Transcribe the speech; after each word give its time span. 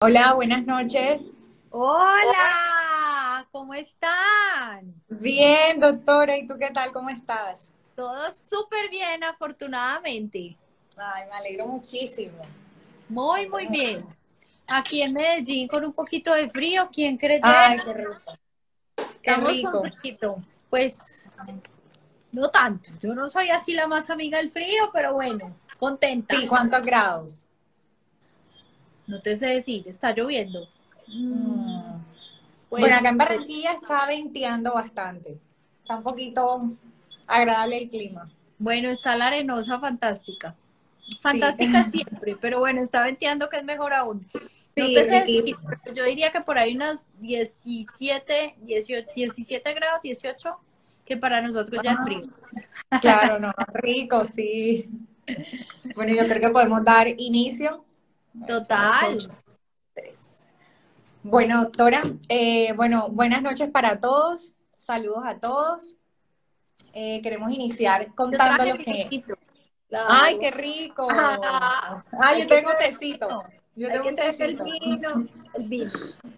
Hola, 0.00 0.32
buenas 0.34 0.64
noches. 0.64 1.22
Hola, 1.70 3.48
¿cómo 3.50 3.74
están? 3.74 4.94
Bien, 5.08 5.80
doctora, 5.80 6.38
¿y 6.38 6.46
tú 6.46 6.56
qué 6.56 6.70
tal? 6.70 6.92
¿Cómo 6.92 7.10
estás? 7.10 7.72
Todo 7.96 8.32
súper 8.32 8.90
bien, 8.90 9.24
afortunadamente. 9.24 10.56
Ay, 10.96 11.24
me 11.28 11.34
alegro 11.34 11.66
muchísimo. 11.66 12.40
Muy, 13.08 13.48
muy 13.48 13.66
bien. 13.66 14.06
Aquí 14.68 15.02
en 15.02 15.14
Medellín 15.14 15.66
con 15.66 15.84
un 15.84 15.92
poquito 15.92 16.32
de 16.32 16.48
frío, 16.48 16.88
¿quién 16.92 17.16
cree? 17.16 17.40
Ay, 17.42 17.78
qué 17.84 17.92
rico. 17.92 18.32
Estamos 19.16 19.50
rico. 19.50 19.72
con 19.72 19.92
frío. 20.00 20.36
Pues 20.70 20.96
no 22.30 22.48
tanto. 22.50 22.90
Yo 23.00 23.16
no 23.16 23.28
soy 23.28 23.50
así 23.50 23.72
la 23.72 23.88
más 23.88 24.10
amiga 24.10 24.38
del 24.38 24.50
frío, 24.50 24.90
pero 24.92 25.14
bueno, 25.14 25.56
contenta. 25.76 26.36
Sí, 26.36 26.46
¿cuántos 26.46 26.82
grados? 26.82 27.47
No 29.08 29.20
te 29.20 29.36
sé 29.36 29.46
decir, 29.46 29.84
está 29.88 30.12
lloviendo. 30.14 30.68
Mm. 31.08 31.92
Pues, 32.68 32.80
bueno, 32.82 32.96
acá 32.96 33.08
en 33.08 33.18
Barranquilla 33.18 33.72
está 33.72 34.06
venteando 34.06 34.74
bastante. 34.74 35.38
Está 35.82 35.96
un 35.96 36.02
poquito 36.02 36.70
agradable 37.26 37.78
el 37.82 37.88
clima. 37.88 38.30
Bueno, 38.58 38.88
está 38.90 39.16
la 39.16 39.28
arenosa 39.28 39.80
fantástica. 39.80 40.54
Fantástica 41.22 41.84
siempre, 41.90 42.36
pero 42.40 42.58
bueno, 42.60 42.82
está 42.82 43.04
venteando 43.04 43.48
que 43.48 43.56
es 43.58 43.64
mejor 43.64 43.94
aún. 43.94 44.26
No 44.76 44.86
Sí, 44.86 44.94
te 44.94 45.04
sé 45.06 45.10
decir, 45.20 45.36
riquísimo. 45.44 45.70
pero 45.82 45.96
yo 45.96 46.04
diría 46.04 46.30
que 46.30 46.40
por 46.42 46.58
ahí 46.58 46.76
unos 46.76 47.00
17, 47.20 48.54
18, 48.58 49.08
17 49.16 49.74
grados, 49.74 50.02
18, 50.02 50.50
que 51.06 51.16
para 51.16 51.40
nosotros 51.40 51.82
ya 51.82 51.92
es 51.92 51.98
Ah. 51.98 52.04
frío. 52.04 52.22
Claro, 53.00 53.38
no, 53.40 53.52
rico, 53.72 54.26
sí. 54.34 54.88
Bueno, 55.94 56.14
yo 56.14 56.26
creo 56.28 56.40
que 56.40 56.50
podemos 56.50 56.84
dar 56.84 57.08
inicio. 57.08 57.84
Total. 58.46 59.18
Tres. 59.94 60.18
Bueno, 61.22 61.64
doctora, 61.64 62.02
eh, 62.28 62.72
bueno, 62.74 63.08
buenas 63.10 63.42
noches 63.42 63.70
para 63.70 64.00
todos. 64.00 64.54
Saludos 64.76 65.24
a 65.26 65.38
todos. 65.38 65.96
Eh, 66.94 67.20
queremos 67.22 67.52
iniciar 67.52 68.14
contando 68.14 68.64
lo 68.64 68.78
que. 68.78 69.08
¡Ay, 69.90 70.38
qué 70.38 70.50
rico! 70.50 71.08
Ah, 71.10 72.04
¡Ay, 72.20 72.42
yo 72.42 72.48
tengo 72.48 72.70
tecito! 72.78 73.44
Yo 73.74 73.88
tengo 73.88 74.08
un 74.08 74.16
traer 74.16 74.34
el 74.40 74.58
tecito. 74.58 74.64
vino, 74.64 75.28
el 75.54 75.68
vino. 75.68 75.90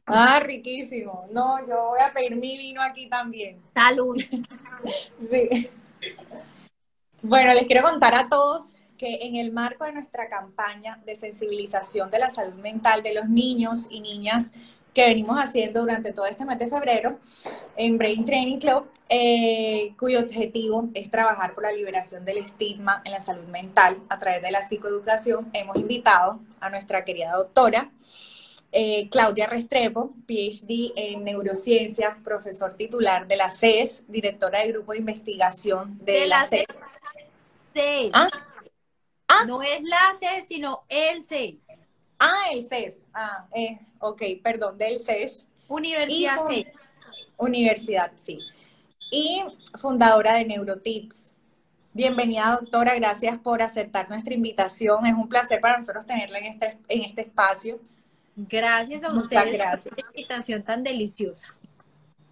Ah, 0.05 0.41
riquísimo. 0.41 1.27
No, 1.33 1.67
yo 1.67 1.89
voy 1.89 2.01
a 2.01 2.13
pedir 2.13 2.37
mi 2.37 2.59
vino 2.59 2.83
aquí 2.83 3.09
también. 3.09 3.61
Salud. 3.75 4.17
Sí. 5.31 5.69
Bueno, 7.21 7.53
les 7.53 7.67
quiero 7.67 7.83
contar 7.83 8.15
a 8.15 8.31
todos 8.31 8.77
que 9.01 9.21
en 9.23 9.37
el 9.37 9.51
marco 9.51 9.87
de 9.87 9.93
nuestra 9.93 10.29
campaña 10.29 11.01
de 11.07 11.17
sensibilización 11.17 12.11
de 12.11 12.19
la 12.19 12.29
salud 12.29 12.61
mental 12.61 13.03
de 13.03 13.15
los 13.15 13.31
niños 13.31 13.87
y 13.89 14.03
niñas 14.03 14.53
que 14.93 15.07
venimos 15.07 15.39
haciendo 15.39 15.81
durante 15.81 16.13
todo 16.13 16.27
este 16.27 16.45
mes 16.45 16.59
de 16.59 16.69
febrero 16.69 17.19
en 17.79 17.97
Brain 17.97 18.27
Training 18.27 18.59
Club, 18.59 18.91
eh, 19.09 19.95
cuyo 19.99 20.21
objetivo 20.21 20.91
es 20.93 21.11
trabajar 21.11 21.55
por 21.55 21.63
la 21.63 21.73
liberación 21.73 22.27
del 22.27 22.39
estigma 22.39 23.01
en 23.07 23.13
la 23.13 23.21
salud 23.21 23.47
mental 23.47 23.97
a 24.11 24.19
través 24.19 24.43
de 24.43 24.51
la 24.51 24.69
psicoeducación, 24.69 25.49
hemos 25.55 25.79
invitado 25.79 26.41
a 26.61 26.69
nuestra 26.69 27.03
querida 27.03 27.33
doctora 27.33 27.91
eh, 28.71 29.09
Claudia 29.09 29.47
Restrepo, 29.47 30.13
PhD 30.27 30.93
en 30.95 31.25
neurociencia, 31.25 32.19
profesor 32.23 32.75
titular 32.75 33.27
de 33.27 33.37
la 33.37 33.51
CES, 33.51 34.05
directora 34.09 34.61
de 34.61 34.73
grupo 34.73 34.93
de 34.93 34.99
investigación 34.99 35.99
de, 36.03 36.13
De 36.13 36.27
la, 36.27 36.41
la 36.41 36.47
CES. 36.47 36.67
CES. 37.73 38.11
Ah. 38.13 38.29
No 39.47 39.63
es 39.63 39.83
la 39.83 40.15
CES, 40.19 40.49
sino 40.49 40.85
el 40.89 41.25
CES. 41.25 41.69
ah, 42.19 42.45
el 42.53 42.63
CES. 42.63 43.03
Ah, 43.15 43.47
eh, 43.55 43.79
ok, 43.99 44.23
perdón, 44.43 44.77
del 44.77 44.99
CES. 44.99 45.47
Universidad 45.69 46.47
CES. 46.49 46.67
Universidad, 47.37 48.13
sí. 48.17 48.39
Y 49.11 49.43
fundadora 49.79 50.35
de 50.35 50.45
Neurotips. 50.45 51.35
Bienvenida, 51.93 52.59
doctora. 52.61 52.95
Gracias 52.95 53.39
por 53.39 53.63
aceptar 53.63 54.09
nuestra 54.09 54.35
invitación. 54.35 55.07
Es 55.07 55.15
un 55.15 55.29
placer 55.29 55.61
para 55.61 55.79
nosotros 55.79 56.07
tenerla 56.07 56.39
en 56.39 56.47
este, 56.47 56.79
en 56.89 57.03
este 57.03 57.23
espacio. 57.23 57.81
Gracias 58.37 59.03
a 59.03 59.13
ustedes 59.13 59.55
gracias. 59.55 59.89
por 59.89 59.99
esta 59.99 60.11
invitación 60.11 60.63
tan 60.63 60.83
deliciosa. 60.83 61.49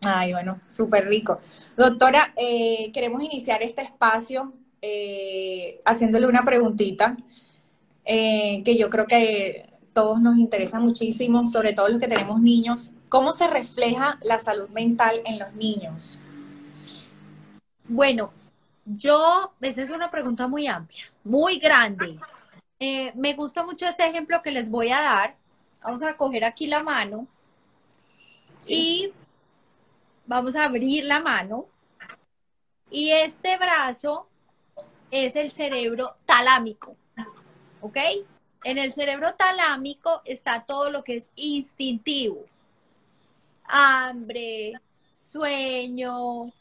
Ay, 0.03 0.33
bueno, 0.33 0.61
súper 0.69 1.09
rico. 1.09 1.41
Doctora, 1.77 2.33
eh, 2.37 2.91
queremos 2.93 3.23
iniciar 3.23 3.63
este 3.63 3.83
espacio 3.83 4.53
eh, 4.81 5.81
haciéndole 5.85 6.27
una 6.27 6.45
preguntita 6.45 7.17
eh, 8.05 8.63
que 8.65 8.77
yo 8.77 8.89
creo 8.91 9.07
que 9.07 9.69
todos 9.93 10.21
nos 10.21 10.39
interesa 10.39 10.79
muchísimo, 10.79 11.47
sobre 11.47 11.73
todo 11.73 11.89
los 11.89 12.01
que 12.01 12.09
tenemos 12.09 12.41
niños. 12.41 12.93
¿Cómo 13.09 13.33
se 13.33 13.49
refleja 13.49 14.19
la 14.23 14.39
salud 14.39 14.69
mental 14.69 15.21
en 15.25 15.39
los 15.39 15.53
niños? 15.55 16.21
Bueno, 17.85 18.33
yo, 18.85 19.53
esa 19.61 19.83
es 19.83 19.91
una 19.91 20.11
pregunta 20.11 20.47
muy 20.47 20.67
amplia, 20.67 21.05
muy 21.25 21.59
grande. 21.59 22.19
Eh, 22.79 23.13
me 23.17 23.35
gusta 23.35 23.65
mucho 23.65 23.87
este 23.87 24.07
ejemplo 24.07 24.41
que 24.43 24.53
les 24.53 24.71
voy 24.71 24.91
a 24.91 25.01
dar. 25.01 25.35
Vamos 25.83 26.03
a 26.03 26.17
coger 26.17 26.45
aquí 26.45 26.67
la 26.67 26.83
mano 26.83 27.27
y 28.67 29.13
vamos 30.27 30.57
a 30.57 30.65
abrir 30.65 31.05
la 31.05 31.21
mano. 31.21 31.67
Y 32.91 33.11
este 33.11 33.57
brazo 33.59 34.29
es 35.11 35.37
el 35.37 35.51
cerebro 35.51 36.17
talámico, 36.27 36.97
¿ok? 37.81 37.97
En 38.65 38.79
el 38.79 38.93
cerebro 38.93 39.35
talámico 39.35 40.23
está 40.25 40.65
todo 40.65 40.91
lo 40.91 41.05
que 41.05 41.17
es 41.17 41.31
instintivo. 41.37 42.45
Hambre, 43.65 44.73
sueño, 45.15 46.53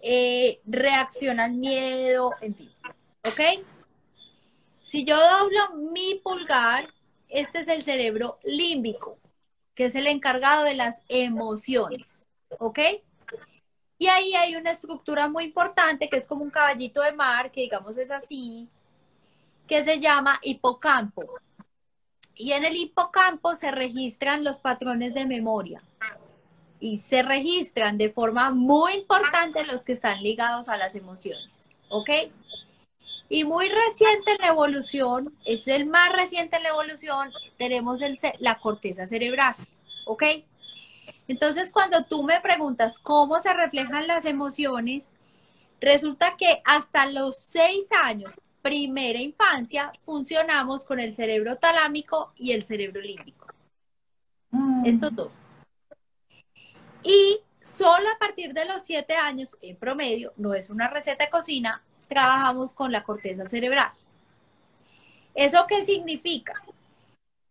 eh, 0.00 0.60
reacción 0.66 1.40
al 1.40 1.52
miedo, 1.52 2.32
en 2.40 2.54
fin, 2.54 2.70
¿ok? 3.26 3.64
Si 4.84 5.04
yo 5.04 5.16
doblo 5.16 5.90
mi 5.92 6.20
pulgar, 6.22 6.88
este 7.28 7.60
es 7.60 7.68
el 7.68 7.82
cerebro 7.82 8.38
límbico, 8.44 9.18
que 9.74 9.86
es 9.86 9.94
el 9.94 10.06
encargado 10.06 10.64
de 10.64 10.74
las 10.74 11.02
emociones, 11.08 12.26
¿ok? 12.58 12.78
Y 13.98 14.08
ahí 14.08 14.34
hay 14.34 14.56
una 14.56 14.72
estructura 14.72 15.28
muy 15.28 15.44
importante 15.44 16.08
que 16.08 16.16
es 16.16 16.26
como 16.26 16.42
un 16.42 16.50
caballito 16.50 17.00
de 17.00 17.12
mar, 17.12 17.50
que 17.50 17.62
digamos 17.62 17.96
es 17.96 18.10
así, 18.10 18.68
que 19.66 19.84
se 19.84 20.00
llama 20.00 20.40
hipocampo. 20.42 21.24
Y 22.34 22.52
en 22.52 22.64
el 22.64 22.76
hipocampo 22.76 23.54
se 23.54 23.70
registran 23.70 24.42
los 24.42 24.58
patrones 24.58 25.14
de 25.14 25.26
memoria 25.26 25.82
y 26.80 26.98
se 26.98 27.22
registran 27.22 27.96
de 27.96 28.10
forma 28.10 28.50
muy 28.50 28.94
importante 28.94 29.64
los 29.64 29.84
que 29.84 29.92
están 29.92 30.22
ligados 30.22 30.68
a 30.68 30.76
las 30.76 30.94
emociones, 30.96 31.70
¿ok? 31.88 32.10
Y 33.28 33.44
muy 33.44 33.68
reciente 33.68 34.32
en 34.32 34.38
la 34.40 34.48
evolución, 34.48 35.32
es 35.46 35.66
el 35.66 35.86
más 35.86 36.12
reciente 36.12 36.56
en 36.56 36.64
la 36.64 36.68
evolución, 36.70 37.32
tenemos 37.56 38.02
el 38.02 38.18
la 38.40 38.58
corteza 38.58 39.06
cerebral, 39.06 39.54
¿ok? 40.04 40.24
Entonces, 41.28 41.72
cuando 41.72 42.04
tú 42.04 42.22
me 42.22 42.40
preguntas 42.40 42.98
cómo 42.98 43.40
se 43.40 43.52
reflejan 43.54 44.06
las 44.06 44.24
emociones, 44.24 45.06
resulta 45.80 46.36
que 46.36 46.60
hasta 46.64 47.06
los 47.06 47.38
seis 47.38 47.86
años, 48.02 48.32
primera 48.62 49.20
infancia, 49.20 49.92
funcionamos 50.04 50.84
con 50.84 51.00
el 51.00 51.14
cerebro 51.14 51.56
talámico 51.56 52.32
y 52.36 52.52
el 52.52 52.62
cerebro 52.62 53.00
límbico, 53.00 53.44
Mm, 54.54 54.86
estos 54.86 55.14
dos. 55.16 55.32
Y 57.02 57.40
solo 57.60 58.08
a 58.08 58.18
partir 58.18 58.54
de 58.54 58.64
los 58.66 58.84
siete 58.84 59.16
años, 59.16 59.56
en 59.60 59.76
promedio, 59.76 60.32
no 60.36 60.54
es 60.54 60.70
una 60.70 60.88
receta 60.88 61.24
de 61.24 61.30
cocina, 61.30 61.82
trabajamos 62.08 62.72
con 62.72 62.92
la 62.92 63.02
corteza 63.02 63.48
cerebral. 63.48 63.90
¿Eso 65.34 65.66
qué 65.68 65.84
significa? 65.84 66.54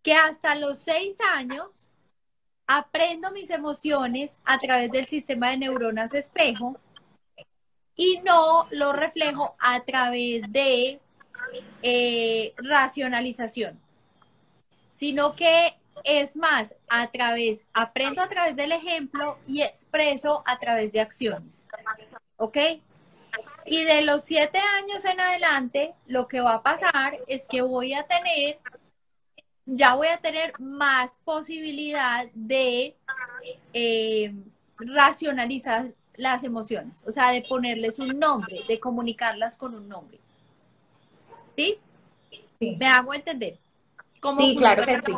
Que 0.01 0.13
hasta 0.13 0.55
los 0.55 0.78
seis 0.78 1.17
años 1.35 1.90
aprendo 2.68 3.32
mis 3.32 3.49
emociones 3.49 4.37
a 4.46 4.58
través 4.58 4.91
del 4.91 5.05
sistema 5.05 5.49
de 5.49 5.58
neuronas 5.58 6.14
espejo 6.14 6.78
y 7.96 8.20
no 8.23 8.67
lo 8.72 8.93
reflejo 8.93 9.55
a 9.59 9.82
través 9.82 10.52
de 10.52 10.99
eh, 11.82 12.53
racionalización, 12.58 13.79
sino 14.93 15.35
que 15.35 15.76
es 16.03 16.35
más, 16.35 16.76
a 16.90 17.08
través, 17.11 17.66
aprendo 17.73 18.22
a 18.22 18.28
través 18.28 18.55
del 18.55 18.72
ejemplo 18.72 19.37
y 19.47 19.61
expreso 19.61 20.43
a 20.46 20.59
través 20.59 20.91
de 20.91 21.02
acciones. 21.02 21.66
¿Ok? 22.37 22.58
Y 23.66 23.84
de 23.84 24.02
los 24.03 24.23
siete 24.23 24.59
años 24.59 25.05
en 25.05 25.20
adelante, 25.20 25.93
lo 26.08 26.28
que 26.28 26.41
va 26.41 26.55
a 26.55 26.64
pasar 26.64 27.17
es 27.28 27.43
que 27.47 27.61
voy 27.61 27.93
a 27.93 28.03
tener, 28.03 28.59
ya 29.65 29.95
voy 29.95 30.07
a 30.07 30.17
tener 30.17 30.53
más 30.59 31.17
posibilidad 31.23 32.27
de 32.33 32.95
eh, 33.73 34.33
racionalizar 34.77 35.91
las 36.15 36.43
emociones, 36.43 37.01
o 37.05 37.11
sea, 37.11 37.31
de 37.31 37.41
ponerles 37.41 37.99
un 37.99 38.19
nombre, 38.19 38.61
de 38.67 38.79
comunicarlas 38.79 39.57
con 39.57 39.73
un 39.73 39.87
nombre. 39.87 40.19
¿Sí? 41.55 41.77
sí. 42.59 42.75
¿Me 42.79 42.87
hago 42.87 43.13
entender? 43.13 43.57
¿Cómo 44.19 44.41
Sí, 44.41 44.55
claro 44.55 44.85
que 44.85 44.99
sí. 45.01 45.13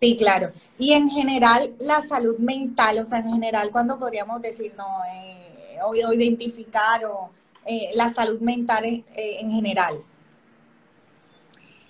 Sí, 0.00 0.16
claro. 0.16 0.52
Y 0.78 0.92
en 0.92 1.08
general, 1.08 1.74
la 1.80 2.02
salud 2.02 2.36
mental, 2.38 2.98
o 2.98 3.06
sea, 3.06 3.20
en 3.20 3.32
general, 3.32 3.70
cuando 3.70 3.98
podríamos 3.98 4.42
decir, 4.42 4.74
no, 4.76 5.02
eh, 5.10 5.78
o, 5.82 6.12
identificar 6.12 7.04
o 7.06 7.30
eh, 7.64 7.90
la 7.94 8.12
salud 8.12 8.40
mental 8.40 8.84
eh, 8.84 9.04
en 9.16 9.50
general. 9.50 9.98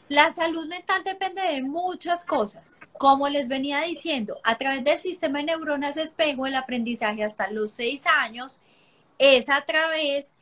La 0.09 0.33
salud 0.33 0.67
mental 0.67 1.03
depende 1.05 1.43
de 1.43 1.63
muchas 1.63 2.25
cosas. 2.25 2.77
Como 2.97 3.29
les 3.29 3.49
venía 3.49 3.81
diciendo, 3.83 4.39
a 4.45 4.57
través 4.57 4.85
del 4.85 5.01
sistema 5.01 5.39
de 5.39 5.47
neuronas 5.47 5.97
espejo, 5.97 6.47
el 6.47 6.55
aprendizaje 6.55 7.25
hasta 7.25 7.51
los 7.51 7.73
seis 7.73 8.05
años 8.07 8.61
es 9.19 9.49
a 9.49 9.63
través 9.63 10.33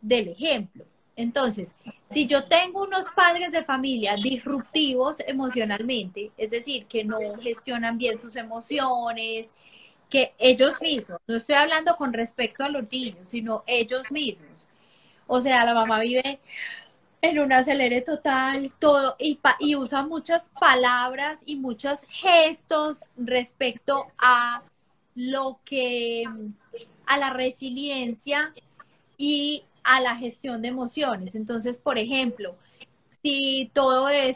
del 0.00 0.28
ejemplo. 0.28 0.84
Entonces, 1.14 1.74
si 2.10 2.26
yo 2.26 2.44
tengo 2.44 2.82
unos 2.82 3.06
padres 3.14 3.52
de 3.52 3.62
familia 3.62 4.16
disruptivos 4.16 5.20
emocionalmente, 5.20 6.32
es 6.36 6.50
decir, 6.50 6.86
que 6.86 7.04
no 7.04 7.18
gestionan 7.40 7.98
bien 7.98 8.18
sus 8.18 8.34
emociones, 8.34 9.52
que 10.10 10.32
ellos 10.38 10.80
mismos, 10.80 11.18
no 11.26 11.36
estoy 11.36 11.54
hablando 11.54 11.96
con 11.96 12.12
respecto 12.12 12.64
a 12.64 12.68
los 12.68 12.90
niños, 12.90 13.28
sino 13.28 13.62
ellos 13.66 14.10
mismos. 14.10 14.66
O 15.26 15.40
sea, 15.40 15.64
la 15.64 15.74
mamá 15.74 16.00
vive 16.00 16.40
en 17.22 17.38
un 17.38 17.52
acelere 17.52 18.00
total, 18.00 18.72
todo, 18.80 19.14
y, 19.18 19.38
y 19.60 19.76
usa 19.76 20.04
muchas 20.04 20.50
palabras 20.60 21.40
y 21.46 21.54
muchos 21.56 22.00
gestos 22.08 23.04
respecto 23.16 24.06
a 24.18 24.62
lo 25.14 25.60
que, 25.64 26.24
a 27.06 27.18
la 27.18 27.30
resiliencia 27.30 28.52
y 29.16 29.62
a 29.84 30.00
la 30.00 30.16
gestión 30.16 30.62
de 30.62 30.68
emociones. 30.68 31.36
Entonces, 31.36 31.78
por 31.78 31.96
ejemplo, 31.96 32.56
si 33.22 33.70
todo 33.72 34.08
es, 34.08 34.34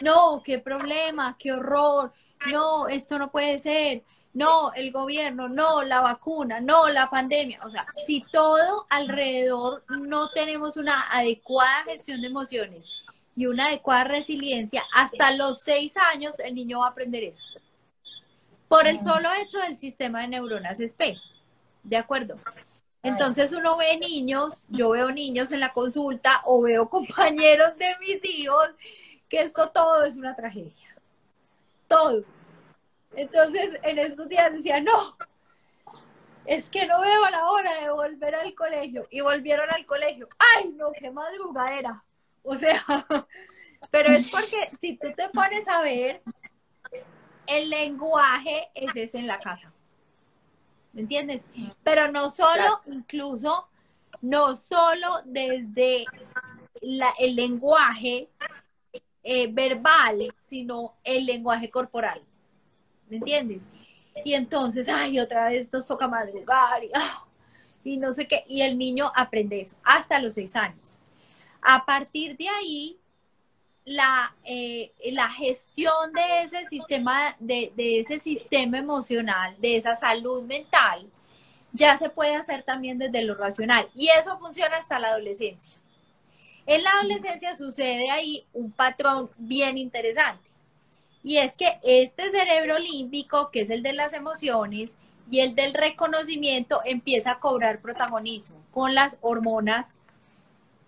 no, 0.00 0.42
qué 0.44 0.60
problema, 0.60 1.36
qué 1.40 1.52
horror, 1.52 2.12
no, 2.52 2.86
esto 2.86 3.18
no 3.18 3.32
puede 3.32 3.58
ser, 3.58 4.04
no, 4.34 4.72
el 4.74 4.92
gobierno, 4.92 5.48
no, 5.48 5.82
la 5.82 6.00
vacuna, 6.00 6.60
no, 6.60 6.88
la 6.88 7.10
pandemia. 7.10 7.60
O 7.64 7.70
sea, 7.70 7.86
si 8.06 8.20
todo 8.32 8.86
alrededor 8.90 9.84
no 9.88 10.30
tenemos 10.30 10.76
una 10.76 11.00
adecuada 11.10 11.84
gestión 11.84 12.20
de 12.20 12.28
emociones 12.28 12.88
y 13.34 13.46
una 13.46 13.66
adecuada 13.66 14.04
resiliencia, 14.04 14.84
hasta 14.94 15.32
los 15.32 15.60
seis 15.60 15.94
años 16.12 16.38
el 16.40 16.54
niño 16.54 16.80
va 16.80 16.86
a 16.86 16.90
aprender 16.90 17.24
eso. 17.24 17.44
Por 18.68 18.86
el 18.86 19.00
solo 19.00 19.28
hecho 19.40 19.58
del 19.58 19.76
sistema 19.76 20.20
de 20.20 20.28
neuronas 20.28 20.78
espejo. 20.80 21.20
¿De 21.82 21.96
acuerdo? 21.96 22.36
Entonces 23.02 23.52
uno 23.52 23.76
ve 23.76 23.96
niños, 23.96 24.66
yo 24.68 24.90
veo 24.90 25.10
niños 25.10 25.52
en 25.52 25.60
la 25.60 25.72
consulta 25.72 26.42
o 26.44 26.62
veo 26.62 26.88
compañeros 26.88 27.76
de 27.78 27.86
mis 28.00 28.24
hijos, 28.24 28.68
que 29.28 29.40
esto 29.40 29.70
todo 29.70 30.02
es 30.04 30.16
una 30.16 30.36
tragedia. 30.36 30.96
Todo. 31.86 32.24
Entonces 33.14 33.78
en 33.82 33.98
esos 33.98 34.28
días 34.28 34.52
decía, 34.52 34.80
no, 34.80 35.16
es 36.44 36.70
que 36.70 36.86
no 36.86 37.00
veo 37.00 37.30
la 37.30 37.48
hora 37.48 37.80
de 37.80 37.90
volver 37.90 38.34
al 38.34 38.54
colegio. 38.54 39.06
Y 39.10 39.20
volvieron 39.20 39.70
al 39.70 39.84
colegio. 39.86 40.28
¡Ay, 40.56 40.70
no, 40.76 40.92
qué 40.92 41.10
madrugadera! 41.10 42.02
O 42.42 42.56
sea, 42.56 42.82
pero 43.90 44.12
es 44.12 44.30
porque 44.30 44.70
si 44.80 44.96
tú 44.96 45.08
te 45.14 45.28
pones 45.28 45.66
a 45.68 45.82
ver, 45.82 46.22
el 47.46 47.70
lenguaje 47.70 48.68
es 48.74 48.94
ese 48.94 49.18
en 49.18 49.26
la 49.26 49.38
casa. 49.38 49.72
¿me 50.98 51.02
entiendes? 51.02 51.44
Pero 51.84 52.10
no 52.10 52.30
solo, 52.30 52.80
incluso, 52.86 53.68
no 54.20 54.56
solo 54.56 55.20
desde 55.24 56.04
el 56.80 57.36
lenguaje 57.36 58.28
eh, 59.22 59.46
verbal, 59.48 60.34
sino 60.44 60.94
el 61.04 61.26
lenguaje 61.26 61.70
corporal, 61.70 62.22
¿me 63.10 63.16
entiendes? 63.18 63.66
Y 64.24 64.34
entonces, 64.34 64.88
ay, 64.88 65.20
otra 65.20 65.48
vez 65.48 65.72
nos 65.72 65.86
toca 65.86 66.08
madrugar 66.08 66.82
y, 66.84 66.90
ah, 66.94 67.24
y 67.84 67.96
no 67.96 68.12
sé 68.12 68.26
qué, 68.26 68.44
y 68.48 68.62
el 68.62 68.76
niño 68.76 69.12
aprende 69.14 69.60
eso 69.60 69.76
hasta 69.82 70.20
los 70.20 70.34
seis 70.34 70.56
años. 70.56 70.98
A 71.60 71.84
partir 71.84 72.36
de 72.36 72.48
ahí, 72.48 72.98
la, 73.88 74.34
eh, 74.44 74.92
gestión 75.36 76.12
de 76.12 76.42
ese 76.44 76.66
sistema, 76.68 77.36
de, 77.38 77.72
ese 77.76 78.18
sistema 78.18 78.78
emocional, 78.78 79.56
de 79.58 79.76
esa 79.76 79.96
salud 79.96 80.42
mental, 80.42 81.08
ya 81.72 81.96
se 81.96 82.10
puede 82.10 82.34
hacer 82.34 82.62
también 82.62 82.98
desde 82.98 83.22
lo 83.22 83.34
racional. 83.34 83.88
Y 83.94 84.08
eso 84.08 84.36
funciona 84.36 84.76
hasta 84.76 84.98
la 84.98 85.08
adolescencia. 85.08 85.74
En 86.66 86.82
la 86.82 86.90
adolescencia 86.90 87.54
sucede 87.56 88.10
ahí 88.10 88.44
un 88.52 88.70
patrón 88.70 89.30
bien 89.38 89.78
interesante. 89.78 90.47
Y 91.24 91.38
es 91.38 91.56
que 91.56 91.78
este 91.82 92.30
cerebro 92.30 92.78
límbico, 92.78 93.50
que 93.50 93.60
es 93.60 93.70
el 93.70 93.82
de 93.82 93.92
las 93.92 94.12
emociones, 94.12 94.96
y 95.30 95.40
el 95.40 95.54
del 95.54 95.74
reconocimiento 95.74 96.80
empieza 96.84 97.32
a 97.32 97.38
cobrar 97.38 97.80
protagonismo 97.80 98.56
con 98.72 98.94
las 98.94 99.18
hormonas 99.20 99.88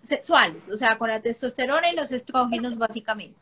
sexuales, 0.01 0.67
o 0.69 0.77
sea, 0.77 0.97
con 0.97 1.09
la 1.09 1.21
testosterona 1.21 1.91
y 1.91 1.95
los 1.95 2.11
estrógenos 2.11 2.77
básicamente. 2.77 3.39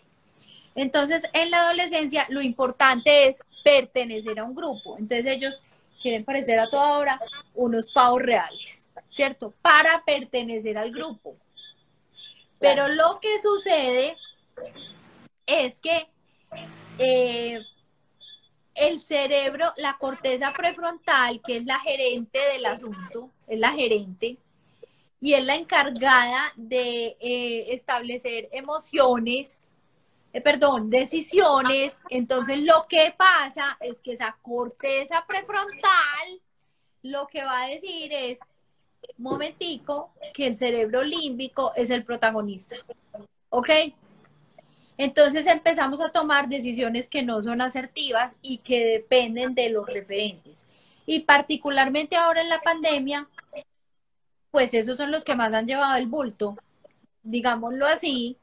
Entonces, 0.75 1.24
en 1.33 1.51
la 1.51 1.62
adolescencia 1.62 2.25
lo 2.30 2.41
importante 2.41 3.27
es 3.27 3.44
pertenecer 3.63 4.39
a 4.39 4.44
un 4.44 4.56
grupo. 4.56 4.97
Entonces 4.97 5.25
ellos 5.25 5.63
quieren 6.01 6.25
parecer 6.25 6.59
a 6.59 6.69
toda 6.69 6.97
hora 6.97 7.19
unos 7.56 7.91
pavos 7.91 8.21
reales, 8.21 8.83
¿cierto? 9.09 9.53
Para 9.62 10.03
pertenecer 10.06 10.77
al 10.77 10.91
grupo. 10.91 11.36
Pero 12.59 12.89
lo 12.89 13.19
que 13.21 13.39
sucede 13.41 14.18
es 15.45 15.80
que 15.80 16.07
eh, 16.98 17.60
el 18.75 19.01
cerebro, 19.01 19.74
la 19.78 19.98
corteza 19.98 20.54
prefrontal, 20.54 21.42
que 21.46 21.57
es 21.57 21.66
la 21.66 21.80
gerente 21.80 22.40
del 22.54 22.66
asunto, 22.66 23.30
es 23.48 23.60
la 23.60 23.72
gerente, 23.72 24.38
y 25.22 25.34
es 25.34 25.44
la 25.44 25.56
encargada 25.56 26.54
de 26.56 27.18
eh, 27.19 27.74
establecer 27.74 28.48
emociones, 28.51 29.63
eh, 30.31 30.42
perdón, 30.42 30.90
decisiones. 30.90 31.94
Entonces 32.10 32.60
lo 32.60 32.86
que 32.88 33.13
pasa 33.18 33.78
es 33.81 34.00
que 34.01 34.13
esa 34.13 34.38
corteza 34.42 35.25
prefrontal 35.28 36.42
lo 37.04 37.28
que 37.28 37.44
va 37.44 37.63
a 37.63 37.68
decir 37.68 38.13
es, 38.13 38.40
momentico, 39.18 40.12
que 40.34 40.48
el 40.48 40.57
cerebro 40.57 41.04
límbico 41.04 41.74
es 41.75 41.90
el 41.90 42.04
protagonista. 42.04 42.75
¿Ok? 43.50 43.69
Entonces 45.00 45.48
empezamos 45.48 46.01
a 46.01 46.10
tomar 46.10 46.50
decisiones 46.50 47.07
que 47.07 47.24
no 47.24 47.42
son 47.42 47.62
asertivas 47.62 48.36
y 48.42 48.57
que 48.57 48.84
dependen 48.84 49.56
de 49.56 49.69
los 49.69 49.88
referentes. 49.88 50.65
Y 51.06 51.22
particularmente 51.22 52.18
ahora 52.18 52.41
en 52.41 52.50
la 52.50 52.60
pandemia, 52.60 53.25
pues 54.51 54.74
esos 54.74 54.98
son 54.98 55.12
los 55.12 55.24
que 55.24 55.38
más 55.38 55.53
han 55.53 55.68
llevado 55.68 55.96
el 55.96 56.08
bulto, 56.08 56.58
digámoslo 57.24 57.88
así, 57.88 58.36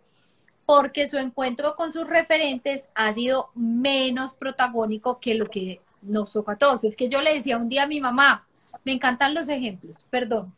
porque 0.65 1.11
su 1.11 1.19
encuentro 1.19 1.77
con 1.77 1.93
sus 1.93 2.09
referentes 2.09 2.89
ha 2.95 3.13
sido 3.13 3.51
menos 3.55 4.33
protagónico 4.33 5.21
que 5.21 5.35
lo 5.35 5.51
que 5.51 5.83
nos 6.01 6.33
toca 6.33 6.53
a 6.53 6.57
todos. 6.57 6.85
Es 6.85 6.97
que 6.97 7.11
yo 7.11 7.21
le 7.21 7.35
decía 7.35 7.59
un 7.59 7.69
día 7.69 7.83
a 7.83 7.87
mi 7.87 8.01
mamá, 8.01 8.47
me 8.83 8.93
encantan 8.93 9.35
los 9.35 9.51
ejemplos, 9.51 10.07
perdón. 10.09 10.55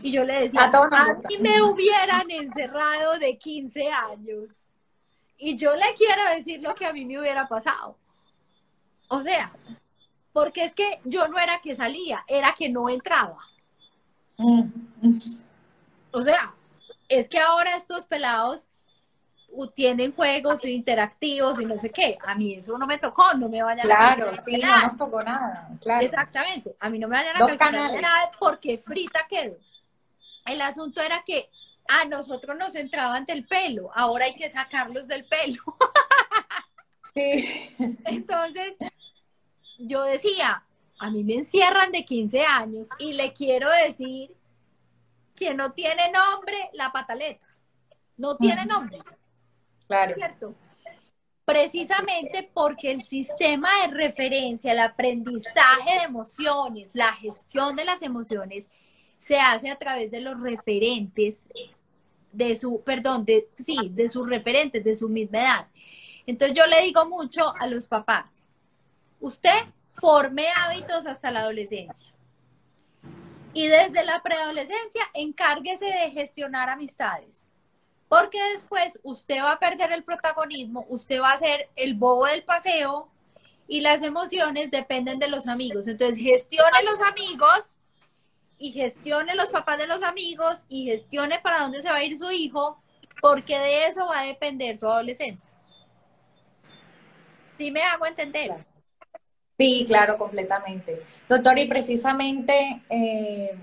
Y 0.00 0.12
yo 0.12 0.24
le 0.24 0.44
decía, 0.44 0.62
a 0.62 1.14
mí 1.28 1.36
me 1.40 1.60
hubieran 1.60 2.30
encerrado 2.30 3.18
de 3.18 3.36
15 3.36 3.90
años. 3.90 4.64
Y 5.38 5.56
yo 5.56 5.74
le 5.74 5.94
quiero 5.96 6.22
decir 6.36 6.62
lo 6.62 6.74
que 6.74 6.86
a 6.86 6.92
mí 6.92 7.04
me 7.04 7.18
hubiera 7.18 7.48
pasado. 7.48 7.96
O 9.08 9.22
sea, 9.22 9.52
porque 10.32 10.64
es 10.64 10.74
que 10.74 11.00
yo 11.04 11.28
no 11.28 11.38
era 11.38 11.60
que 11.60 11.76
salía, 11.76 12.24
era 12.26 12.54
que 12.54 12.68
no 12.68 12.88
entraba. 12.88 13.38
Mm. 14.36 14.70
O 16.12 16.22
sea, 16.22 16.54
es 17.08 17.28
que 17.28 17.38
ahora 17.38 17.76
estos 17.76 18.06
pelados 18.06 18.68
tienen 19.74 20.12
juegos 20.12 20.64
interactivos 20.64 21.60
y 21.60 21.64
no 21.64 21.78
sé 21.78 21.90
qué. 21.90 22.18
A 22.26 22.34
mí 22.34 22.54
eso 22.54 22.76
no 22.76 22.86
me 22.86 22.98
tocó, 22.98 23.34
no 23.34 23.48
me 23.48 23.62
vayan 23.62 23.86
claro, 23.86 24.30
a 24.30 24.32
Claro, 24.32 24.42
sí, 24.44 24.60
no 24.60 24.86
nos 24.86 24.96
tocó 24.96 25.22
nada. 25.22 25.68
Claro. 25.80 26.04
Exactamente, 26.04 26.74
a 26.80 26.90
mí 26.90 26.98
no 26.98 27.08
me 27.08 27.16
vayan 27.16 27.36
a 27.36 27.56
calcular 27.56 28.00
nada 28.00 28.30
porque 28.38 28.78
frita 28.78 29.26
quedó. 29.28 29.56
El 30.46 30.60
asunto 30.60 31.00
era 31.00 31.22
que 31.24 31.50
a 31.88 32.04
nosotros 32.06 32.56
nos 32.56 32.74
entraban 32.74 33.24
del 33.24 33.46
pelo, 33.46 33.90
ahora 33.94 34.26
hay 34.26 34.34
que 34.34 34.50
sacarlos 34.50 35.06
del 35.08 35.24
pelo. 35.26 35.62
sí. 37.14 37.74
Entonces, 38.04 38.76
yo 39.78 40.02
decía, 40.04 40.64
a 40.98 41.10
mí 41.10 41.24
me 41.24 41.34
encierran 41.34 41.92
de 41.92 42.04
15 42.04 42.44
años 42.44 42.88
y 42.98 43.12
le 43.12 43.32
quiero 43.32 43.70
decir 43.86 44.34
que 45.34 45.54
no 45.54 45.72
tiene 45.72 46.10
nombre 46.10 46.56
la 46.72 46.90
pataleta. 46.92 47.46
No 48.16 48.36
tiene 48.36 48.64
nombre. 48.64 49.00
Claro. 49.88 50.14
¿Cierto? 50.14 50.54
Precisamente 51.44 52.48
porque 52.54 52.90
el 52.90 53.02
sistema 53.02 53.68
de 53.82 53.92
referencia, 53.92 54.72
el 54.72 54.80
aprendizaje 54.80 55.98
de 55.98 56.04
emociones, 56.04 56.94
la 56.94 57.12
gestión 57.14 57.76
de 57.76 57.84
las 57.84 58.00
emociones, 58.02 58.68
se 59.18 59.38
hace 59.38 59.70
a 59.70 59.76
través 59.76 60.10
de 60.10 60.20
los 60.20 60.40
referentes 60.40 61.46
de 62.34 62.56
su, 62.56 62.82
perdón, 62.82 63.24
de, 63.24 63.48
sí, 63.58 63.90
de 63.90 64.08
sus 64.08 64.28
referentes, 64.28 64.84
de 64.84 64.94
su 64.94 65.08
misma 65.08 65.40
edad. 65.40 65.66
Entonces 66.26 66.56
yo 66.56 66.66
le 66.66 66.82
digo 66.82 67.06
mucho 67.06 67.54
a 67.60 67.66
los 67.66 67.86
papás, 67.88 68.32
usted 69.20 69.58
forme 69.90 70.46
hábitos 70.56 71.06
hasta 71.06 71.30
la 71.30 71.40
adolescencia. 71.40 72.08
Y 73.52 73.68
desde 73.68 74.04
la 74.04 74.22
preadolescencia, 74.22 75.02
encárguese 75.14 75.84
de 75.84 76.10
gestionar 76.10 76.68
amistades. 76.68 77.44
Porque 78.08 78.42
después 78.52 78.98
usted 79.02 79.38
va 79.38 79.52
a 79.52 79.58
perder 79.58 79.92
el 79.92 80.02
protagonismo, 80.02 80.84
usted 80.88 81.20
va 81.20 81.32
a 81.32 81.38
ser 81.38 81.68
el 81.76 81.94
bobo 81.94 82.26
del 82.26 82.42
paseo 82.42 83.08
y 83.68 83.80
las 83.80 84.02
emociones 84.02 84.70
dependen 84.70 85.18
de 85.18 85.28
los 85.28 85.46
amigos. 85.46 85.88
Entonces, 85.88 86.18
gestione 86.18 86.82
los 86.84 87.00
amigos 87.08 87.76
y 88.58 88.72
gestione 88.72 89.34
los 89.34 89.48
papás 89.48 89.78
de 89.78 89.86
los 89.86 90.02
amigos 90.02 90.64
y 90.68 90.86
gestione 90.86 91.40
para 91.40 91.60
dónde 91.60 91.82
se 91.82 91.90
va 91.90 91.96
a 91.96 92.04
ir 92.04 92.18
su 92.18 92.30
hijo, 92.30 92.78
porque 93.20 93.58
de 93.58 93.86
eso 93.86 94.06
va 94.06 94.20
a 94.20 94.26
depender 94.26 94.78
su 94.78 94.86
adolescencia. 94.86 95.48
¿Sí 97.58 97.70
me 97.70 97.82
hago 97.82 98.06
entender? 98.06 98.64
Sí, 99.58 99.84
claro, 99.86 100.18
completamente. 100.18 101.04
Doctor, 101.28 101.58
y 101.58 101.66
precisamente, 101.66 102.82
eh, 102.90 103.56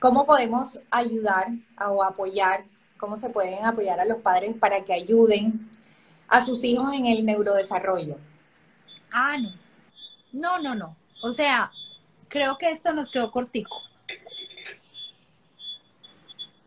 ¿cómo 0.00 0.26
podemos 0.26 0.80
ayudar 0.90 1.48
o 1.86 2.02
apoyar, 2.02 2.64
cómo 2.98 3.16
se 3.16 3.30
pueden 3.30 3.64
apoyar 3.64 4.00
a 4.00 4.04
los 4.04 4.18
padres 4.18 4.56
para 4.56 4.84
que 4.84 4.92
ayuden 4.92 5.70
a 6.28 6.40
sus 6.40 6.64
hijos 6.64 6.92
en 6.92 7.06
el 7.06 7.24
neurodesarrollo? 7.24 8.18
Ah, 9.12 9.36
no. 9.38 9.52
No, 10.32 10.58
no, 10.58 10.74
no. 10.74 10.96
O 11.22 11.32
sea, 11.32 11.70
creo 12.28 12.58
que 12.58 12.70
esto 12.70 12.92
nos 12.92 13.10
quedó 13.10 13.30
cortico. 13.30 13.85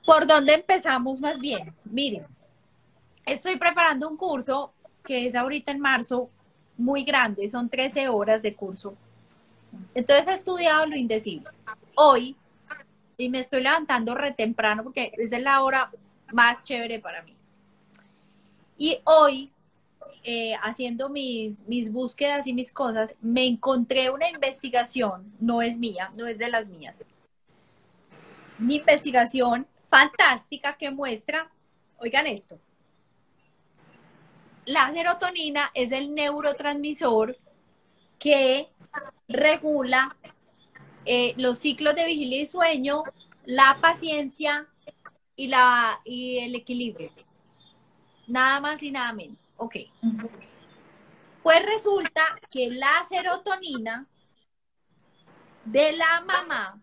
¿Por 0.10 0.26
dónde 0.26 0.56
empezamos 0.56 1.22
más 1.22 1.40
bien? 1.40 1.72
Miren, 1.86 2.24
estoy 3.28 3.58
preparando 3.58 4.10
un 4.10 4.18
curso 4.18 4.74
que 5.04 5.28
es 5.28 5.36
ahorita 5.36 5.72
en 5.72 5.80
marzo 5.80 6.32
muy 6.78 7.04
grande, 7.04 7.48
son 7.52 7.70
13 7.70 8.10
horas 8.10 8.42
de 8.42 8.56
curso. 8.56 8.96
Entonces 9.94 10.26
he 10.26 10.34
estudiado 10.34 10.88
lo 10.88 10.96
indecible. 10.96 11.48
Hoy, 11.94 12.36
y 13.20 13.30
me 13.30 13.42
estoy 13.42 13.62
levantando 13.62 14.16
re 14.16 14.32
temprano 14.32 14.82
porque 14.82 15.12
esa 15.16 15.38
es 15.38 15.44
la 15.44 15.62
hora 15.62 15.92
más 16.32 16.64
chévere 16.64 16.98
para 16.98 17.22
mí. 17.22 17.36
Y 18.80 18.98
hoy, 19.04 19.52
eh, 20.24 20.56
haciendo 20.64 21.10
mis, 21.10 21.68
mis 21.68 21.92
búsquedas 21.92 22.48
y 22.48 22.54
mis 22.54 22.74
cosas, 22.74 23.14
me 23.22 23.46
encontré 23.46 24.10
una 24.10 24.28
investigación, 24.28 25.32
no 25.40 25.62
es 25.62 25.78
mía, 25.78 26.12
no 26.16 26.26
es 26.26 26.40
de 26.40 26.50
las 26.50 26.68
mías. 26.68 27.06
Una 28.60 28.74
investigación 28.74 29.68
fantástica 29.90 30.78
que 30.78 30.92
muestra, 30.92 31.50
oigan 31.98 32.28
esto, 32.28 32.60
la 34.66 34.92
serotonina 34.94 35.72
es 35.74 35.92
el 35.92 36.14
neurotransmisor 36.14 37.36
que 38.20 38.70
regula 39.28 40.16
eh, 41.06 41.34
los 41.38 41.58
ciclos 41.58 41.96
de 41.96 42.06
vigilia 42.06 42.42
y 42.42 42.48
sueño, 42.48 43.04
la 43.46 43.80
paciencia 43.82 44.68
y, 45.36 45.48
la, 45.48 46.00
y 46.06 46.38
el 46.38 46.56
equilibrio. 46.56 47.12
Nada 48.28 48.62
más 48.62 48.84
y 48.84 48.92
nada 48.92 49.12
menos. 49.14 49.54
Ok. 49.58 49.78
Pues 51.42 51.66
resulta 51.66 52.22
que 52.52 52.70
la 52.70 53.04
serotonina 53.10 54.06
de 55.66 55.94
la 55.94 56.22
mamá 56.22 56.80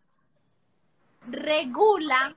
regula 1.29 2.35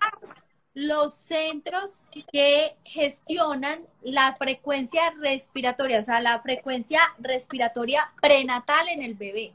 los 0.79 1.13
centros 1.13 2.03
que 2.31 2.77
gestionan 2.85 3.81
la 4.01 4.33
frecuencia 4.35 5.01
respiratoria, 5.19 5.99
o 5.99 6.03
sea, 6.03 6.21
la 6.21 6.39
frecuencia 6.39 7.01
respiratoria 7.17 8.09
prenatal 8.21 8.87
en 8.87 9.03
el 9.03 9.15
bebé. 9.15 9.51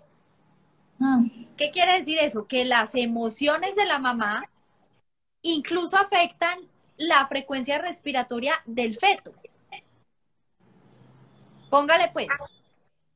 Ah. 1.00 1.22
¿Qué 1.56 1.70
quiere 1.70 1.98
decir 1.98 2.18
eso? 2.20 2.46
Que 2.46 2.66
las 2.66 2.94
emociones 2.94 3.74
de 3.74 3.86
la 3.86 3.98
mamá 3.98 4.44
incluso 5.40 5.96
afectan 5.96 6.58
la 6.98 7.26
frecuencia 7.26 7.78
respiratoria 7.78 8.60
del 8.66 8.94
feto. 8.94 9.32
Póngale 11.70 12.10
pues. 12.12 12.28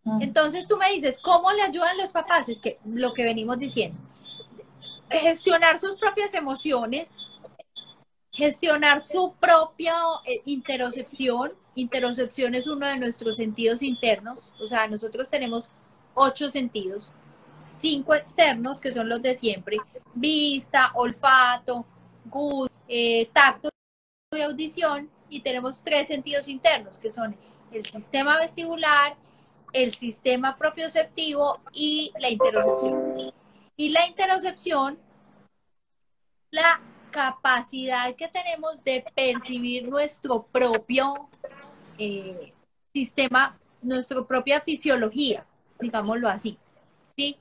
Ah. 0.07 0.19
Entonces 0.23 0.67
tú 0.67 0.79
me 0.79 0.91
dices, 0.93 1.19
¿cómo 1.21 1.53
le 1.53 1.61
ayudan 1.61 1.99
los 1.99 2.13
papás? 2.13 2.49
Es 2.49 2.59
que 2.59 2.79
lo 2.87 3.13
que 3.13 3.25
venimos 3.25 3.59
diciendo, 3.59 3.99
gestionar 5.11 5.79
sus 5.79 5.97
propias 5.97 6.33
emociones, 6.33 7.11
gestionar 8.39 9.05
su 9.05 9.35
propia 9.41 9.95
eh, 10.25 10.43
interocepción. 10.45 11.53
Interocepción 11.75 12.55
es 12.55 12.69
uno 12.69 12.87
de 12.87 12.97
nuestros 12.97 13.37
sentidos 13.37 13.83
internos, 13.83 14.53
o 14.61 14.67
sea, 14.67 14.87
nosotros 14.87 15.29
tenemos 15.29 15.69
ocho 16.15 16.49
sentidos, 16.49 17.11
cinco 17.61 18.15
externos 18.15 18.81
que 18.81 18.93
son 18.93 19.09
los 19.09 19.21
de 19.23 19.35
siempre, 19.35 19.77
vista, 20.15 20.93
olfato, 20.95 21.85
gusto, 22.25 22.73
eh, 22.87 23.29
tacto 23.33 23.71
y 24.33 24.41
audición, 24.41 25.11
y 25.29 25.41
tenemos 25.41 25.83
tres 25.83 26.07
sentidos 26.07 26.47
internos 26.47 26.99
que 26.99 27.11
son 27.11 27.37
el 27.73 27.85
sistema 27.87 28.39
vestibular, 28.39 29.17
el 29.73 29.95
sistema 29.95 30.57
propioceptivo 30.57 31.61
y 31.73 32.13
la 32.21 32.31
interocepción. 32.31 33.33
Y 33.77 33.91
la 33.91 34.07
interocepción 34.07 34.99
la 36.51 36.81
capacidad 37.11 38.15
que 38.15 38.29
tenemos 38.29 38.83
de 38.85 39.05
percibir 39.15 39.89
nuestro 39.89 40.43
propio 40.43 41.29
eh, 41.99 42.53
sistema, 42.93 43.59
nuestra 43.83 44.23
propia 44.25 44.61
fisiología, 44.61 45.45
digámoslo 45.81 46.29
así, 46.29 46.57
¿sí? 47.17 47.37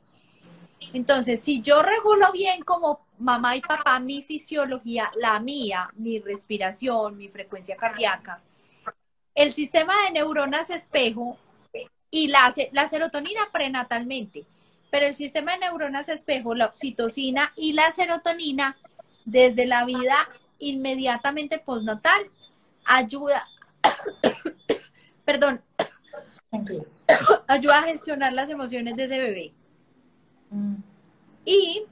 Entonces, 0.93 1.41
si 1.41 1.61
yo 1.61 1.81
regulo 1.81 2.31
bien 2.31 2.63
como 2.63 3.05
mamá 3.17 3.55
y 3.55 3.61
papá 3.61 3.99
mi 3.99 4.23
fisiología, 4.23 5.11
la 5.15 5.39
mía, 5.39 5.89
mi 5.95 6.19
respiración, 6.19 7.17
mi 7.17 7.29
frecuencia 7.29 7.75
cardíaca, 7.75 8.41
el 9.35 9.53
sistema 9.53 9.93
de 10.05 10.13
neuronas 10.13 10.69
espejo 10.69 11.37
y 12.09 12.27
la, 12.27 12.53
la 12.71 12.89
serotonina 12.89 13.49
prenatalmente, 13.51 14.45
pero 14.89 15.05
el 15.05 15.15
sistema 15.15 15.53
de 15.53 15.59
neuronas 15.59 16.09
espejo, 16.09 16.55
la 16.55 16.65
oxitocina 16.65 17.51
y 17.55 17.73
la 17.73 17.91
serotonina 17.91 18.77
desde 19.27 19.65
la 19.65 19.83
vida 19.83 20.15
inmediatamente 20.57 21.59
postnatal, 21.59 22.31
ayuda, 22.85 23.45
perdón, 25.25 25.61
ayuda 27.47 27.79
a 27.79 27.83
gestionar 27.83 28.31
las 28.31 28.49
emociones 28.49 28.95
de 28.95 29.03
ese 29.03 29.19
bebé. 29.19 29.53
Mm. 30.49 30.75
Y 31.43 31.83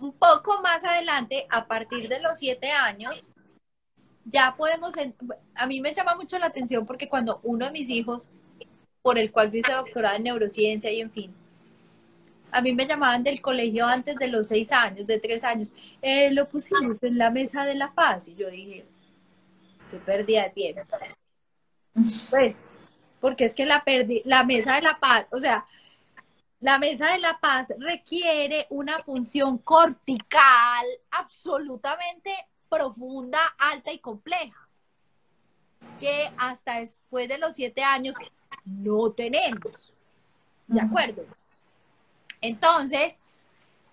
un 0.00 0.12
poco 0.12 0.60
más 0.62 0.84
adelante, 0.84 1.46
a 1.48 1.66
partir 1.66 2.08
de 2.08 2.20
los 2.20 2.38
siete 2.38 2.72
años, 2.72 3.28
ya 4.24 4.56
podemos, 4.56 4.94
a 5.54 5.66
mí 5.66 5.80
me 5.80 5.94
llama 5.94 6.16
mucho 6.16 6.40
la 6.40 6.46
atención 6.46 6.86
porque 6.86 7.08
cuando 7.08 7.38
uno 7.44 7.66
de 7.66 7.72
mis 7.72 7.88
hijos, 7.88 8.32
por 9.00 9.16
el 9.16 9.30
cual 9.30 9.52
yo 9.52 9.58
hice 9.58 9.72
doctorado 9.72 10.16
en 10.16 10.24
neurociencia 10.24 10.90
y 10.90 11.00
en 11.00 11.10
fin, 11.10 11.34
a 12.52 12.60
mí 12.60 12.72
me 12.74 12.86
llamaban 12.86 13.24
del 13.24 13.40
colegio 13.40 13.86
antes 13.86 14.14
de 14.16 14.28
los 14.28 14.48
seis 14.48 14.70
años, 14.72 15.06
de 15.06 15.18
tres 15.18 15.42
años. 15.42 15.72
Eh, 16.02 16.30
lo 16.30 16.46
pusimos 16.48 17.02
en 17.02 17.16
la 17.16 17.30
mesa 17.30 17.64
de 17.64 17.74
la 17.74 17.92
paz. 17.92 18.28
Y 18.28 18.34
yo 18.34 18.50
dije, 18.50 18.84
qué 19.90 19.96
pérdida 19.96 20.44
de 20.44 20.50
tiempo. 20.50 20.82
Pues, 22.30 22.56
porque 23.20 23.46
es 23.46 23.54
que 23.54 23.64
la, 23.64 23.82
la 24.24 24.44
mesa 24.44 24.74
de 24.74 24.82
la 24.82 25.00
paz, 25.00 25.26
o 25.30 25.40
sea, 25.40 25.66
la 26.60 26.78
mesa 26.78 27.10
de 27.12 27.18
la 27.18 27.40
paz 27.40 27.72
requiere 27.78 28.66
una 28.68 29.00
función 29.00 29.58
cortical 29.58 30.86
absolutamente 31.10 32.32
profunda, 32.68 33.40
alta 33.58 33.92
y 33.92 33.98
compleja, 33.98 34.68
que 35.98 36.30
hasta 36.36 36.80
después 36.80 37.28
de 37.28 37.38
los 37.38 37.56
siete 37.56 37.82
años 37.82 38.14
no 38.64 39.10
tenemos. 39.10 39.94
¿De 40.66 40.80
acuerdo? 40.80 41.24
Entonces, 42.42 43.14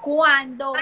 cuando 0.02 0.74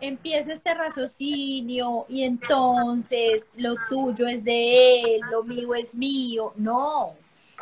empieza 0.00 0.52
este 0.52 0.74
raciocinio 0.74 2.06
y 2.08 2.24
entonces 2.24 3.46
lo 3.56 3.76
tuyo 3.88 4.26
es 4.26 4.42
de 4.42 5.00
él, 5.00 5.20
lo 5.30 5.44
mío 5.44 5.74
es 5.74 5.94
mío, 5.94 6.52
no. 6.56 7.14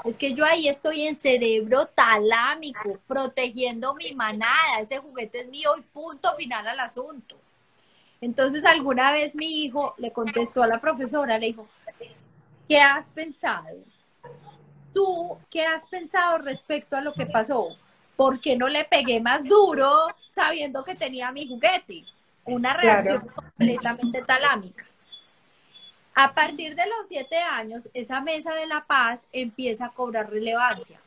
Es 0.04 0.18
que 0.18 0.34
yo 0.34 0.44
ahí 0.44 0.68
estoy 0.68 1.06
en 1.06 1.14
cerebro 1.14 1.86
talámico, 1.86 2.98
protegiendo 3.06 3.94
mi 3.94 4.12
manada, 4.14 4.80
ese 4.80 4.98
juguete 4.98 5.40
es 5.40 5.48
mío 5.48 5.70
y 5.78 5.82
punto 5.82 6.34
final 6.36 6.66
al 6.66 6.80
asunto. 6.80 7.36
Entonces 8.20 8.64
alguna 8.64 9.12
vez 9.12 9.34
mi 9.34 9.64
hijo 9.64 9.94
le 9.98 10.12
contestó 10.12 10.62
a 10.62 10.66
la 10.66 10.80
profesora, 10.80 11.38
le 11.38 11.48
dijo, 11.48 11.66
¿qué 12.68 12.80
has 12.80 13.06
pensado? 13.10 13.78
¿Tú 14.94 15.38
qué 15.50 15.64
has 15.64 15.86
pensado 15.88 16.38
respecto 16.38 16.96
a 16.96 17.00
lo 17.00 17.12
que 17.12 17.26
pasó? 17.26 17.76
¿Por 18.16 18.40
qué 18.40 18.56
no 18.56 18.68
le 18.68 18.84
pegué 18.84 19.20
más 19.20 19.44
duro 19.44 19.90
sabiendo 20.28 20.84
que 20.84 20.94
tenía 20.94 21.32
mi 21.32 21.46
juguete? 21.46 22.04
Una 22.44 22.74
reacción 22.74 23.26
completamente 23.28 24.22
talámica. 24.22 24.84
A 26.14 26.34
partir 26.34 26.74
de 26.74 26.86
los 26.86 27.08
siete 27.08 27.38
años, 27.38 27.88
esa 27.94 28.20
mesa 28.20 28.54
de 28.54 28.66
la 28.66 28.84
paz 28.84 29.26
empieza 29.32 29.86
a 29.86 29.90
cobrar 29.90 30.30
relevancia. 30.30 31.00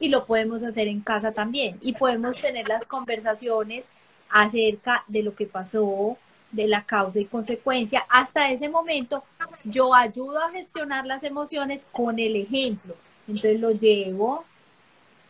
Y 0.00 0.08
lo 0.08 0.26
podemos 0.26 0.64
hacer 0.64 0.88
en 0.88 1.00
casa 1.00 1.32
también. 1.32 1.78
Y 1.82 1.92
podemos 1.92 2.36
tener 2.40 2.66
las 2.68 2.84
conversaciones 2.84 3.88
acerca 4.28 5.04
de 5.06 5.22
lo 5.22 5.34
que 5.34 5.46
pasó, 5.46 6.18
de 6.50 6.66
la 6.66 6.84
causa 6.84 7.20
y 7.20 7.26
consecuencia. 7.26 8.04
Hasta 8.08 8.50
ese 8.50 8.68
momento, 8.68 9.22
yo 9.64 9.94
ayudo 9.94 10.40
a 10.40 10.50
gestionar 10.50 11.06
las 11.06 11.22
emociones 11.22 11.86
con 11.92 12.18
el 12.18 12.36
ejemplo. 12.36 12.96
Entonces 13.28 13.60
lo 13.60 13.70
llevo 13.70 14.44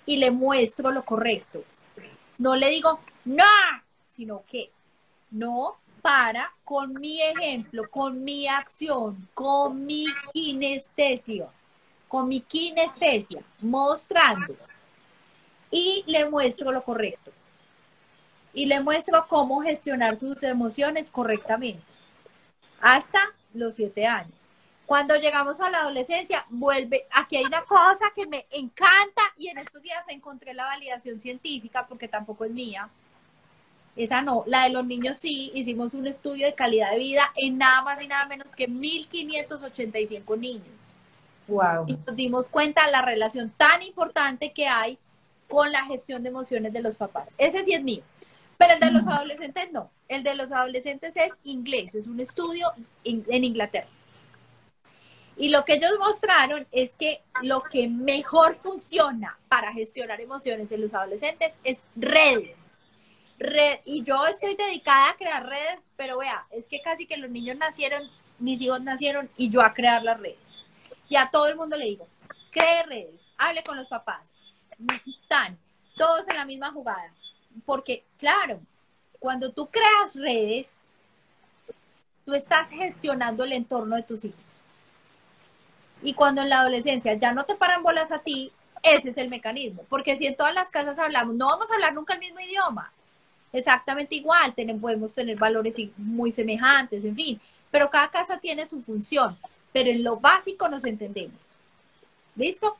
y 0.06 0.16
le 0.16 0.30
muestro 0.30 0.90
lo 0.92 1.04
correcto. 1.04 1.64
No 2.38 2.54
le 2.54 2.70
digo, 2.70 3.00
no, 3.24 3.44
sino 4.10 4.44
que 4.48 4.70
no 5.30 5.76
para 6.00 6.52
con 6.64 6.92
mi 6.94 7.20
ejemplo, 7.20 7.90
con 7.90 8.22
mi 8.22 8.46
acción, 8.46 9.28
con 9.34 9.84
mi 9.84 10.06
kinestesia, 10.32 11.48
con 12.06 12.28
mi 12.28 12.40
kinestesia, 12.40 13.42
mostrando. 13.60 14.56
Y 15.70 16.04
le 16.06 16.30
muestro 16.30 16.70
lo 16.70 16.84
correcto. 16.84 17.32
Y 18.54 18.66
le 18.66 18.80
muestro 18.80 19.26
cómo 19.28 19.60
gestionar 19.62 20.18
sus 20.18 20.42
emociones 20.44 21.10
correctamente. 21.10 21.82
Hasta 22.80 23.18
los 23.52 23.74
siete 23.74 24.06
años. 24.06 24.45
Cuando 24.86 25.16
llegamos 25.16 25.60
a 25.60 25.68
la 25.68 25.78
adolescencia, 25.80 26.46
vuelve, 26.48 27.06
aquí 27.10 27.36
hay 27.36 27.44
una 27.44 27.62
cosa 27.62 28.12
que 28.14 28.26
me 28.26 28.46
encanta 28.50 29.22
y 29.36 29.48
en 29.48 29.58
estos 29.58 29.82
días 29.82 30.06
encontré 30.08 30.54
la 30.54 30.66
validación 30.66 31.18
científica 31.18 31.86
porque 31.86 32.06
tampoco 32.08 32.44
es 32.44 32.52
mía 32.52 32.88
esa 33.96 34.20
no, 34.20 34.44
la 34.46 34.64
de 34.64 34.70
los 34.70 34.84
niños 34.84 35.18
sí, 35.18 35.50
hicimos 35.54 35.94
un 35.94 36.06
estudio 36.06 36.46
de 36.46 36.54
calidad 36.54 36.90
de 36.90 36.98
vida 36.98 37.32
en 37.34 37.56
nada 37.56 37.80
más 37.82 38.00
y 38.02 38.06
nada 38.06 38.26
menos 38.26 38.54
que 38.54 38.68
1.585 38.68 40.38
niños. 40.38 40.92
Wow. 41.48 41.86
Y 41.86 41.96
nos 42.06 42.14
dimos 42.14 42.48
cuenta 42.48 42.84
de 42.84 42.92
la 42.92 43.00
relación 43.00 43.50
tan 43.56 43.82
importante 43.82 44.52
que 44.52 44.68
hay 44.68 44.98
con 45.48 45.72
la 45.72 45.86
gestión 45.86 46.22
de 46.22 46.28
emociones 46.28 46.74
de 46.74 46.82
los 46.82 46.96
papás. 46.96 47.28
Ese 47.38 47.64
sí 47.64 47.72
es 47.72 47.82
mío. 47.82 48.02
Pero 48.58 48.74
el 48.74 48.80
de 48.80 48.90
los 48.90 49.06
adolescentes 49.06 49.72
no. 49.72 49.90
El 50.08 50.22
de 50.22 50.34
los 50.34 50.52
adolescentes 50.52 51.16
es 51.16 51.32
inglés, 51.44 51.94
es 51.94 52.06
un 52.06 52.20
estudio 52.20 52.72
en 53.04 53.44
Inglaterra. 53.44 53.88
Y 55.36 55.50
lo 55.50 55.64
que 55.64 55.74
ellos 55.74 55.92
mostraron 55.98 56.66
es 56.72 56.92
que 56.92 57.20
lo 57.42 57.62
que 57.62 57.88
mejor 57.88 58.56
funciona 58.56 59.38
para 59.48 59.72
gestionar 59.72 60.20
emociones 60.20 60.72
en 60.72 60.80
los 60.80 60.94
adolescentes 60.94 61.58
es 61.62 61.82
redes 61.94 62.66
y 63.84 64.02
yo 64.02 64.26
estoy 64.26 64.54
dedicada 64.54 65.10
a 65.10 65.16
crear 65.16 65.46
redes, 65.46 65.78
pero 65.96 66.18
vea, 66.18 66.46
es 66.50 66.68
que 66.68 66.80
casi 66.80 67.06
que 67.06 67.16
los 67.16 67.30
niños 67.30 67.56
nacieron, 67.56 68.02
mis 68.38 68.60
hijos 68.62 68.80
nacieron 68.80 69.28
y 69.36 69.50
yo 69.50 69.62
a 69.62 69.74
crear 69.74 70.02
las 70.02 70.18
redes. 70.18 70.58
Y 71.08 71.16
a 71.16 71.30
todo 71.30 71.46
el 71.48 71.56
mundo 71.56 71.76
le 71.76 71.86
digo, 71.86 72.08
cree 72.50 72.82
redes, 72.84 73.20
hable 73.36 73.62
con 73.62 73.76
los 73.76 73.88
papás, 73.88 74.32
están 75.22 75.58
todos 75.96 76.26
en 76.28 76.36
la 76.36 76.44
misma 76.44 76.72
jugada. 76.72 77.12
Porque, 77.64 78.04
claro, 78.18 78.60
cuando 79.18 79.52
tú 79.52 79.68
creas 79.68 80.14
redes, 80.14 80.80
tú 82.24 82.34
estás 82.34 82.70
gestionando 82.70 83.44
el 83.44 83.52
entorno 83.52 83.96
de 83.96 84.02
tus 84.02 84.24
hijos. 84.24 84.40
Y 86.02 86.14
cuando 86.14 86.42
en 86.42 86.50
la 86.50 86.60
adolescencia 86.60 87.14
ya 87.14 87.32
no 87.32 87.44
te 87.44 87.54
paran 87.54 87.82
bolas 87.82 88.12
a 88.12 88.18
ti, 88.18 88.52
ese 88.82 89.10
es 89.10 89.16
el 89.16 89.30
mecanismo. 89.30 89.84
Porque 89.88 90.16
si 90.16 90.26
en 90.26 90.36
todas 90.36 90.54
las 90.54 90.70
casas 90.70 90.98
hablamos, 90.98 91.34
no 91.34 91.46
vamos 91.46 91.70
a 91.70 91.74
hablar 91.74 91.94
nunca 91.94 92.14
el 92.14 92.20
mismo 92.20 92.40
idioma 92.40 92.92
exactamente 93.52 94.14
igual, 94.14 94.54
podemos 94.80 95.14
tener 95.14 95.36
valores 95.36 95.76
muy 95.96 96.32
semejantes, 96.32 97.04
en 97.04 97.14
fin, 97.14 97.40
pero 97.70 97.90
cada 97.90 98.10
casa 98.10 98.38
tiene 98.38 98.68
su 98.68 98.82
función, 98.82 99.36
pero 99.72 99.90
en 99.90 100.04
lo 100.04 100.16
básico 100.16 100.68
nos 100.68 100.84
entendemos. 100.84 101.40
¿Listo? 102.34 102.76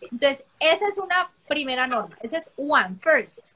Entonces, 0.00 0.44
esa 0.58 0.88
es 0.88 0.98
una 0.98 1.30
primera 1.48 1.86
norma, 1.86 2.16
esa 2.22 2.38
es 2.38 2.50
one, 2.56 2.96
first. 2.96 3.50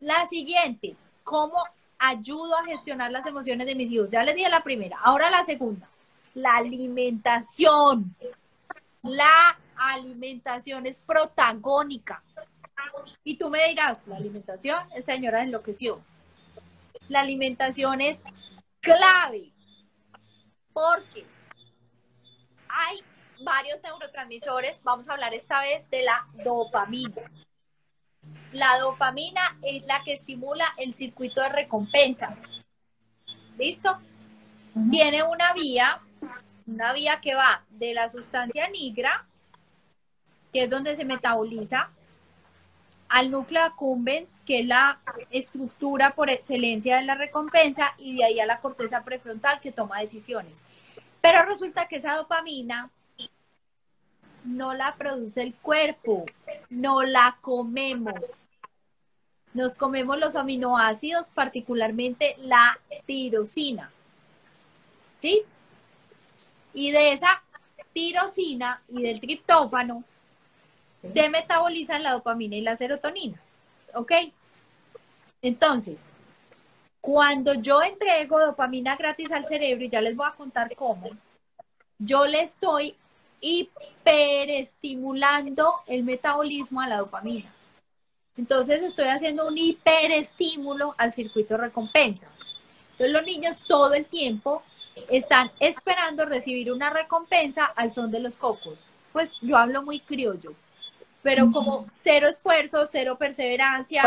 La 0.00 0.26
siguiente, 0.28 0.94
¿cómo 1.24 1.64
ayudo 1.98 2.56
a 2.58 2.64
gestionar 2.64 3.10
las 3.10 3.26
emociones 3.26 3.66
de 3.66 3.74
mis 3.74 3.90
hijos? 3.90 4.10
Ya 4.10 4.22
les 4.22 4.34
dije 4.34 4.48
la 4.48 4.62
primera, 4.62 4.98
ahora 5.02 5.30
la 5.30 5.44
segunda, 5.44 5.88
la 6.34 6.56
alimentación. 6.56 8.14
La 9.02 9.58
alimentación 9.76 10.86
es 10.86 11.00
protagónica. 11.00 12.22
Y 13.24 13.36
tú 13.36 13.50
me 13.50 13.66
dirás, 13.68 13.98
la 14.06 14.16
alimentación, 14.16 14.80
esta 14.94 15.12
señora 15.12 15.42
enloqueció. 15.42 16.02
La 17.08 17.20
alimentación 17.20 18.00
es 18.00 18.22
clave 18.80 19.52
porque 20.72 21.26
hay 22.68 23.02
varios 23.44 23.82
neurotransmisores. 23.82 24.82
Vamos 24.82 25.08
a 25.08 25.12
hablar 25.12 25.34
esta 25.34 25.60
vez 25.60 25.88
de 25.90 26.02
la 26.04 26.26
dopamina. 26.44 27.22
La 28.52 28.78
dopamina 28.78 29.58
es 29.62 29.84
la 29.86 30.02
que 30.04 30.12
estimula 30.12 30.64
el 30.76 30.94
circuito 30.94 31.40
de 31.40 31.48
recompensa. 31.48 32.36
¿Listo? 33.58 33.98
Tiene 34.90 35.22
una 35.22 35.52
vía, 35.52 36.00
una 36.66 36.92
vía 36.92 37.20
que 37.20 37.34
va 37.34 37.64
de 37.70 37.94
la 37.94 38.08
sustancia 38.08 38.68
negra, 38.68 39.26
que 40.52 40.64
es 40.64 40.70
donde 40.70 40.96
se 40.96 41.04
metaboliza, 41.04 41.90
al 43.08 43.30
núcleo 43.30 43.62
accumbens, 43.62 44.40
que 44.46 44.60
es 44.60 44.66
la 44.66 45.00
estructura 45.30 46.14
por 46.14 46.30
excelencia 46.30 46.96
de 46.96 47.02
la 47.02 47.14
recompensa, 47.14 47.94
y 47.98 48.16
de 48.16 48.24
ahí 48.24 48.40
a 48.40 48.46
la 48.46 48.60
corteza 48.60 49.04
prefrontal 49.04 49.60
que 49.60 49.70
toma 49.70 50.00
decisiones. 50.00 50.62
Pero 51.20 51.44
resulta 51.44 51.86
que 51.88 51.96
esa 51.96 52.16
dopamina 52.16 52.90
no 54.44 54.74
la 54.74 54.94
produce 54.96 55.42
el 55.42 55.54
cuerpo, 55.54 56.24
no 56.70 57.02
la 57.02 57.38
comemos. 57.40 58.48
Nos 59.54 59.76
comemos 59.76 60.18
los 60.18 60.34
aminoácidos, 60.34 61.28
particularmente 61.28 62.36
la 62.38 62.78
tirosina. 63.04 63.92
¿Sí? 65.20 65.42
Y 66.74 66.90
de 66.90 67.12
esa 67.12 67.42
tirosina 67.92 68.82
y 68.88 69.02
del 69.02 69.20
triptófano 69.20 70.04
se 71.02 71.28
metabolizan 71.28 72.02
la 72.02 72.12
dopamina 72.12 72.56
y 72.56 72.60
la 72.60 72.76
serotonina. 72.76 73.40
¿Ok? 73.94 74.12
Entonces, 75.42 76.00
cuando 77.00 77.54
yo 77.54 77.82
entrego 77.82 78.40
dopamina 78.40 78.96
gratis 78.96 79.30
al 79.32 79.44
cerebro, 79.44 79.84
y 79.84 79.90
ya 79.90 80.00
les 80.00 80.16
voy 80.16 80.28
a 80.28 80.36
contar 80.36 80.74
cómo, 80.76 81.10
yo 81.98 82.26
le 82.26 82.42
estoy 82.42 82.94
hiperestimulando 83.40 85.74
el 85.86 86.04
metabolismo 86.04 86.80
a 86.80 86.88
la 86.88 86.98
dopamina. 86.98 87.52
Entonces 88.36 88.82
estoy 88.82 89.08
haciendo 89.08 89.48
un 89.48 89.58
hiperestímulo 89.58 90.94
al 90.96 91.12
circuito 91.12 91.56
recompensa. 91.56 92.28
Entonces 92.92 93.12
los 93.12 93.24
niños 93.24 93.58
todo 93.66 93.94
el 93.94 94.06
tiempo 94.06 94.62
están 95.08 95.50
esperando 95.60 96.24
recibir 96.24 96.72
una 96.72 96.90
recompensa 96.90 97.64
al 97.64 97.92
son 97.92 98.10
de 98.10 98.20
los 98.20 98.36
cocos. 98.36 98.80
Pues 99.12 99.32
yo 99.40 99.56
hablo 99.56 99.82
muy 99.82 100.00
criollo 100.00 100.54
pero 101.22 101.46
como 101.52 101.86
cero 101.92 102.26
esfuerzo, 102.28 102.86
cero 102.90 103.16
perseverancia, 103.16 104.02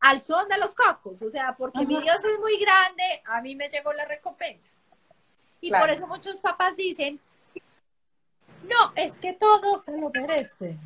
al 0.00 0.22
son 0.22 0.48
de 0.48 0.58
los 0.58 0.74
cocos, 0.74 1.22
o 1.22 1.30
sea, 1.30 1.54
porque 1.56 1.86
mi 1.86 2.00
Dios 2.00 2.16
es 2.16 2.38
muy 2.40 2.58
grande, 2.58 3.22
a 3.24 3.40
mí 3.40 3.54
me 3.54 3.68
llegó 3.68 3.92
la 3.92 4.04
recompensa. 4.04 4.68
Y 5.60 5.70
por 5.70 5.88
eso 5.88 6.06
muchos 6.06 6.40
papás 6.40 6.76
dicen, 6.76 7.20
no, 8.64 8.92
es 8.96 9.12
que 9.14 9.32
todos 9.32 9.84
se 9.84 9.96
lo 9.96 10.10
merecen. 10.10 10.78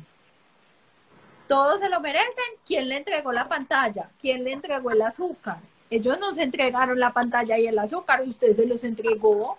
Todos 1.47 1.79
se 1.79 1.89
lo 1.89 1.99
merecen. 1.99 2.45
¿Quién 2.65 2.87
le 2.87 2.97
entregó 2.97 3.33
la 3.33 3.45
pantalla? 3.45 4.09
¿Quién 4.19 4.43
le 4.43 4.53
entregó 4.53 4.91
el 4.91 5.01
azúcar? 5.01 5.59
Ellos 5.91 6.17
nos 6.19 6.37
entregaron 6.37 6.97
la 6.97 7.11
pantalla 7.11 7.59
y 7.59 7.67
el 7.67 7.77
azúcar, 7.77 8.21
usted 8.25 8.53
se 8.53 8.65
los 8.65 8.83
entregó. 8.85 9.57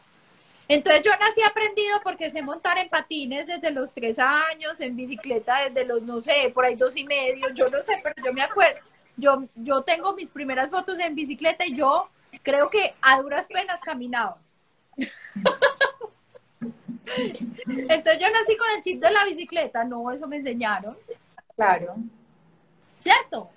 Entonces 0.66 1.02
yo 1.02 1.10
nací 1.20 1.42
aprendido 1.42 2.00
porque 2.02 2.30
sé 2.30 2.40
montar 2.40 2.78
en 2.78 2.88
patines 2.88 3.46
desde 3.46 3.70
los 3.70 3.92
tres 3.92 4.18
años, 4.18 4.80
en 4.80 4.96
bicicleta 4.96 5.68
desde 5.68 5.84
los, 5.84 6.00
no 6.00 6.22
sé, 6.22 6.50
por 6.54 6.64
ahí 6.64 6.74
dos 6.74 6.96
y 6.96 7.04
medio, 7.04 7.50
yo 7.50 7.66
no 7.66 7.82
sé, 7.82 8.00
pero 8.02 8.14
yo 8.24 8.32
me 8.32 8.40
acuerdo, 8.40 8.80
yo, 9.18 9.44
yo 9.56 9.82
tengo 9.82 10.14
mis 10.14 10.30
primeras 10.30 10.70
fotos 10.70 10.98
en 11.00 11.14
bicicleta 11.14 11.66
y 11.66 11.74
yo 11.74 12.08
creo 12.42 12.70
que 12.70 12.94
a 13.02 13.20
duras 13.20 13.46
penas 13.46 13.80
caminaba. 13.80 14.38
Entonces 17.06 18.18
yo 18.18 18.26
nací 18.30 18.56
con 18.56 18.70
el 18.74 18.82
chip 18.82 19.02
de 19.02 19.10
la 19.10 19.26
bicicleta, 19.26 19.84
no, 19.84 20.10
eso 20.10 20.26
me 20.26 20.36
enseñaron. 20.36 20.96
Claro. 21.54 21.96
¿Cierto? 23.00 23.50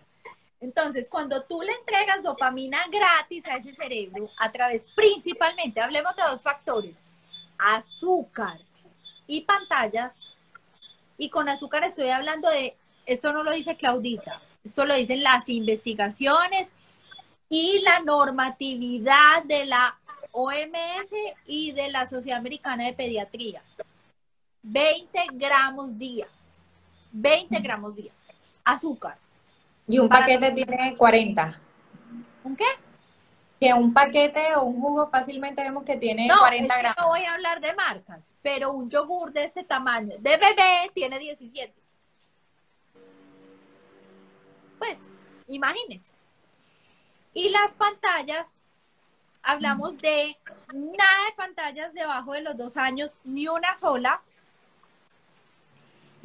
Entonces, 0.65 1.09
cuando 1.11 1.43
tú 1.43 1.61
le 1.61 1.71
entregas 1.73 2.23
dopamina 2.23 2.79
gratis 2.91 3.45
a 3.45 3.57
ese 3.57 3.75
cerebro, 3.75 4.31
a 4.39 4.51
través 4.51 4.83
principalmente, 4.95 5.79
hablemos 5.79 6.15
de 6.15 6.23
dos 6.23 6.41
factores, 6.41 7.03
azúcar 7.59 8.59
y 9.27 9.41
pantallas, 9.41 10.19
y 11.19 11.29
con 11.29 11.49
azúcar 11.49 11.83
estoy 11.83 12.09
hablando 12.09 12.49
de, 12.49 12.75
esto 13.05 13.31
no 13.31 13.43
lo 13.43 13.51
dice 13.51 13.77
Claudita, 13.77 14.41
esto 14.63 14.85
lo 14.85 14.95
dicen 14.95 15.21
las 15.21 15.47
investigaciones 15.49 16.71
y 17.47 17.81
la 17.81 17.99
normatividad 17.99 19.43
de 19.43 19.67
la 19.67 19.99
OMS 20.31 21.11
y 21.45 21.73
de 21.73 21.91
la 21.91 22.09
Sociedad 22.09 22.39
Americana 22.39 22.85
de 22.85 22.93
Pediatría. 22.93 23.61
20 24.63 25.27
gramos 25.33 25.95
día. 25.99 26.27
20 27.11 27.59
gramos 27.59 27.95
día. 27.95 28.13
Azúcar. 28.63 29.19
Y 29.87 29.99
un 29.99 30.09
paquete 30.09 30.51
tiene 30.51 30.95
40. 30.97 31.61
¿Un 32.43 32.55
qué? 32.55 32.65
Que 33.59 33.73
un 33.73 33.93
paquete 33.93 34.55
o 34.55 34.63
un 34.63 34.81
jugo 34.81 35.09
fácilmente 35.09 35.63
vemos 35.63 35.83
que 35.83 35.95
tiene 35.95 36.27
40 36.27 36.55
es 36.55 36.71
que 36.71 36.79
gramos. 36.79 36.97
no 36.99 37.09
voy 37.09 37.23
a 37.23 37.33
hablar 37.33 37.61
de 37.61 37.73
marcas, 37.73 38.35
pero 38.41 38.71
un 38.71 38.89
yogur 38.89 39.31
de 39.31 39.45
este 39.45 39.63
tamaño, 39.63 40.15
de 40.19 40.37
bebé, 40.37 40.91
tiene 40.93 41.19
17. 41.19 41.73
Pues, 44.77 44.97
imagínense. 45.47 46.13
Y 47.33 47.49
las 47.49 47.71
pantallas, 47.73 48.47
hablamos 49.41 49.97
de 49.99 50.37
nada 50.73 51.25
de 51.29 51.35
pantallas 51.35 51.93
debajo 51.93 52.33
de 52.33 52.41
los 52.41 52.57
dos 52.57 52.77
años, 52.77 53.11
ni 53.23 53.47
una 53.47 53.75
sola. 53.75 54.21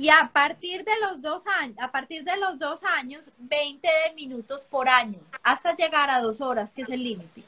Y 0.00 0.08
a 0.08 0.30
partir 0.32 0.82
de 0.82 0.98
los 1.02 1.20
dos 1.20 1.42
años, 1.60 1.76
a 1.78 1.92
partir 1.92 2.24
de 2.24 2.34
los 2.38 2.58
dos 2.58 2.82
años, 2.84 3.30
20 3.36 3.86
de 3.86 4.14
minutos 4.14 4.62
por 4.62 4.88
año, 4.88 5.18
hasta 5.42 5.76
llegar 5.76 6.08
a 6.08 6.22
dos 6.22 6.40
horas, 6.40 6.72
que 6.72 6.80
es 6.80 6.88
el 6.88 7.04
límite. 7.04 7.44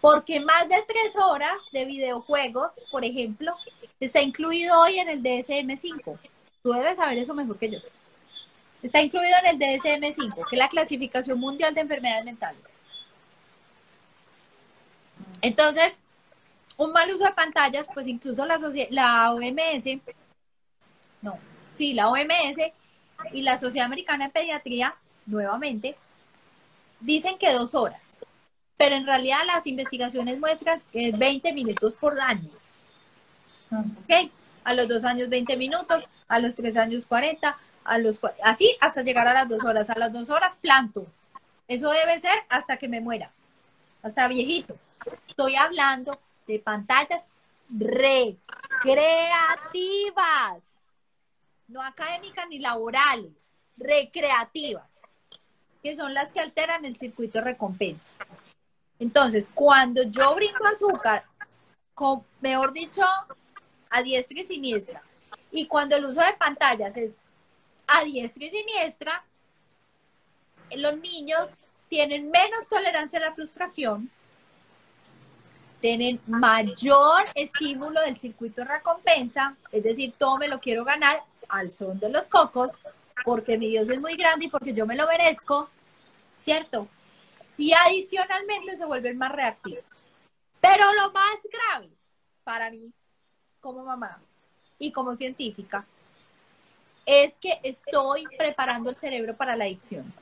Porque 0.00 0.40
más 0.40 0.66
de 0.66 0.82
tres 0.88 1.14
horas 1.14 1.60
de 1.72 1.84
videojuegos, 1.84 2.72
por 2.90 3.04
ejemplo, 3.04 3.54
está 4.00 4.22
incluido 4.22 4.80
hoy 4.80 4.98
en 4.98 5.10
el 5.10 5.22
DSM-5. 5.22 6.18
Tú 6.62 6.72
debes 6.72 6.96
saber 6.96 7.18
eso 7.18 7.34
mejor 7.34 7.58
que 7.58 7.70
yo. 7.70 7.78
Está 8.82 9.02
incluido 9.02 9.36
en 9.44 9.48
el 9.50 9.58
DSM-5, 9.58 10.48
que 10.48 10.56
es 10.56 10.58
la 10.58 10.70
clasificación 10.70 11.38
mundial 11.38 11.74
de 11.74 11.82
enfermedades 11.82 12.24
mentales. 12.24 12.62
Entonces, 15.42 16.00
un 16.78 16.92
mal 16.92 17.10
uso 17.10 17.26
de 17.26 17.32
pantallas, 17.32 17.90
pues 17.92 18.08
incluso 18.08 18.46
la, 18.46 18.58
la 18.88 19.34
OMS, 19.34 20.00
no, 21.22 21.38
sí, 21.74 21.94
la 21.94 22.08
OMS 22.08 22.72
y 23.32 23.42
la 23.42 23.58
Sociedad 23.58 23.86
Americana 23.86 24.26
de 24.26 24.32
Pediatría, 24.32 24.94
nuevamente, 25.26 25.96
dicen 27.00 27.38
que 27.38 27.52
dos 27.52 27.74
horas, 27.74 28.02
pero 28.76 28.94
en 28.94 29.06
realidad 29.06 29.40
las 29.46 29.66
investigaciones 29.66 30.38
muestran 30.38 30.80
que 30.92 31.08
es 31.08 31.18
20 31.18 31.52
minutos 31.52 31.94
por 31.94 32.20
año. 32.20 32.50
¿Ok? 33.70 34.30
A 34.64 34.74
los 34.74 34.88
dos 34.88 35.04
años 35.04 35.28
20 35.28 35.56
minutos, 35.56 36.04
a 36.28 36.38
los 36.38 36.54
tres 36.54 36.76
años 36.76 37.06
40, 37.06 37.58
a 37.84 37.98
los 37.98 38.18
así 38.44 38.76
hasta 38.80 39.02
llegar 39.02 39.26
a 39.26 39.34
las 39.34 39.48
dos 39.48 39.64
horas. 39.64 39.90
A 39.90 39.98
las 39.98 40.12
dos 40.12 40.30
horas 40.30 40.56
planto. 40.60 41.06
Eso 41.66 41.90
debe 41.90 42.20
ser 42.20 42.44
hasta 42.48 42.76
que 42.76 42.88
me 42.88 43.00
muera, 43.00 43.32
hasta 44.02 44.28
viejito. 44.28 44.76
Estoy 45.26 45.56
hablando 45.56 46.18
de 46.46 46.58
pantallas 46.58 47.22
recreativas, 47.70 50.62
no 51.68 51.82
académicas 51.82 52.48
ni 52.48 52.58
laborales, 52.58 53.30
recreativas, 53.76 54.88
que 55.82 55.94
son 55.94 56.14
las 56.14 56.32
que 56.32 56.40
alteran 56.40 56.84
el 56.84 56.96
circuito 56.96 57.40
recompensa. 57.40 58.10
Entonces, 58.98 59.48
cuando 59.54 60.02
yo 60.02 60.34
brinco 60.34 60.66
azúcar, 60.66 61.24
con, 61.94 62.24
mejor 62.40 62.72
dicho, 62.72 63.02
a 63.90 64.02
diestra 64.02 64.40
y 64.40 64.44
siniestra, 64.44 65.02
y 65.52 65.66
cuando 65.66 65.96
el 65.96 66.06
uso 66.06 66.20
de 66.20 66.32
pantallas 66.38 66.96
es 66.96 67.18
a 67.86 68.02
diestra 68.02 68.44
y 68.44 68.50
siniestra, 68.50 69.24
los 70.74 70.98
niños 70.98 71.48
tienen 71.88 72.30
menos 72.30 72.68
tolerancia 72.68 73.18
a 73.18 73.22
la 73.22 73.34
frustración, 73.34 74.10
tienen 75.80 76.20
mayor 76.26 77.26
estímulo 77.34 78.00
del 78.00 78.18
circuito 78.18 78.64
recompensa, 78.64 79.56
es 79.70 79.82
decir, 79.82 80.12
todo 80.18 80.38
me 80.38 80.48
lo 80.48 80.60
quiero 80.60 80.84
ganar 80.84 81.22
al 81.48 81.72
son 81.72 81.98
de 81.98 82.10
los 82.10 82.28
cocos, 82.28 82.72
porque 83.24 83.58
mi 83.58 83.68
Dios 83.68 83.88
es 83.88 84.00
muy 84.00 84.16
grande 84.16 84.46
y 84.46 84.48
porque 84.48 84.72
yo 84.72 84.86
me 84.86 84.96
lo 84.96 85.06
merezco, 85.06 85.68
¿cierto? 86.36 86.88
Y 87.56 87.72
adicionalmente 87.72 88.76
se 88.76 88.84
vuelven 88.84 89.18
más 89.18 89.32
reactivos. 89.32 89.84
Pero 90.60 90.84
lo 90.94 91.12
más 91.12 91.36
grave 91.50 91.90
para 92.44 92.70
mí, 92.70 92.92
como 93.60 93.84
mamá 93.84 94.20
y 94.78 94.92
como 94.92 95.16
científica, 95.16 95.86
es 97.06 97.38
que 97.38 97.58
estoy 97.62 98.24
preparando 98.36 98.90
el 98.90 98.96
cerebro 98.96 99.36
para 99.36 99.56
la 99.56 99.64
adicción. 99.64 100.12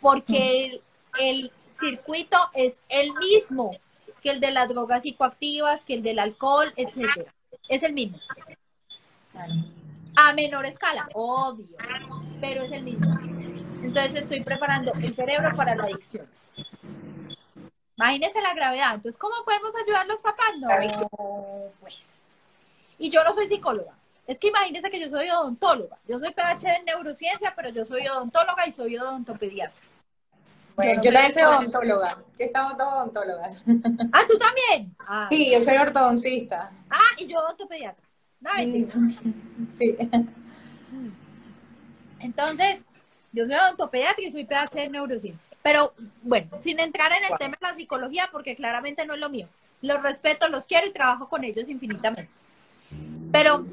Porque 0.00 0.66
el, 0.66 0.82
el 1.18 1.52
circuito 1.68 2.38
es 2.54 2.78
el 2.88 3.12
mismo 3.14 3.72
que 4.22 4.30
el 4.30 4.40
de 4.40 4.50
las 4.50 4.68
drogas 4.68 5.02
psicoactivas, 5.02 5.84
que 5.84 5.94
el 5.94 6.02
del 6.02 6.18
alcohol, 6.18 6.72
etcétera. 6.76 7.34
Es 7.68 7.82
el 7.82 7.92
mismo. 7.92 8.18
A 10.16 10.32
menor 10.32 10.66
escala, 10.66 11.08
obvio, 11.14 11.76
pero 12.40 12.64
es 12.64 12.72
el 12.72 12.82
mismo. 12.82 13.14
Entonces 13.82 14.20
estoy 14.20 14.42
preparando 14.42 14.92
el 14.92 15.14
cerebro 15.14 15.54
para 15.54 15.74
la 15.74 15.84
adicción. 15.84 16.26
Imagínense 17.96 18.40
la 18.40 18.54
gravedad. 18.54 18.94
Entonces, 18.94 19.18
¿cómo 19.18 19.34
podemos 19.44 19.74
ayudar 19.76 20.06
los 20.06 20.20
papás? 20.20 20.52
No, 20.58 20.68
pues. 21.80 22.22
Y 22.98 23.10
yo 23.10 23.24
no 23.24 23.32
soy 23.34 23.48
psicóloga. 23.48 23.92
Es 24.26 24.40
que 24.40 24.48
imagínense 24.48 24.90
que 24.90 25.00
yo 25.00 25.08
soy 25.08 25.30
odontóloga. 25.30 25.98
Yo 26.06 26.18
soy 26.18 26.30
PhD 26.32 26.78
en 26.78 26.84
neurociencia, 26.84 27.54
pero 27.54 27.68
yo 27.70 27.84
soy 27.84 28.06
odontóloga 28.06 28.66
y 28.66 28.72
soy 28.72 28.96
odontopediatra. 28.96 29.82
Bueno, 30.74 30.92
yo, 30.92 30.96
no 30.96 31.02
yo 31.02 31.12
también 31.12 31.34
soy 31.34 31.42
odontóloga. 31.42 32.18
Estamos 32.38 32.76
todos 32.76 32.92
odontólogas. 32.92 33.64
Ah, 34.12 34.22
¿tú 34.28 34.36
también? 34.36 34.94
Ah, 34.98 35.28
sí, 35.30 35.50
yo 35.50 35.64
soy 35.64 35.76
ortodoncista. 35.76 36.70
Ah, 36.90 37.14
y 37.18 37.26
yo 37.26 37.38
odontopediatra. 37.38 38.05
No, 38.40 38.50
Sí. 39.68 39.96
Entonces, 42.20 42.84
yo 43.32 43.46
soy 43.46 43.54
odontopediatra 43.54 44.24
y 44.24 44.32
soy 44.32 44.44
PhD 44.44 44.84
en 44.84 44.92
neurociencia. 44.92 45.46
Pero 45.62 45.92
bueno, 46.22 46.48
sin 46.60 46.78
entrar 46.78 47.10
en 47.12 47.24
el 47.24 47.38
tema 47.38 47.56
de 47.60 47.66
la 47.66 47.74
psicología, 47.74 48.28
porque 48.30 48.54
claramente 48.54 49.04
no 49.04 49.14
es 49.14 49.20
lo 49.20 49.28
mío. 49.28 49.48
Los 49.82 50.02
respeto, 50.02 50.48
los 50.48 50.64
quiero 50.64 50.86
y 50.86 50.92
trabajo 50.92 51.28
con 51.28 51.44
ellos 51.44 51.68
infinitamente. 51.68 52.30
Pero 53.32 53.66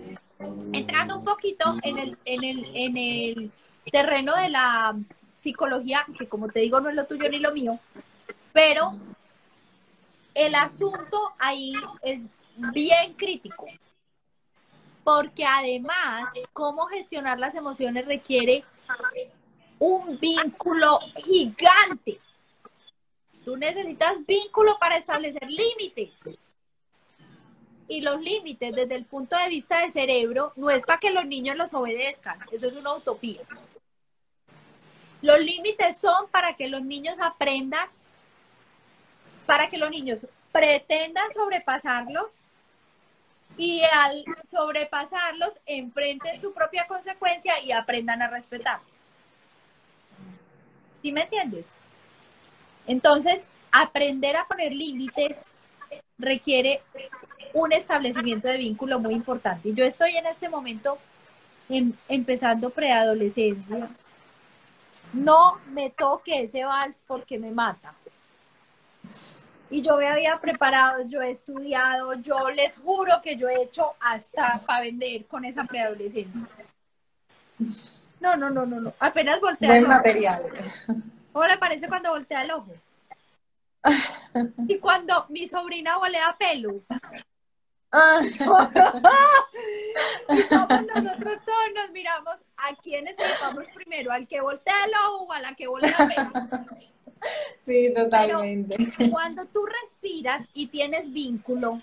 entrando 0.74 1.20
un 1.20 1.24
poquito 1.24 1.78
en 1.84 2.00
el, 2.00 2.18
en 2.26 2.44
el, 2.44 2.72
en 2.74 2.98
el 2.98 3.52
terreno 3.92 4.36
de 4.36 4.50
la 4.50 4.96
psicología, 5.36 6.06
que 6.18 6.28
como 6.28 6.48
te 6.48 6.62
digo 6.62 6.80
no 6.80 6.90
es 6.90 6.96
lo 6.96 7.06
tuyo 7.06 7.30
ni 7.30 7.40
lo 7.40 7.54
mío, 7.54 7.80
pero 8.54 8.94
el 10.34 10.56
asunto 10.56 11.34
ahí 11.38 11.74
es 12.02 12.24
bien 12.74 13.14
crítico, 13.14 13.68
porque 15.04 15.46
además 15.46 16.26
cómo 16.54 16.86
gestionar 16.88 17.40
las 17.40 17.56
emociones 17.56 18.06
requiere 18.06 18.64
un 19.80 20.20
vínculo 20.20 21.00
gigante. 21.18 22.20
Tú 23.44 23.58
necesitas 23.58 24.26
vínculo 24.26 24.78
para 24.80 24.98
establecer 24.98 25.50
límites. 25.50 26.16
Y 27.90 28.02
los 28.02 28.22
límites 28.22 28.74
desde 28.74 28.96
el 28.96 29.06
punto 29.06 29.38
de 29.38 29.50
vista 29.50 29.82
del 29.82 29.92
cerebro 29.92 30.54
no 30.56 30.70
es 30.70 30.84
para 30.84 31.00
que 31.00 31.12
los 31.12 31.26
niños 31.26 31.58
los 31.58 31.74
obedezcan, 31.74 32.40
eso 32.52 32.68
es 32.68 32.74
una 32.74 32.94
utopía. 32.94 33.42
Los 35.22 35.40
límites 35.40 36.00
son 36.00 36.28
para 36.30 36.56
que 36.56 36.70
los 36.70 36.82
niños 36.82 37.18
aprendan, 37.20 37.88
para 39.46 39.70
que 39.70 39.78
los 39.78 39.90
niños 39.90 40.26
pretendan 40.52 41.34
sobrepasarlos 41.34 42.48
y 43.58 43.82
al 43.84 44.24
sobrepasarlos 44.50 45.52
enfrenten 45.66 46.42
su 46.42 46.54
propia 46.54 46.88
consecuencia 46.88 47.60
y 47.62 47.72
aprendan 47.72 48.22
a 48.22 48.28
respetarlos. 48.28 48.98
¿Sí 51.02 51.12
me 51.12 51.22
entiendes? 51.22 51.68
Entonces, 52.88 53.44
aprender 53.72 54.36
a 54.38 54.48
poner 54.48 54.72
límites 54.72 55.42
requiere 56.18 56.82
un 57.54 57.72
establecimiento 57.72 58.48
de 58.48 58.58
vínculo 58.58 59.00
muy 59.00 59.14
importante. 59.14 59.74
Yo 59.74 59.86
estoy 59.86 60.16
en 60.16 60.26
este 60.26 60.50
momento 60.50 60.98
em, 61.70 61.94
empezando 62.10 62.70
preadolescencia. 62.70 63.90
No 65.14 65.60
me 65.72 65.92
toque 65.92 66.44
ese 66.44 66.64
vals 66.64 66.98
porque 67.06 67.38
me 67.38 67.52
mata. 67.52 67.94
Y 69.74 69.82
yo 69.82 69.98
me 69.98 70.08
había 70.08 70.38
preparado, 70.40 71.02
yo 71.08 71.20
he 71.24 71.32
estudiado, 71.32 72.14
yo 72.22 72.52
les 72.52 72.78
juro 72.78 73.20
que 73.24 73.36
yo 73.38 73.50
he 73.50 73.64
hecho 73.64 73.94
hasta 74.00 74.62
para 74.68 74.82
vender 74.82 75.26
con 75.26 75.44
esa 75.46 75.64
preadolescencia. 75.64 76.48
No, 78.20 78.36
no, 78.36 78.52
no, 78.52 78.68
no, 78.68 78.80
no. 78.80 78.94
Apenas 79.00 79.42
voltea. 79.42 79.70
Buen 79.70 79.88
material. 79.88 80.44
¿Cómo 81.32 81.48
le 81.48 81.58
parece 81.58 81.88
cuando 81.88 82.12
voltea 82.12 82.44
el 82.44 82.52
ojo? 82.52 82.72
Y 84.68 84.78
cuando 84.78 85.26
mi 85.30 85.48
sobrina 85.48 85.98
volea 85.98 86.38
pelo. 86.38 86.70
y 88.30 88.34
somos 90.44 90.82
nosotros 90.82 91.38
todos 91.46 91.70
nos 91.76 91.92
miramos 91.92 92.36
a 92.58 92.76
quién 92.76 93.08
estimamos 93.08 93.66
primero, 93.74 94.12
al 94.12 94.28
que 94.28 94.40
voltea 94.40 94.86
el 94.86 94.94
ojo 95.08 95.24
o 95.24 95.34
a 95.34 95.40
la 95.40 95.56
que 95.56 95.68
voltea 95.68 95.98
pelo. 95.98 96.32
Sí, 97.66 97.94
totalmente. 97.96 98.76
cuando 99.10 99.46
tú 99.46 99.66
respiras 99.66 100.46
y 100.54 100.68
tienes 100.68 101.12
vínculo, 101.14 101.82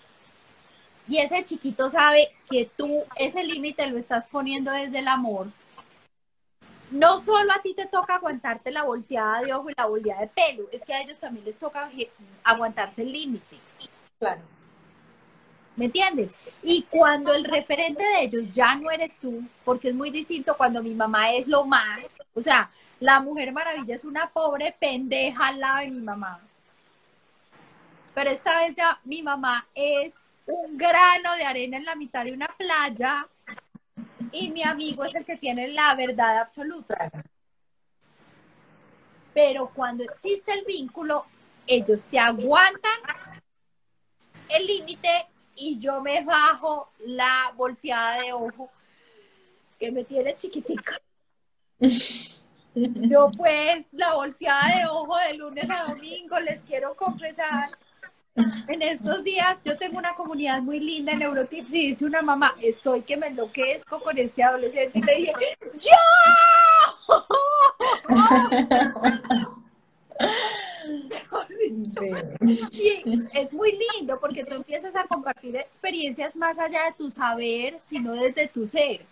y 1.09 1.19
ese 1.19 1.45
chiquito 1.45 1.91
sabe 1.91 2.29
que 2.51 2.71
tú 2.77 3.03
ese 3.17 3.43
límite 3.43 3.87
lo 3.87 3.99
estás 3.99 4.29
poniendo 4.29 4.71
desde 4.71 4.99
el 4.99 5.09
amor, 5.09 5.49
no 6.91 7.21
solo 7.21 7.53
a 7.53 7.63
ti 7.63 7.75
te 7.75 7.87
toca 7.87 8.17
aguantarte 8.17 8.71
la 8.73 8.85
volteada 8.85 9.43
de 9.43 9.55
ojo 9.55 9.71
y 9.71 9.75
la 9.77 9.87
volteada 9.87 10.21
de 10.21 10.29
pelo, 10.29 10.69
es 10.71 10.85
que 10.85 10.93
a 10.93 11.03
ellos 11.03 11.19
también 11.19 11.45
les 11.45 11.59
toca 11.59 11.91
aguantarse 12.45 13.03
el 13.03 13.13
límite. 13.13 13.57
Claro. 14.19 14.43
¿Me 15.77 15.87
entiendes? 15.87 16.31
Y 16.63 16.83
cuando 16.91 17.33
el 17.33 17.45
referente 17.45 18.03
de 18.03 18.25
ellos 18.25 18.53
ya 18.53 18.75
no 18.75 18.91
eres 18.91 19.17
tú, 19.17 19.43
porque 19.65 19.89
es 19.89 19.95
muy 19.95 20.11
distinto 20.11 20.57
cuando 20.57 20.83
mi 20.83 20.95
mamá 20.95 21.33
es 21.33 21.47
lo 21.47 21.65
más, 21.65 22.07
o 22.35 22.41
sea, 22.41 22.71
la 23.01 23.21
mujer 23.21 23.51
maravilla 23.53 23.95
es 23.95 24.05
una 24.05 24.31
pobre 24.31 24.77
pendeja 24.79 25.49
al 25.49 25.59
lado 25.59 25.79
de 25.79 25.91
mi 25.91 26.01
mamá. 26.01 26.41
Pero 28.15 28.31
esta 28.31 28.59
vez 28.61 28.77
ya 28.77 29.01
mi 29.05 29.23
mamá 29.23 29.67
es 29.75 30.15
un 30.47 30.77
grano 30.77 31.35
de 31.37 31.45
arena 31.45 31.79
en 31.79 31.85
la 31.85 31.97
mitad 31.97 32.25
de 32.25 32.33
una 32.33 32.49
playa 32.59 33.27
y 34.33 34.51
mi 34.51 34.63
amigo 34.63 35.05
es 35.05 35.15
el 35.15 35.25
que 35.25 35.37
tiene 35.37 35.69
la 35.69 35.95
verdad 35.95 36.41
absoluta. 36.41 37.11
Pero 39.33 39.71
cuando 39.75 40.05
existe 40.05 40.53
el 40.53 40.65
vínculo, 40.67 41.25
ellos 41.67 42.03
se 42.03 42.19
aguantan 42.19 43.01
el 44.49 44.67
límite 44.67 45.27
y 45.55 45.79
yo 45.79 46.03
me 46.03 46.23
bajo 46.23 46.91
la 46.99 47.53
volteada 47.57 48.21
de 48.23 48.33
ojo 48.33 48.69
que 49.79 49.91
me 49.91 50.05
tiene 50.05 50.37
chiquitica. 50.37 50.99
Yo 52.95 53.31
pues 53.37 53.87
la 53.93 54.15
volteada 54.15 54.79
de 54.79 54.87
ojo 54.87 55.17
de 55.17 55.35
lunes 55.35 55.69
a 55.71 55.93
domingo, 55.93 56.39
les 56.41 56.61
quiero 56.63 56.95
confesar 56.95 57.71
en 58.69 58.83
estos 58.83 59.25
días 59.25 59.57
yo 59.65 59.77
tengo 59.77 59.99
una 59.99 60.15
comunidad 60.15 60.63
muy 60.63 60.81
linda 60.81 61.13
en 61.13 61.19
Neurotips 61.19 61.75
y 61.75 61.89
dice 61.89 62.05
una 62.05 62.23
mamá, 62.23 62.55
estoy 62.61 63.03
que 63.03 63.17
me 63.17 63.27
enloquezco 63.29 64.01
con 64.01 64.17
este 64.19 64.43
adolescente. 64.43 64.99
Y 64.99 65.03
le 65.03 65.17
dije, 65.17 65.35
¡Yo! 65.75 65.91
es 73.35 73.53
muy 73.53 73.79
lindo 73.95 74.19
porque 74.21 74.45
tú 74.45 74.55
empiezas 74.55 74.95
a 74.97 75.05
compartir 75.05 75.57
experiencias 75.57 76.35
más 76.37 76.59
allá 76.59 76.85
de 76.87 76.93
tu 76.93 77.11
saber, 77.11 77.81
sino 77.89 78.13
desde 78.13 78.49
tu 78.49 78.67
ser. 78.67 79.05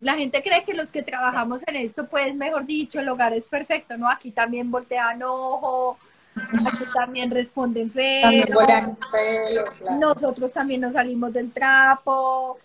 La 0.00 0.14
gente 0.14 0.42
cree 0.42 0.64
que 0.64 0.74
los 0.74 0.92
que 0.92 1.02
trabajamos 1.02 1.62
en 1.66 1.76
esto, 1.76 2.06
pues, 2.06 2.34
mejor 2.34 2.66
dicho, 2.66 3.00
el 3.00 3.08
hogar 3.08 3.32
es 3.32 3.48
perfecto, 3.48 3.96
¿no? 3.96 4.08
Aquí 4.08 4.30
también 4.30 4.70
voltean 4.70 5.22
ojo, 5.22 5.98
Aquí 6.36 6.84
también 6.94 7.30
responden 7.30 7.90
feo. 7.90 8.46
Nosotros 9.98 10.52
también 10.52 10.80
nos 10.80 10.94
salimos 10.94 11.32
del 11.32 11.52
trapo. 11.52 12.58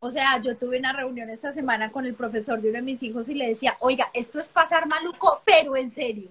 O 0.00 0.10
sea, 0.10 0.40
yo 0.42 0.56
tuve 0.56 0.78
una 0.78 0.92
reunión 0.92 1.30
esta 1.30 1.52
semana 1.52 1.90
con 1.90 2.04
el 2.04 2.14
profesor 2.14 2.60
de 2.60 2.68
uno 2.68 2.76
de 2.76 2.82
mis 2.82 3.02
hijos 3.02 3.28
y 3.28 3.34
le 3.34 3.48
decía, 3.48 3.76
oiga, 3.80 4.10
esto 4.12 4.38
es 4.38 4.50
pasar 4.50 4.86
maluco, 4.86 5.40
pero 5.44 5.76
en 5.76 5.90
serio. 5.90 6.28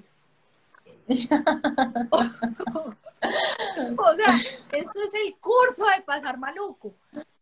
o 1.08 1.16
sea, 4.16 4.38
esto 4.72 4.94
es 4.94 5.12
el 5.26 5.36
curso 5.40 5.84
de 5.96 6.02
pasar 6.04 6.38
maluco. 6.38 6.94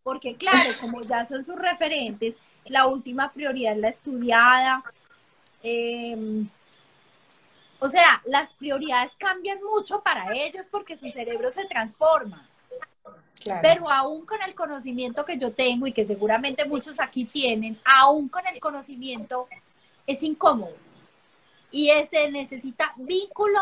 Porque 0.03 0.35
claro, 0.35 0.71
como 0.79 1.03
ya 1.03 1.25
son 1.25 1.45
sus 1.45 1.55
referentes, 1.55 2.35
la 2.65 2.87
última 2.87 3.31
prioridad 3.31 3.73
es 3.73 3.79
la 3.79 3.89
estudiada. 3.89 4.83
Eh, 5.63 6.45
o 7.79 7.89
sea, 7.89 8.21
las 8.25 8.53
prioridades 8.53 9.15
cambian 9.17 9.59
mucho 9.63 10.01
para 10.01 10.33
ellos 10.35 10.67
porque 10.69 10.97
su 10.97 11.09
cerebro 11.09 11.51
se 11.51 11.65
transforma. 11.65 12.47
Pero 13.61 13.89
aún 13.89 14.23
con 14.25 14.39
el 14.43 14.53
conocimiento 14.53 15.25
que 15.25 15.37
yo 15.37 15.51
tengo 15.51 15.87
y 15.87 15.91
que 15.91 16.05
seguramente 16.05 16.63
muchos 16.65 16.99
aquí 16.99 17.25
tienen, 17.25 17.79
aún 17.83 18.29
con 18.29 18.45
el 18.45 18.59
conocimiento 18.59 19.47
es 20.05 20.21
incómodo. 20.21 20.75
Y 21.71 21.89
ese 21.89 22.29
necesita 22.29 22.93
vínculo, 22.97 23.59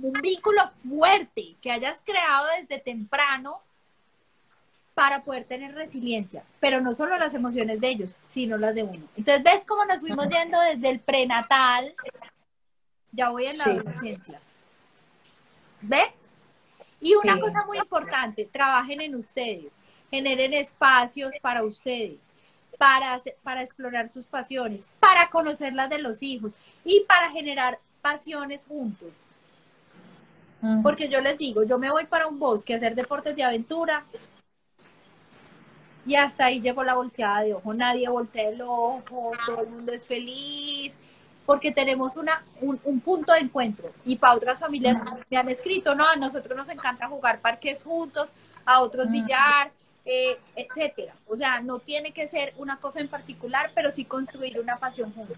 un 0.00 0.12
vínculo 0.12 0.70
fuerte 0.76 1.56
que 1.60 1.72
hayas 1.72 2.00
creado 2.04 2.46
desde 2.60 2.78
temprano 2.80 3.60
para 4.98 5.22
poder 5.22 5.44
tener 5.44 5.76
resiliencia, 5.76 6.42
pero 6.58 6.80
no 6.80 6.92
solo 6.92 7.16
las 7.18 7.32
emociones 7.32 7.80
de 7.80 7.88
ellos, 7.88 8.16
sino 8.24 8.58
las 8.58 8.74
de 8.74 8.82
uno. 8.82 9.06
Entonces, 9.16 9.44
¿ves 9.44 9.60
cómo 9.64 9.84
nos 9.84 10.00
fuimos 10.00 10.28
yendo 10.28 10.60
desde 10.60 10.90
el 10.90 10.98
prenatal 10.98 11.94
ya 13.12 13.30
voy 13.30 13.46
en 13.46 13.56
la 13.58 13.64
adolescencia. 13.64 14.40
¿Ves? 15.82 16.20
Y 17.00 17.14
una 17.14 17.38
cosa 17.38 17.64
muy 17.64 17.78
importante, 17.78 18.48
trabajen 18.50 19.00
en 19.00 19.14
ustedes, 19.14 19.76
generen 20.10 20.52
espacios 20.52 21.32
para 21.40 21.62
ustedes, 21.62 22.18
para, 22.76 23.20
para 23.44 23.62
explorar 23.62 24.10
sus 24.10 24.24
pasiones, 24.24 24.88
para 24.98 25.30
conocer 25.30 25.74
las 25.74 25.90
de 25.90 26.00
los 26.00 26.24
hijos 26.24 26.56
y 26.84 27.04
para 27.06 27.30
generar 27.30 27.78
pasiones 28.02 28.60
juntos. 28.66 29.10
Porque 30.82 31.08
yo 31.08 31.20
les 31.20 31.38
digo, 31.38 31.62
yo 31.62 31.78
me 31.78 31.88
voy 31.88 32.06
para 32.06 32.26
un 32.26 32.40
bosque 32.40 32.74
a 32.74 32.78
hacer 32.78 32.96
deportes 32.96 33.36
de 33.36 33.44
aventura 33.44 34.04
y 36.08 36.16
hasta 36.16 36.46
ahí 36.46 36.62
llegó 36.62 36.82
la 36.82 36.94
volteada 36.94 37.42
de 37.42 37.52
ojo. 37.52 37.74
Nadie 37.74 38.08
voltea 38.08 38.48
el 38.48 38.62
ojo, 38.62 39.32
todo 39.44 39.60
el 39.60 39.68
mundo 39.68 39.92
es 39.92 40.06
feliz, 40.06 40.98
porque 41.44 41.70
tenemos 41.70 42.16
una, 42.16 42.42
un, 42.62 43.00
punto 43.00 43.34
de 43.34 43.40
encuentro. 43.40 43.92
Y 44.06 44.16
para 44.16 44.34
otras 44.34 44.58
familias 44.58 44.96
me 45.28 45.36
han 45.36 45.50
escrito, 45.50 45.94
no, 45.94 46.08
a 46.08 46.16
nosotros 46.16 46.56
nos 46.56 46.68
encanta 46.70 47.08
jugar 47.08 47.40
parques 47.40 47.82
juntos, 47.82 48.30
a 48.64 48.80
otros 48.80 49.10
billar, 49.10 49.70
eh, 50.06 50.38
etcétera. 50.56 51.14
O 51.26 51.36
sea, 51.36 51.60
no 51.60 51.78
tiene 51.78 52.12
que 52.12 52.26
ser 52.26 52.54
una 52.56 52.78
cosa 52.78 53.00
en 53.00 53.08
particular, 53.08 53.70
pero 53.74 53.92
sí 53.92 54.06
construir 54.06 54.58
una 54.58 54.78
pasión 54.78 55.12
juntos. 55.12 55.36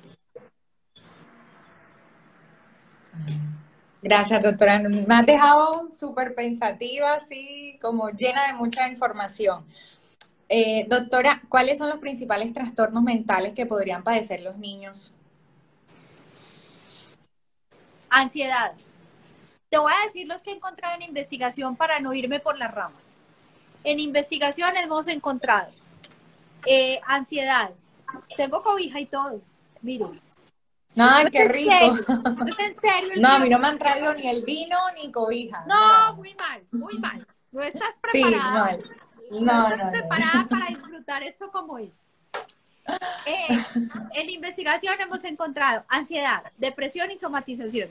Gracias, 4.02 4.40
doctora. 4.40 4.78
Me 4.78 5.04
has 5.08 5.26
dejado 5.26 5.88
súper 5.90 6.36
pensativa, 6.36 7.14
así 7.14 7.76
como 7.82 8.10
llena 8.10 8.46
de 8.46 8.52
mucha 8.52 8.88
información. 8.88 9.64
Eh, 10.52 10.84
doctora, 10.88 11.40
¿cuáles 11.48 11.78
son 11.78 11.88
los 11.90 12.00
principales 12.00 12.52
trastornos 12.52 13.04
mentales 13.04 13.54
que 13.54 13.66
podrían 13.66 14.02
padecer 14.02 14.40
los 14.40 14.58
niños 14.58 15.14
Ansiedad. 18.10 18.72
Te 19.68 19.78
voy 19.78 19.92
a 19.92 20.06
decir 20.06 20.26
los 20.26 20.42
que 20.42 20.50
he 20.50 20.54
encontrado 20.54 20.96
en 20.96 21.02
investigación 21.02 21.76
para 21.76 22.00
no 22.00 22.12
irme 22.12 22.40
por 22.40 22.58
las 22.58 22.74
ramas. 22.74 23.04
En 23.84 24.00
investigación 24.00 24.76
hemos 24.76 25.06
encontrado 25.06 25.70
eh, 26.66 27.00
ansiedad. 27.06 27.70
Tengo 28.36 28.64
cobija 28.64 28.98
y 28.98 29.06
todo. 29.06 29.40
Miren. 29.80 30.20
No, 30.96 31.08
qué 31.30 31.46
rico. 31.46 31.70
es 32.48 32.58
en 32.58 32.80
serio. 32.80 33.12
No, 33.18 33.28
a 33.28 33.38
mí 33.38 33.48
no 33.48 33.60
me 33.60 33.68
han 33.68 33.78
traído 33.78 34.12
ni 34.14 34.26
el 34.26 34.44
vino 34.44 34.76
ni 34.96 35.12
cobija. 35.12 35.64
No, 35.68 36.16
muy 36.16 36.34
mal, 36.34 36.66
muy 36.72 36.98
mal. 36.98 37.24
No 37.52 37.62
estás 37.62 37.94
preparada. 38.00 38.76
No, 38.76 38.78
no, 39.30 39.68
estás 39.68 39.90
preparada 39.90 40.46
para 40.48 40.66
disfrutar 40.66 41.22
esto 41.22 41.50
como 41.50 41.78
es. 41.78 42.06
Eh, 43.26 43.64
en 44.14 44.30
investigación 44.30 45.00
hemos 45.00 45.22
encontrado 45.24 45.84
ansiedad, 45.88 46.42
depresión 46.58 47.10
y 47.10 47.18
somatización. 47.18 47.88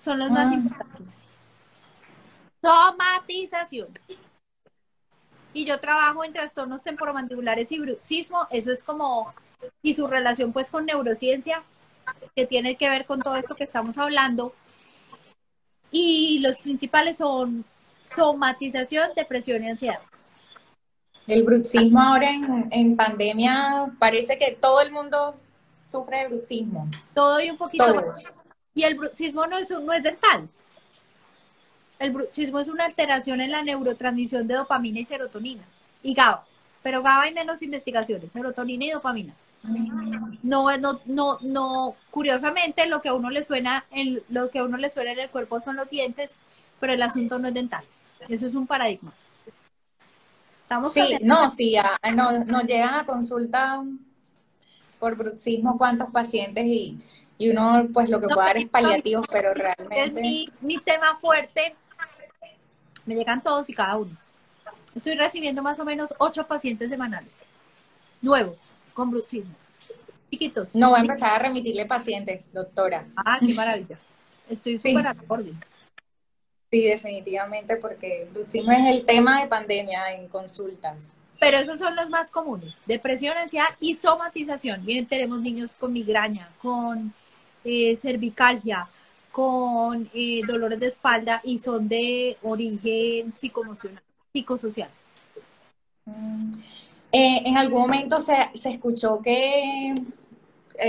Son 0.00 0.18
los 0.18 0.30
más 0.30 0.46
ah. 0.46 0.54
importantes. 0.54 1.06
Somatización. 2.62 3.88
Y 5.52 5.64
yo 5.64 5.80
trabajo 5.80 6.24
en 6.24 6.32
trastornos 6.32 6.84
temporomandibulares 6.84 7.72
y 7.72 7.80
bruxismo. 7.80 8.46
Eso 8.50 8.70
es 8.70 8.84
como, 8.84 9.34
y 9.82 9.94
su 9.94 10.06
relación 10.06 10.52
pues 10.52 10.70
con 10.70 10.86
neurociencia, 10.86 11.62
que 12.36 12.46
tiene 12.46 12.76
que 12.76 12.88
ver 12.88 13.06
con 13.06 13.20
todo 13.20 13.36
esto 13.36 13.56
que 13.56 13.64
estamos 13.64 13.98
hablando. 13.98 14.54
Y 15.90 16.38
los 16.40 16.58
principales 16.58 17.16
son 17.16 17.64
somatización, 18.04 19.10
depresión 19.16 19.64
y 19.64 19.70
ansiedad. 19.70 20.00
El 21.28 21.42
bruxismo 21.42 22.00
ahora 22.00 22.30
en, 22.70 22.96
pandemia 22.96 23.92
parece 23.98 24.38
que 24.38 24.56
todo 24.58 24.80
el 24.80 24.90
mundo 24.90 25.34
sufre 25.82 26.20
de 26.20 26.28
bruxismo. 26.28 26.88
Todo 27.14 27.38
y 27.42 27.50
un 27.50 27.58
poquito 27.58 27.84
Y 28.74 28.84
el 28.84 28.94
bruxismo 28.94 29.46
no 29.46 29.58
es, 29.58 29.70
no 29.70 29.92
es 29.92 30.02
dental. 30.02 30.48
El 31.98 32.12
bruxismo 32.12 32.60
es 32.60 32.68
una 32.68 32.86
alteración 32.86 33.42
en 33.42 33.50
la 33.50 33.62
neurotransmisión 33.62 34.48
de 34.48 34.54
dopamina 34.54 35.00
y 35.00 35.04
serotonina. 35.04 35.64
Y 36.02 36.14
GABA. 36.14 36.46
Pero 36.82 37.02
GABA 37.02 37.22
hay 37.22 37.34
menos 37.34 37.60
investigaciones, 37.60 38.32
serotonina 38.32 38.86
y 38.86 38.90
dopamina. 38.90 39.34
No, 40.42 40.74
no, 40.78 41.00
no, 41.04 41.38
no, 41.42 41.94
curiosamente 42.10 42.86
lo 42.86 43.02
que 43.02 43.10
a 43.10 43.14
uno 43.14 43.28
le 43.28 43.44
suena, 43.44 43.84
en, 43.90 44.22
lo 44.30 44.48
que 44.48 44.60
a 44.60 44.64
uno 44.64 44.78
le 44.78 44.88
suena 44.88 45.12
en 45.12 45.18
el 45.18 45.28
cuerpo 45.28 45.60
son 45.60 45.76
los 45.76 45.90
dientes, 45.90 46.30
pero 46.80 46.94
el 46.94 47.02
asunto 47.02 47.38
no 47.38 47.48
es 47.48 47.54
dental. 47.54 47.84
Eso 48.28 48.46
es 48.46 48.54
un 48.54 48.66
paradigma 48.66 49.12
sí, 50.92 51.18
no, 51.22 51.50
sí, 51.50 51.76
nos 52.46 52.64
llegan 52.64 52.94
a 52.94 53.04
consulta 53.04 53.82
por 54.98 55.16
bruxismo 55.16 55.78
cuántos 55.78 56.10
pacientes 56.10 56.64
y, 56.66 56.98
y 57.38 57.50
uno 57.50 57.86
pues 57.92 58.10
lo 58.10 58.20
que 58.20 58.26
puede 58.26 58.46
dar 58.46 58.56
es 58.56 58.66
paliativos, 58.66 59.26
pero 59.30 59.54
realmente... 59.54 60.02
Es 60.02 60.12
mi, 60.12 60.48
mi 60.60 60.78
tema 60.78 61.18
fuerte, 61.20 61.74
me 63.06 63.14
llegan 63.14 63.42
todos 63.42 63.68
y 63.70 63.74
cada 63.74 63.96
uno. 63.96 64.16
Estoy 64.94 65.14
recibiendo 65.14 65.62
más 65.62 65.78
o 65.78 65.84
menos 65.84 66.12
ocho 66.18 66.46
pacientes 66.46 66.88
semanales, 66.88 67.32
nuevos, 68.20 68.58
con 68.94 69.10
bruxismo, 69.10 69.54
chiquitos. 70.30 70.74
No, 70.74 70.90
voy 70.90 70.98
a 70.98 71.02
empezar 71.02 71.30
a 71.32 71.38
remitirle 71.38 71.86
pacientes, 71.86 72.52
doctora. 72.52 73.06
Ah, 73.16 73.38
qué 73.40 73.54
maravilla. 73.54 73.98
Estoy 74.48 74.78
súper 74.78 75.06
a 75.06 75.16
orden. 75.28 75.58
Sí, 76.70 76.82
definitivamente, 76.82 77.76
porque 77.76 78.28
bruxismo 78.32 78.72
es 78.72 78.96
el 78.96 79.06
tema 79.06 79.40
de 79.40 79.46
pandemia 79.46 80.12
en 80.12 80.28
consultas. 80.28 81.12
Pero 81.40 81.56
esos 81.56 81.78
son 81.78 81.94
los 81.96 82.10
más 82.10 82.30
comunes, 82.30 82.74
depresión, 82.84 83.36
ansiedad 83.38 83.68
y 83.80 83.94
somatización. 83.94 84.84
Bien, 84.84 85.06
tenemos 85.06 85.40
niños 85.40 85.74
con 85.74 85.92
migraña, 85.92 86.50
con 86.60 87.14
eh, 87.64 87.94
cervicalgia, 87.96 88.88
con 89.30 90.10
eh, 90.12 90.42
dolores 90.46 90.80
de 90.80 90.88
espalda 90.88 91.40
y 91.44 91.58
son 91.60 91.88
de 91.88 92.36
origen 92.42 93.32
psicoemocional, 93.38 94.02
psicosocial. 94.32 94.90
Mm. 96.04 96.52
Eh, 97.12 97.42
en 97.46 97.56
algún 97.56 97.82
momento 97.82 98.20
se, 98.20 98.50
se 98.54 98.70
escuchó 98.70 99.22
que, 99.22 99.94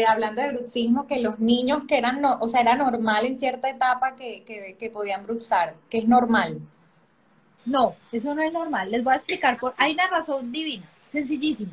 hablando 0.08 0.41
de 0.41 0.54
bruxismo, 0.54 1.08
que 1.08 1.19
los 1.19 1.39
niños 1.39 1.86
que 1.86 1.97
eran, 1.97 2.21
no, 2.21 2.38
o 2.39 2.47
sea, 2.47 2.62
era 2.62 2.75
normal 2.75 3.25
en 3.25 3.36
cierta 3.36 3.69
etapa 3.69 4.15
que, 4.15 4.43
que, 4.43 4.75
que 4.80 4.89
podían 4.89 5.25
bruxar, 5.25 5.75
que 5.89 5.99
es 5.99 6.08
normal. 6.08 6.60
No, 7.65 7.95
eso 8.12 8.34
no 8.34 8.41
es 8.41 8.52
normal. 8.52 8.91
Les 8.91 9.04
voy 9.04 9.13
a 9.13 9.17
explicar 9.17 9.58
por. 9.58 9.73
Hay 9.78 9.93
una 9.93 10.08
razón 10.08 10.52
divina, 10.52 10.89
sencillísima. 11.08 11.71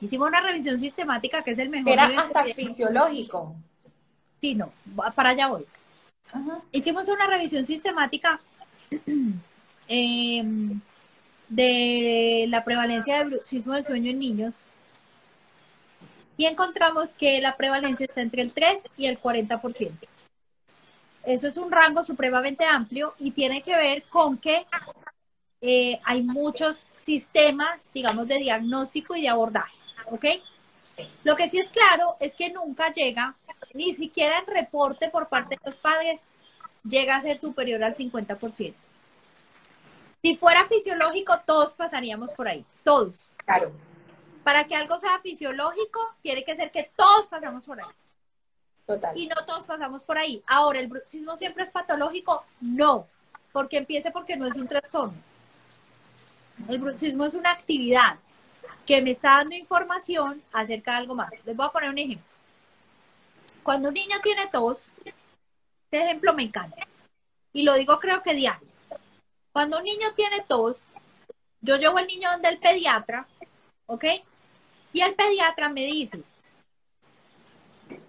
Hicimos 0.00 0.28
una 0.28 0.40
revisión 0.40 0.78
sistemática 0.78 1.42
que 1.42 1.52
es 1.52 1.58
el 1.58 1.70
mejor. 1.70 1.92
Era 1.92 2.06
hasta 2.06 2.44
fisiológico. 2.44 3.56
Sí, 4.40 4.54
no, 4.54 4.72
para 5.14 5.30
allá 5.30 5.48
voy. 5.48 5.66
Hicimos 6.72 7.08
una 7.08 7.26
revisión 7.26 7.66
sistemática 7.66 8.40
em, 9.88 10.80
de 11.48 12.46
la 12.48 12.64
prevalencia 12.64 13.18
de 13.18 13.24
bruxismo 13.24 13.72
del 13.74 13.86
sueño 13.86 14.10
en 14.10 14.18
niños 14.18 14.54
y 16.38 16.46
encontramos 16.46 17.14
que 17.14 17.40
la 17.40 17.56
prevalencia 17.56 18.06
está 18.06 18.22
entre 18.22 18.42
el 18.42 18.54
3 18.54 18.80
y 18.96 19.06
el 19.06 19.20
40%. 19.20 19.90
Eso 21.24 21.48
es 21.48 21.56
un 21.56 21.70
rango 21.70 22.04
supremamente 22.04 22.64
amplio 22.64 23.14
y 23.18 23.32
tiene 23.32 23.60
que 23.60 23.76
ver 23.76 24.04
con 24.04 24.38
que 24.38 24.64
eh, 25.60 26.00
hay 26.04 26.22
muchos 26.22 26.86
sistemas, 26.92 27.90
digamos, 27.92 28.28
de 28.28 28.38
diagnóstico 28.38 29.16
y 29.16 29.22
de 29.22 29.28
abordaje, 29.28 29.76
¿ok? 30.06 30.24
Lo 31.24 31.34
que 31.34 31.48
sí 31.48 31.58
es 31.58 31.72
claro 31.72 32.16
es 32.20 32.36
que 32.36 32.50
nunca 32.50 32.92
llega, 32.92 33.34
ni 33.74 33.92
siquiera 33.94 34.38
el 34.38 34.46
reporte 34.46 35.10
por 35.10 35.28
parte 35.28 35.56
de 35.56 35.60
los 35.68 35.78
padres 35.78 36.22
llega 36.84 37.16
a 37.16 37.22
ser 37.22 37.40
superior 37.40 37.82
al 37.82 37.96
50%. 37.96 38.74
Si 40.22 40.36
fuera 40.36 40.66
fisiológico, 40.68 41.34
todos 41.44 41.74
pasaríamos 41.74 42.30
por 42.30 42.46
ahí, 42.46 42.64
todos. 42.84 43.30
Claro. 43.44 43.72
Para 44.44 44.64
que 44.64 44.76
algo 44.76 44.98
sea 44.98 45.20
fisiológico, 45.20 46.00
tiene 46.22 46.44
que 46.44 46.56
ser 46.56 46.70
que 46.70 46.90
todos 46.96 47.26
pasamos 47.26 47.64
por 47.64 47.80
ahí. 47.80 47.90
Total. 48.86 49.18
Y 49.18 49.26
no 49.26 49.36
todos 49.46 49.66
pasamos 49.66 50.02
por 50.02 50.16
ahí. 50.16 50.42
Ahora, 50.46 50.80
¿el 50.80 50.88
bruxismo 50.88 51.36
siempre 51.36 51.64
es 51.64 51.70
patológico? 51.70 52.44
No, 52.60 53.06
porque 53.52 53.76
empiece 53.76 54.10
porque 54.10 54.36
no 54.36 54.46
es 54.46 54.56
un 54.56 54.66
trastorno. 54.66 55.14
El 56.68 56.78
bruxismo 56.78 57.24
es 57.24 57.34
una 57.34 57.50
actividad 57.50 58.18
que 58.86 59.02
me 59.02 59.10
está 59.10 59.38
dando 59.38 59.54
información 59.54 60.42
acerca 60.52 60.92
de 60.92 60.96
algo 60.98 61.14
más. 61.14 61.30
Les 61.44 61.54
voy 61.54 61.66
a 61.66 61.70
poner 61.70 61.90
un 61.90 61.98
ejemplo. 61.98 62.24
Cuando 63.62 63.88
un 63.88 63.94
niño 63.94 64.16
tiene 64.22 64.46
tos, 64.46 64.90
este 65.04 66.04
ejemplo 66.04 66.32
me 66.32 66.44
encanta. 66.44 66.86
Y 67.52 67.62
lo 67.62 67.74
digo 67.74 67.98
creo 67.98 68.22
que 68.22 68.34
diario. 68.34 68.66
Cuando 69.52 69.78
un 69.78 69.84
niño 69.84 70.08
tiene 70.16 70.40
tos, 70.48 70.76
yo 71.60 71.76
llevo 71.76 71.98
al 71.98 72.06
niño 72.06 72.30
donde 72.30 72.48
el 72.48 72.58
pediatra, 72.58 73.26
¿ok? 73.88 74.04
Y 74.92 75.00
el 75.00 75.14
pediatra 75.14 75.68
me 75.70 75.84
dice, 75.84 76.22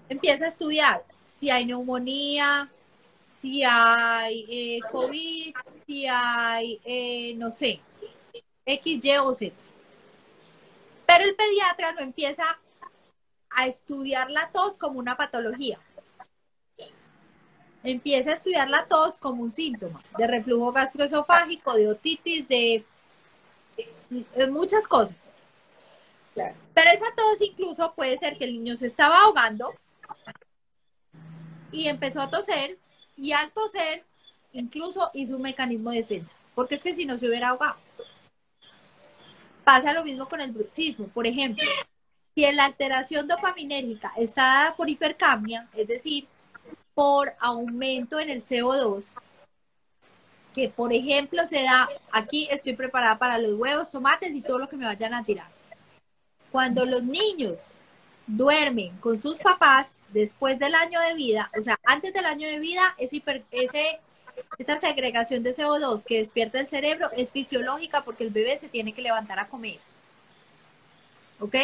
empieza 0.08 0.46
a 0.46 0.50
estudiar 0.50 1.04
si 1.26 1.50
hay 1.50 1.66
neumonía, 1.66 2.70
si 3.26 3.64
hay 3.64 4.46
eh, 4.50 4.80
COVID, 4.92 5.56
si 5.86 6.06
hay, 6.06 6.80
eh, 6.84 7.34
no 7.36 7.50
sé, 7.50 7.80
X, 8.66 9.06
Y 9.06 9.18
o 9.18 9.34
Z. 9.34 9.56
Pero 11.08 11.24
el 11.24 11.36
pediatra 11.36 11.94
no 11.94 12.02
empieza 12.02 12.60
a 13.50 13.68
estudiar 13.68 14.30
la 14.30 14.50
tos 14.52 14.78
como 14.78 15.00
una 15.00 15.18
patología. 15.18 15.80
Empieza 17.82 18.32
a 18.32 18.34
estudiar 18.34 18.70
la 18.70 18.86
tos 18.86 19.16
como 19.20 19.42
un 19.42 19.54
síntoma 19.54 20.04
de 20.18 20.28
reflujo 20.28 20.74
gastroesofágico, 20.74 21.74
de 21.74 21.88
otitis, 21.88 22.48
de, 22.48 22.84
muchas 24.50 24.88
cosas. 24.88 25.34
Pero 26.34 26.92
esa 26.92 27.06
tos 27.16 27.42
incluso 27.42 27.94
puede 27.94 28.18
ser 28.18 28.38
que 28.38 28.46
el 28.46 28.54
niño 28.54 28.78
se 28.78 28.88
estaba 28.88 29.22
ahogando 29.22 29.74
y 31.72 31.88
empezó 31.88 32.22
a 32.22 32.30
toser 32.30 32.78
y 33.18 33.34
al 33.34 33.52
toser 33.52 34.06
incluso 34.54 35.12
hizo 35.14 35.36
un 35.36 35.42
mecanismo 35.42 35.92
de 35.92 35.98
defensa, 35.98 36.34
porque 36.56 36.76
es 36.76 36.84
que 36.84 36.96
si 36.96 37.06
no 37.06 37.18
se 37.18 37.28
hubiera 37.28 37.50
ahogado. 37.50 37.78
Pasa 39.64 39.94
lo 39.94 40.04
mismo 40.04 40.28
con 40.28 40.42
el 40.42 40.52
bruxismo. 40.52 41.08
Por 41.08 41.28
ejemplo, 41.28 41.66
si 42.36 42.52
la 42.52 42.66
alteración 42.66 43.28
dopaminérgica 43.28 44.12
está 44.18 44.44
dada 44.44 44.76
por 44.76 44.90
hipercamia, 44.90 45.68
es 45.76 45.88
decir, 45.88 46.28
por 46.94 47.34
aumento 47.40 48.20
en 48.20 48.30
el 48.30 48.44
CO2, 48.44 49.14
que 50.54 50.70
por 50.70 50.92
ejemplo 50.92 51.46
se 51.46 51.64
da, 51.64 51.88
aquí 52.12 52.48
estoy 52.50 52.74
preparada 52.74 53.20
para 53.20 53.38
los 53.38 53.54
huevos, 53.54 53.92
tomates 53.92 54.32
y 54.32 54.42
todo 54.42 54.58
lo 54.58 54.68
que 54.68 54.78
me 54.78 54.86
vayan 54.86 55.14
a 55.14 55.24
tirar. 55.24 55.59
Cuando 56.52 56.86
los 56.86 57.04
niños 57.04 57.72
duermen 58.28 58.96
con 58.98 59.20
sus 59.20 59.38
papás 59.38 59.90
después 60.10 60.60
del 60.60 60.76
año 60.76 61.00
de 61.02 61.14
vida, 61.14 61.52
o 61.58 61.64
sea, 61.64 61.80
antes 61.86 62.14
del 62.14 62.26
año 62.26 62.48
de 62.48 62.60
vida, 62.60 62.96
ese, 62.98 63.22
ese 63.52 64.00
esa 64.58 64.78
segregación 64.78 65.44
de 65.44 65.54
CO2 65.54 66.04
que 66.04 66.18
despierta 66.18 66.60
el 66.60 66.68
cerebro 66.68 67.10
es 67.16 67.30
fisiológica 67.30 68.04
porque 68.04 68.24
el 68.24 68.30
bebé 68.30 68.58
se 68.58 68.70
tiene 68.70 68.94
que 68.94 69.02
levantar 69.02 69.40
a 69.40 69.48
comer. 69.48 69.80
¿Ok? 71.40 71.56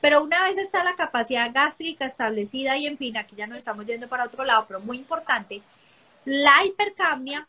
Pero 0.00 0.22
una 0.22 0.42
vez 0.44 0.56
está 0.58 0.84
la 0.84 0.96
capacidad 0.96 1.50
gástrica 1.52 2.06
establecida 2.06 2.76
y 2.76 2.86
en 2.86 2.98
fin, 2.98 3.16
aquí 3.16 3.34
ya 3.36 3.46
nos 3.46 3.58
estamos 3.58 3.86
yendo 3.86 4.08
para 4.08 4.24
otro 4.24 4.44
lado, 4.44 4.64
pero 4.66 4.80
muy 4.80 4.96
importante, 4.96 5.60
la 6.24 6.64
hipercamia, 6.64 7.48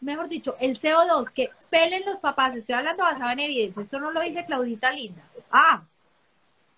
mejor 0.00 0.28
dicho, 0.28 0.56
el 0.60 0.78
CO2 0.78 1.30
que 1.30 1.44
expelen 1.44 2.04
los 2.04 2.18
papás, 2.18 2.56
estoy 2.56 2.74
hablando 2.74 3.04
basado 3.04 3.30
en 3.30 3.40
evidencia, 3.40 3.82
esto 3.82 4.00
no 4.00 4.10
lo 4.10 4.20
dice 4.20 4.44
Claudita 4.44 4.92
Linda. 4.92 5.22
Ah, 5.52 5.82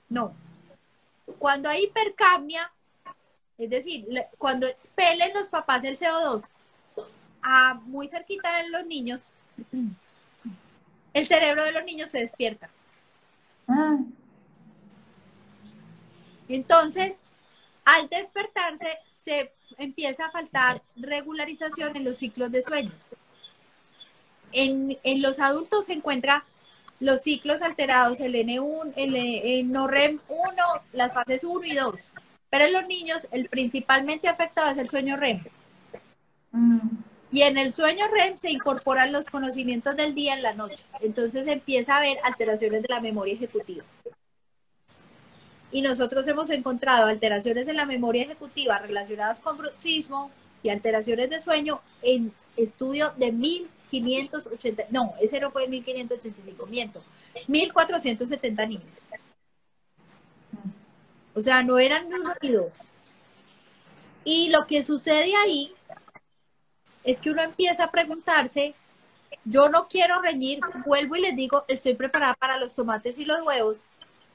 no. 0.09 0.35
Cuando 1.39 1.69
hay 1.69 1.85
hipercamia, 1.85 2.71
es 3.57 3.71
decir, 3.71 4.07
cuando 4.37 4.67
expelen 4.67 5.33
los 5.33 5.49
papás 5.49 5.85
el 5.85 5.99
CO2 5.99 6.43
muy 7.85 8.09
cerquita 8.09 8.57
de 8.59 8.69
los 8.71 8.87
niños, 8.87 9.23
el 11.13 11.27
cerebro 11.27 11.63
de 11.63 11.73
los 11.73 11.85
niños 11.85 12.11
se 12.11 12.19
despierta. 12.19 12.69
Ah. 13.69 13.99
Entonces, 16.49 17.17
al 17.85 18.09
despertarse, 18.09 18.99
se 19.25 19.53
empieza 19.79 20.27
a 20.27 20.31
faltar 20.31 20.83
regularización 20.97 21.97
en 21.97 22.05
los 22.05 22.19
ciclos 22.19 22.51
de 22.51 22.63
sueño. 22.63 22.93
En, 24.53 24.99
los 25.21 25.41
adultos 25.41 25.87
se 25.87 25.95
encuentra 25.95 26.45
los 27.01 27.23
ciclos 27.23 27.63
alterados, 27.63 28.21
el 28.21 28.35
N1, 28.35 28.93
el, 28.97 29.71
no 29.71 29.87
REM 29.87 30.21
1, 30.29 30.55
las 30.93 31.13
fases 31.13 31.45
1 31.45 31.67
y 31.67 31.75
2. 31.75 32.13
Pero 32.51 32.65
en 32.65 32.73
los 32.73 32.87
niños, 32.87 33.27
el 33.31 33.49
principalmente 33.49 34.29
afectado 34.29 34.71
es 34.71 34.79
el 34.79 34.89
sueño 34.89 35.17
REM. 35.17 35.43
Mm. 36.53 36.79
Y 37.33 37.43
en 37.43 37.59
el 37.59 37.75
sueño 37.75 38.07
REM 38.09 38.39
se 38.39 38.51
incorporan 38.51 39.11
los 39.11 39.27
conocimientos 39.27 39.97
del 39.97 40.15
día 40.15 40.35
en 40.35 40.43
la 40.43 40.55
noche. 40.55 40.85
Entonces 41.01 41.49
empieza 41.49 41.95
a 41.95 41.99
haber 41.99 42.19
alteraciones 42.23 42.83
de 42.83 42.89
la 42.89 43.01
memoria 43.01 43.35
ejecutiva. 43.35 43.85
Y 45.73 45.83
nosotros 45.83 46.29
hemos 46.29 46.51
encontrado 46.51 47.07
alteraciones 47.09 47.67
en 47.67 47.77
la 47.77 47.87
memoria 47.87 48.23
ejecutiva 48.23 48.79
relacionadas 48.79 49.41
con 49.41 49.59
bruxismo 49.59 50.31
y 50.63 50.69
alteraciones 50.69 51.29
de 51.29 51.41
sueño 51.41 51.81
en 52.03 52.33
estudio 52.57 53.13
de 53.17 53.33
1580, 54.01 54.85
no, 54.91 55.15
ese 55.21 55.41
no 55.41 55.51
fue 55.51 55.69
1585, 55.69 56.67
miento, 56.67 57.03
1470 57.49 58.67
niños. 58.67 58.85
O 61.35 61.41
sea, 61.41 61.63
no 61.63 61.79
eran 61.79 62.07
uno. 62.07 62.33
Y 64.25 64.49
lo 64.49 64.67
que 64.67 64.83
sucede 64.83 65.35
ahí 65.37 65.73
es 67.03 67.21
que 67.21 67.31
uno 67.31 67.43
empieza 67.43 67.85
a 67.85 67.91
preguntarse, 67.91 68.75
yo 69.45 69.69
no 69.69 69.89
quiero 69.89 70.23
reñir, 70.23 70.61
vuelvo 70.87 71.17
y 71.17 71.21
les 71.21 71.37
digo, 71.37 71.65
estoy 71.69 71.95
preparada 71.95 72.35
para 72.35 72.57
los 72.57 72.75
tomates 72.75 73.19
y 73.19 73.25
los 73.25 73.43
huevos, 73.43 73.79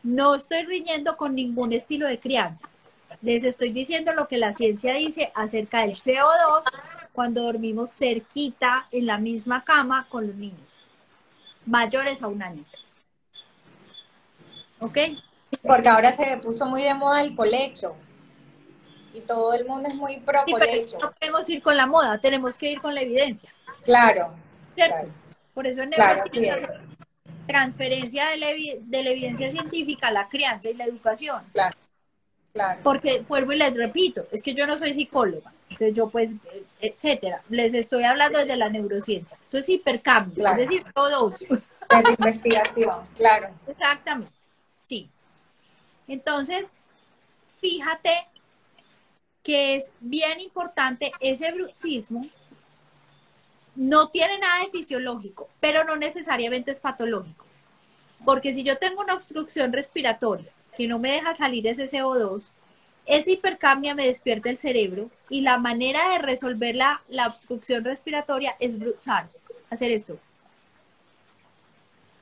no 0.04 0.36
estoy 0.36 0.64
riñendo 0.64 1.18
con 1.18 1.36
ningún 1.36 1.74
estilo 1.74 2.08
de 2.08 2.20
crianza. 2.20 2.70
Les 3.22 3.44
estoy 3.44 3.72
diciendo 3.72 4.14
lo 4.14 4.28
que 4.28 4.38
la 4.38 4.54
ciencia 4.54 4.94
dice 4.94 5.32
acerca 5.34 5.82
del 5.82 5.96
CO2 5.96 6.64
cuando 7.14 7.44
dormimos 7.44 7.92
cerquita 7.92 8.88
en 8.92 9.06
la 9.06 9.18
misma 9.18 9.64
cama 9.64 10.08
con 10.10 10.28
los 10.28 10.36
niños, 10.36 10.86
mayores 11.66 12.22
a 12.22 12.28
un 12.28 12.42
año. 12.42 12.64
¿Ok? 14.80 14.98
Porque 15.62 15.90
ahora 15.90 16.12
se 16.12 16.38
puso 16.38 16.66
muy 16.66 16.84
de 16.84 16.94
moda 16.94 17.22
el 17.22 17.36
colecho. 17.36 17.96
Y 19.14 19.22
todo 19.22 19.54
el 19.54 19.66
mundo 19.66 19.90
es 19.90 19.96
muy 19.96 20.20
pro 20.20 20.42
colecho. 20.50 20.98
no 21.02 21.12
podemos 21.12 21.50
ir 21.50 21.62
con 21.62 21.76
la 21.76 21.88
moda, 21.88 22.20
tenemos 22.20 22.56
que 22.56 22.72
ir 22.72 22.82
con 22.82 22.94
la 22.94 23.02
evidencia. 23.02 23.50
Claro. 23.84 24.34
¿Cierto? 24.76 25.10
Por 25.54 25.68
eso 25.68 25.82
en 25.82 25.90
claro, 25.90 26.24
transferencia 27.48 28.30
de 28.30 28.38
la, 28.38 28.52
evidencia 29.12 29.52
científica 29.52 30.08
a 30.08 30.12
la 30.12 30.30
crianza 30.30 30.70
y 30.70 30.76
la 30.76 30.86
educación. 30.86 31.44
Claro. 31.52 31.76
Claro. 32.54 32.80
Porque 32.84 33.24
vuelvo 33.28 33.52
y 33.52 33.58
les 33.58 33.76
repito, 33.76 34.28
es 34.32 34.42
que 34.42 34.54
yo 34.54 34.66
no 34.66 34.78
soy 34.78 34.94
psicóloga, 34.94 35.52
entonces 35.70 35.94
yo 35.94 36.10
pues, 36.10 36.32
etcétera, 36.82 37.42
les 37.50 37.74
estoy 37.74 38.04
hablando 38.04 38.40
desde 38.40 38.58
la 38.58 38.70
neurociencia. 38.70 39.38
Esto 39.42 39.58
es 39.58 39.70
hipercambio, 39.70 40.48
es 40.48 40.58
decir, 40.58 40.84
todos. 40.94 41.46
La 41.90 42.04
investigación, 42.12 43.06
claro. 43.16 43.50
Exactamente, 43.68 44.34
sí. 44.84 45.10
Entonces, 46.08 46.72
fíjate 47.62 48.28
que 49.44 49.76
es 49.76 49.92
bien 50.00 50.40
importante 50.40 51.12
ese 51.20 51.52
bruxismo. 51.52 52.28
No 53.76 54.10
tiene 54.10 54.38
nada 54.40 54.66
de 54.66 54.72
fisiológico, 54.72 55.50
pero 55.60 55.84
no 55.84 55.96
necesariamente 55.96 56.72
es 56.72 56.80
patológico. 56.80 57.46
Porque 58.26 58.54
si 58.54 58.64
yo 58.64 58.78
tengo 58.78 59.02
una 59.02 59.14
obstrucción 59.14 59.72
respiratoria 59.72 60.52
que 60.76 60.88
no 60.88 61.00
me 61.00 61.12
deja 61.12 61.36
salir 61.36 61.66
ese 61.68 61.86
CO2, 61.86 62.44
esa 63.10 63.32
hipercamia 63.32 63.96
me 63.96 64.06
despierta 64.06 64.52
el 64.52 64.60
cerebro 64.60 65.10
y 65.32 65.42
la 65.42 65.58
manera 65.58 66.12
de 66.12 66.20
resolver 66.20 66.76
la, 66.76 67.02
la 67.10 67.26
obstrucción 67.26 67.84
respiratoria 67.84 68.56
es 68.60 68.78
bruxar, 68.78 69.28
hacer 69.72 69.90
esto. 69.90 70.20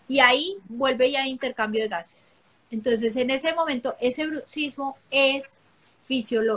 Y 0.08 0.22
ahí 0.22 0.56
vuelve 0.70 1.12
ya 1.12 1.28
intercambio 1.28 1.84
de 1.84 1.90
gases. 1.90 2.32
Entonces, 2.72 3.18
en 3.18 3.32
ese 3.32 3.54
momento, 3.54 3.98
ese 4.00 4.26
bruxismo 4.28 4.98
es, 5.12 5.58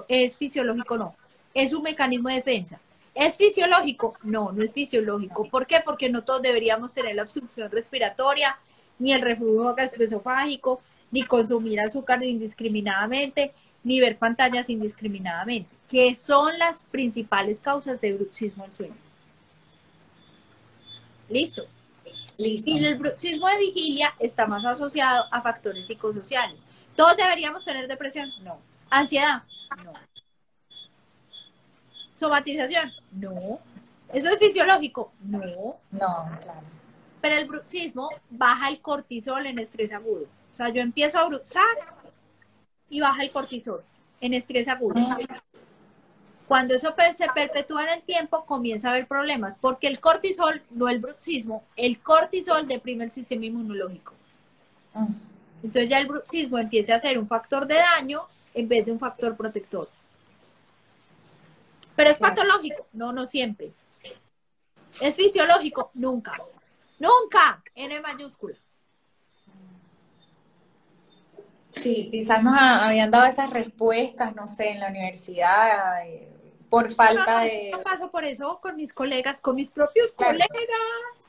es 0.08 0.36
fisiológico, 0.36 0.96
no. 0.96 1.16
Es 1.52 1.72
un 1.72 1.82
mecanismo 1.82 2.28
de 2.28 2.36
defensa. 2.36 2.78
¿Es 3.12 3.36
fisiológico? 3.36 4.14
No, 4.22 4.52
no 4.52 4.62
es 4.62 4.70
fisiológico. 4.70 5.48
¿Por 5.48 5.66
qué? 5.66 5.80
Porque 5.84 6.08
no 6.08 6.22
todos 6.22 6.40
deberíamos 6.40 6.94
tener 6.94 7.16
la 7.16 7.24
obstrucción 7.24 7.68
respiratoria, 7.68 8.56
ni 9.00 9.12
el 9.12 9.22
reflujo 9.22 9.74
gastroesofágico, 9.74 10.80
ni 11.10 11.24
consumir 11.24 11.80
azúcar 11.80 12.22
indiscriminadamente, 12.22 13.52
ni 13.82 14.00
ver 14.00 14.18
pantallas 14.18 14.70
indiscriminadamente, 14.70 15.70
que 15.88 16.14
son 16.14 16.58
las 16.58 16.84
principales 16.84 17.60
causas 17.60 18.00
de 18.00 18.12
bruxismo 18.12 18.64
en 18.64 18.72
sueño. 18.72 18.96
Listo. 21.28 21.64
Y 22.36 22.84
el 22.84 22.98
bruxismo 22.98 23.46
de 23.48 23.58
vigilia 23.58 24.14
está 24.18 24.46
más 24.46 24.64
asociado 24.64 25.26
a 25.30 25.42
factores 25.42 25.86
psicosociales. 25.86 26.64
¿Todos 26.96 27.16
deberíamos 27.16 27.64
tener 27.64 27.86
depresión? 27.86 28.30
No. 28.42 28.58
¿Ansiedad? 28.88 29.42
No. 29.84 29.92
¿Somatización? 32.16 32.92
No. 33.12 33.58
¿Eso 34.12 34.28
es 34.28 34.38
fisiológico? 34.38 35.12
No. 35.20 35.40
No, 35.90 36.38
claro. 36.40 36.62
Pero 37.20 37.36
el 37.36 37.46
bruxismo 37.46 38.08
baja 38.30 38.70
el 38.70 38.80
cortisol 38.80 39.46
en 39.46 39.58
estrés 39.58 39.92
agudo. 39.92 40.24
O 40.52 40.56
sea, 40.56 40.70
yo 40.70 40.80
empiezo 40.80 41.18
a 41.18 41.26
bruxar 41.26 41.76
y 42.90 43.00
baja 43.00 43.22
el 43.22 43.30
cortisol 43.30 43.82
en 44.20 44.34
estrés 44.34 44.68
agudo. 44.68 45.00
Cuando 46.46 46.74
eso 46.74 46.92
se 47.16 47.28
perpetúa 47.32 47.84
en 47.84 47.90
el 47.90 48.02
tiempo, 48.02 48.44
comienza 48.44 48.88
a 48.88 48.92
haber 48.92 49.06
problemas, 49.06 49.56
porque 49.60 49.86
el 49.86 50.00
cortisol, 50.00 50.60
no 50.70 50.88
el 50.88 50.98
bruxismo, 50.98 51.64
el 51.76 52.00
cortisol 52.00 52.66
deprime 52.66 53.04
el 53.04 53.12
sistema 53.12 53.46
inmunológico. 53.46 54.14
Entonces 55.62 55.88
ya 55.88 55.98
el 55.98 56.08
bruxismo 56.08 56.58
empieza 56.58 56.96
a 56.96 57.00
ser 57.00 57.18
un 57.18 57.28
factor 57.28 57.66
de 57.66 57.76
daño 57.76 58.22
en 58.52 58.68
vez 58.68 58.84
de 58.84 58.90
un 58.90 58.98
factor 58.98 59.36
protector. 59.36 59.88
Pero 61.94 62.10
es 62.10 62.18
patológico, 62.18 62.86
no, 62.94 63.12
no 63.12 63.26
siempre. 63.26 63.70
Es 65.00 65.14
fisiológico, 65.16 65.92
nunca. 65.94 66.36
Nunca, 66.98 67.62
N 67.74 68.00
mayúscula. 68.00 68.56
Sí, 71.72 72.08
quizás 72.10 72.42
nos 72.42 72.58
habían 72.58 73.10
dado 73.10 73.26
esas 73.26 73.50
respuestas, 73.50 74.34
no 74.34 74.48
sé, 74.48 74.70
en 74.70 74.80
la 74.80 74.88
universidad. 74.88 76.06
Eh, 76.06 76.28
por 76.68 76.88
falta 76.90 77.40
de... 77.40 77.70
Yo 77.72 77.82
paso 77.82 78.10
por 78.10 78.24
eso 78.24 78.58
con 78.62 78.76
mis 78.76 78.92
colegas, 78.92 79.40
con 79.40 79.56
mis 79.56 79.70
propios 79.70 80.12
colegas. 80.12 80.48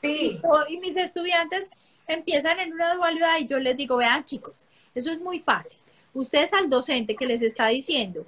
Sí. 0.00 0.40
Y 0.68 0.76
mis 0.78 0.96
estudiantes 0.96 1.68
empiezan 2.06 2.60
en 2.60 2.72
una 2.72 2.94
dualidad 2.94 3.38
y 3.38 3.46
yo 3.46 3.58
les 3.58 3.76
digo, 3.76 3.96
vean 3.96 4.24
chicos, 4.24 4.64
eso 4.94 5.10
es 5.10 5.20
muy 5.20 5.40
fácil. 5.40 5.78
Ustedes 6.14 6.52
al 6.52 6.70
docente 6.70 7.16
que 7.16 7.26
les 7.26 7.42
está 7.42 7.68
diciendo 7.68 8.24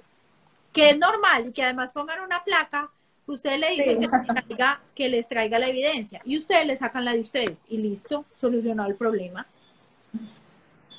que 0.73 0.89
es 0.89 0.97
normal 0.97 1.47
y 1.47 1.51
que 1.53 1.63
además 1.63 1.91
pongan 1.93 2.21
una 2.21 2.43
placa, 2.43 2.89
ustedes 3.27 3.59
le 3.59 3.69
dicen 3.71 3.99
que, 3.99 4.07
les 4.07 4.27
traiga, 4.27 4.81
que 4.93 5.09
les 5.09 5.27
traiga 5.29 5.59
la 5.59 5.69
evidencia 5.69 6.21
y 6.25 6.37
ustedes 6.37 6.65
le 6.65 6.75
sacan 6.75 7.05
la 7.05 7.13
de 7.13 7.21
ustedes 7.21 7.63
y 7.69 7.77
listo, 7.77 8.25
solucionado 8.41 8.89
el 8.89 8.95
problema. 8.95 9.45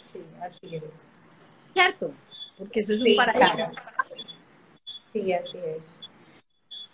Sí, 0.07 0.21
así 0.41 0.77
es. 0.77 0.85
¿Cierto? 1.75 2.13
Porque 2.57 2.81
eso 2.81 2.95
es 2.95 3.03
un 3.03 3.17
paradigma. 3.17 3.73
Sí, 5.13 5.33
así 5.33 5.59
es. 5.59 5.99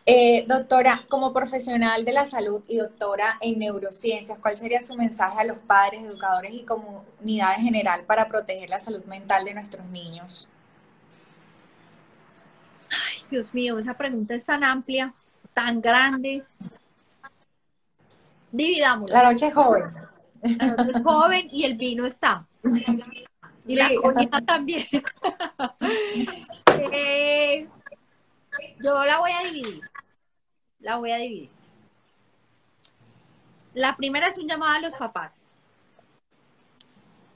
Eh, 0.04 0.44
doctora, 0.48 1.04
como 1.08 1.32
profesional 1.32 2.04
de 2.04 2.12
la 2.12 2.26
salud 2.26 2.62
y 2.66 2.78
doctora 2.78 3.36
en 3.40 3.58
neurociencias, 3.58 4.38
¿cuál 4.40 4.56
sería 4.56 4.80
su 4.80 4.96
mensaje 4.96 5.40
a 5.40 5.44
los 5.44 5.58
padres, 5.58 6.02
educadores 6.02 6.54
y 6.54 6.64
comunidad 6.64 7.54
en 7.56 7.64
general 7.64 8.04
para 8.04 8.26
proteger 8.26 8.68
la 8.70 8.80
salud 8.80 9.04
mental 9.04 9.44
de 9.44 9.54
nuestros 9.54 9.84
niños? 9.86 10.48
Ay, 12.90 13.22
Dios 13.30 13.54
mío, 13.54 13.78
esa 13.78 13.94
pregunta 13.94 14.34
es 14.34 14.44
tan 14.44 14.64
amplia, 14.64 15.12
tan 15.54 15.80
grande. 15.80 16.42
Dividamos. 18.50 19.10
La 19.10 19.22
noche 19.22 19.46
es 19.48 19.54
joven. 19.54 19.94
La 20.42 20.66
noche 20.66 20.90
es 20.90 21.02
joven 21.02 21.48
y 21.52 21.64
el 21.64 21.74
vino 21.74 22.06
está. 22.06 22.44
Y 23.66 23.76
la 23.76 23.88
también. 24.44 24.86
eh, 26.92 27.68
yo 28.82 29.04
la 29.04 29.18
voy 29.18 29.30
a 29.30 29.42
dividir. 29.42 29.80
La 30.80 30.96
voy 30.96 31.12
a 31.12 31.16
dividir. 31.16 31.50
La 33.74 33.96
primera 33.96 34.26
es 34.26 34.36
un 34.36 34.48
llamado 34.48 34.72
a 34.72 34.80
los 34.80 34.94
papás 34.96 35.46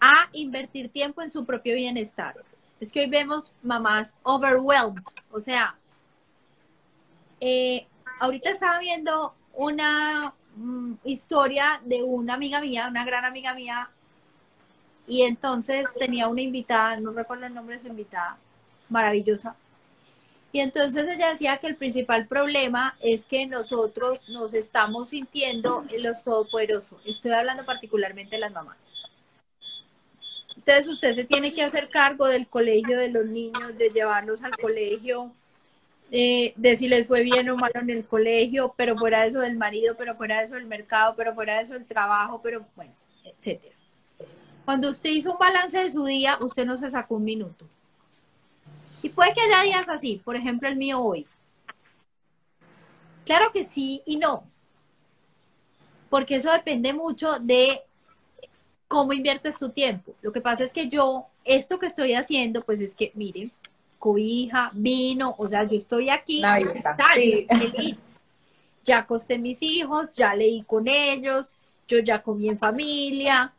a 0.01 0.29
invertir 0.33 0.91
tiempo 0.91 1.23
en 1.23 1.31
su 1.31 1.45
propio 1.45 1.75
bienestar. 1.75 2.35
Es 2.81 2.93
que 2.93 3.01
hoy 3.01 3.07
vemos 3.07 3.53
mamás 3.63 4.15
overwhelmed, 4.23 5.03
o 5.31 5.41
sea, 5.41 5.75
eh, 7.41 7.87
ahorita 8.21 8.51
estaba 8.51 8.79
viendo 8.79 9.35
una 9.55 10.35
mm, 10.57 10.95
historia 11.05 11.81
de 11.85 12.03
una 12.03 12.35
amiga 12.35 12.61
mía, 12.61 12.89
una 12.91 13.05
gran 13.05 13.25
amiga 13.25 13.55
mía, 13.55 13.89
y 15.07 15.23
entonces 15.23 15.89
tenía 15.99 16.29
una 16.29 16.43
invitada, 16.43 16.97
no 16.99 17.13
recuerdo 17.13 17.47
el 17.47 17.55
nombre 17.55 17.77
de 17.77 17.81
su 17.81 17.89
invitada, 17.89 18.37
maravillosa, 18.89 19.57
y 20.57 20.61
entonces 20.61 21.07
ella 21.07 21.29
decía 21.33 21.59
que 21.59 21.67
el 21.67 21.77
principal 21.77 22.27
problema 22.27 22.97
es 23.03 23.27
que 23.27 23.47
nosotros 23.47 24.27
nos 24.29 24.55
estamos 24.55 25.11
sintiendo 25.11 25.85
en 25.91 26.03
los 26.03 26.25
todopoderosos. 26.25 26.99
Estoy 27.05 27.33
hablando 27.33 27.67
particularmente 27.67 28.37
de 28.37 28.41
las 28.41 28.53
mamás. 28.53 28.79
Entonces 30.57 30.89
usted 30.89 31.15
se 31.15 31.25
tiene 31.25 31.53
que 31.53 31.63
hacer 31.63 31.91
cargo 31.91 32.27
del 32.27 32.47
colegio 32.47 32.99
de 32.99 33.09
los 33.09 33.27
niños, 33.27 33.77
de 33.77 33.91
llevarlos 33.91 34.43
al 34.43 34.57
colegio, 34.57 35.31
eh, 36.11 36.55
de 36.57 36.77
si 36.77 36.89
les 36.89 37.07
fue 37.07 37.21
bien 37.23 37.51
o 37.51 37.57
malo 37.57 37.79
en 37.81 37.91
el 37.91 38.07
colegio, 38.07 38.73
pero 38.79 38.97
fuera 38.97 39.23
de 39.23 39.29
eso 39.29 39.41
del 39.41 39.59
marido, 39.59 39.95
pero 39.97 40.15
fuera 40.15 40.39
de 40.39 40.47
eso 40.47 40.55
del 40.55 40.65
mercado, 40.65 41.15
pero 41.17 41.35
fuera 41.35 41.57
de 41.57 41.65
eso 41.65 41.75
del 41.75 41.85
trabajo, 41.85 42.41
pero 42.43 42.65
bueno, 42.75 42.93
etcétera. 43.25 43.76
Cuando 44.67 44.91
usted 44.91 45.11
hizo 45.11 45.31
un 45.33 45.39
balance 45.39 45.79
de 45.79 45.91
su 45.93 46.05
día, 46.05 46.37
usted 46.41 46.67
no 46.67 46.77
se 46.77 46.91
sacó 46.91 47.15
un 47.15 47.25
minuto. 47.25 47.65
Y 49.01 49.09
puede 49.09 49.33
que 49.33 49.41
haya 49.41 49.63
días 49.63 49.89
así, 49.89 50.21
por 50.25 50.35
ejemplo 50.35 50.69
el 50.69 50.75
mío 50.75 51.01
hoy. 51.01 51.25
Claro 53.25 53.53
que 53.53 53.63
sí 53.63 54.03
y 54.05 54.17
no, 54.17 54.43
porque 56.11 56.37
eso 56.37 56.51
depende 56.51 56.93
mucho 56.93 57.39
de 57.39 57.81
cómo 58.89 59.13
inviertes 59.13 59.57
tu 59.57 59.69
tiempo. 59.69 60.13
Lo 60.21 60.33
que 60.33 60.41
pasa 60.41 60.65
es 60.65 60.73
que 60.73 60.89
yo, 60.89 61.27
esto 61.45 61.79
que 61.79 61.87
estoy 61.87 62.15
haciendo, 62.15 62.61
pues 62.61 62.81
es 62.81 62.93
que, 62.93 63.13
miren, 63.15 63.53
cobija, 64.01 64.71
vino, 64.75 65.37
o 65.39 65.49
sea, 65.49 65.63
yo 65.69 65.77
estoy 65.77 66.11
aquí 66.11 66.43
feliz. 67.49 67.99
Ya 68.85 68.99
acosté 68.99 69.39
mis 69.39 69.63
hijos, 69.63 70.11
ya 70.13 70.35
leí 70.35 70.63
con 70.63 70.89
ellos, 70.89 71.55
yo 71.87 72.01
ya 72.01 72.21
comí 72.21 72.49
en 72.49 72.59
familia, 72.59 73.53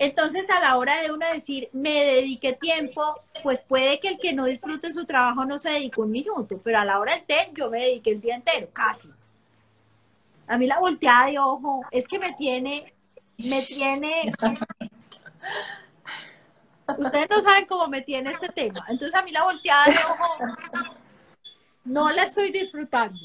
entonces, 0.00 0.48
a 0.48 0.60
la 0.60 0.78
hora 0.78 0.98
de 1.02 1.12
uno 1.12 1.26
decir, 1.30 1.68
me 1.74 1.90
dediqué 2.06 2.54
tiempo, 2.54 3.20
pues 3.42 3.60
puede 3.60 4.00
que 4.00 4.08
el 4.08 4.18
que 4.18 4.32
no 4.32 4.46
disfrute 4.46 4.94
su 4.94 5.04
trabajo 5.04 5.44
no 5.44 5.58
se 5.58 5.68
dedique 5.68 6.00
un 6.00 6.10
minuto, 6.10 6.58
pero 6.64 6.78
a 6.78 6.86
la 6.86 6.98
hora 6.98 7.12
del 7.12 7.24
té 7.24 7.50
yo 7.52 7.68
me 7.68 7.84
dediqué 7.84 8.12
el 8.12 8.20
día 8.22 8.36
entero, 8.36 8.68
casi. 8.72 9.10
A 10.46 10.56
mí 10.56 10.66
la 10.66 10.78
volteada 10.78 11.26
de 11.26 11.38
ojo 11.38 11.82
es 11.90 12.08
que 12.08 12.18
me 12.18 12.32
tiene, 12.32 12.94
me 13.36 13.60
tiene... 13.60 14.32
Ustedes 16.96 17.28
no 17.28 17.42
saben 17.42 17.66
cómo 17.66 17.86
me 17.88 18.00
tiene 18.00 18.30
este 18.30 18.48
tema. 18.48 18.82
Entonces 18.88 19.14
a 19.14 19.22
mí 19.22 19.32
la 19.32 19.44
volteada 19.44 19.84
de 19.84 19.98
ojo 19.98 20.56
no 21.84 22.10
la 22.10 22.22
estoy 22.22 22.50
disfrutando. 22.50 23.20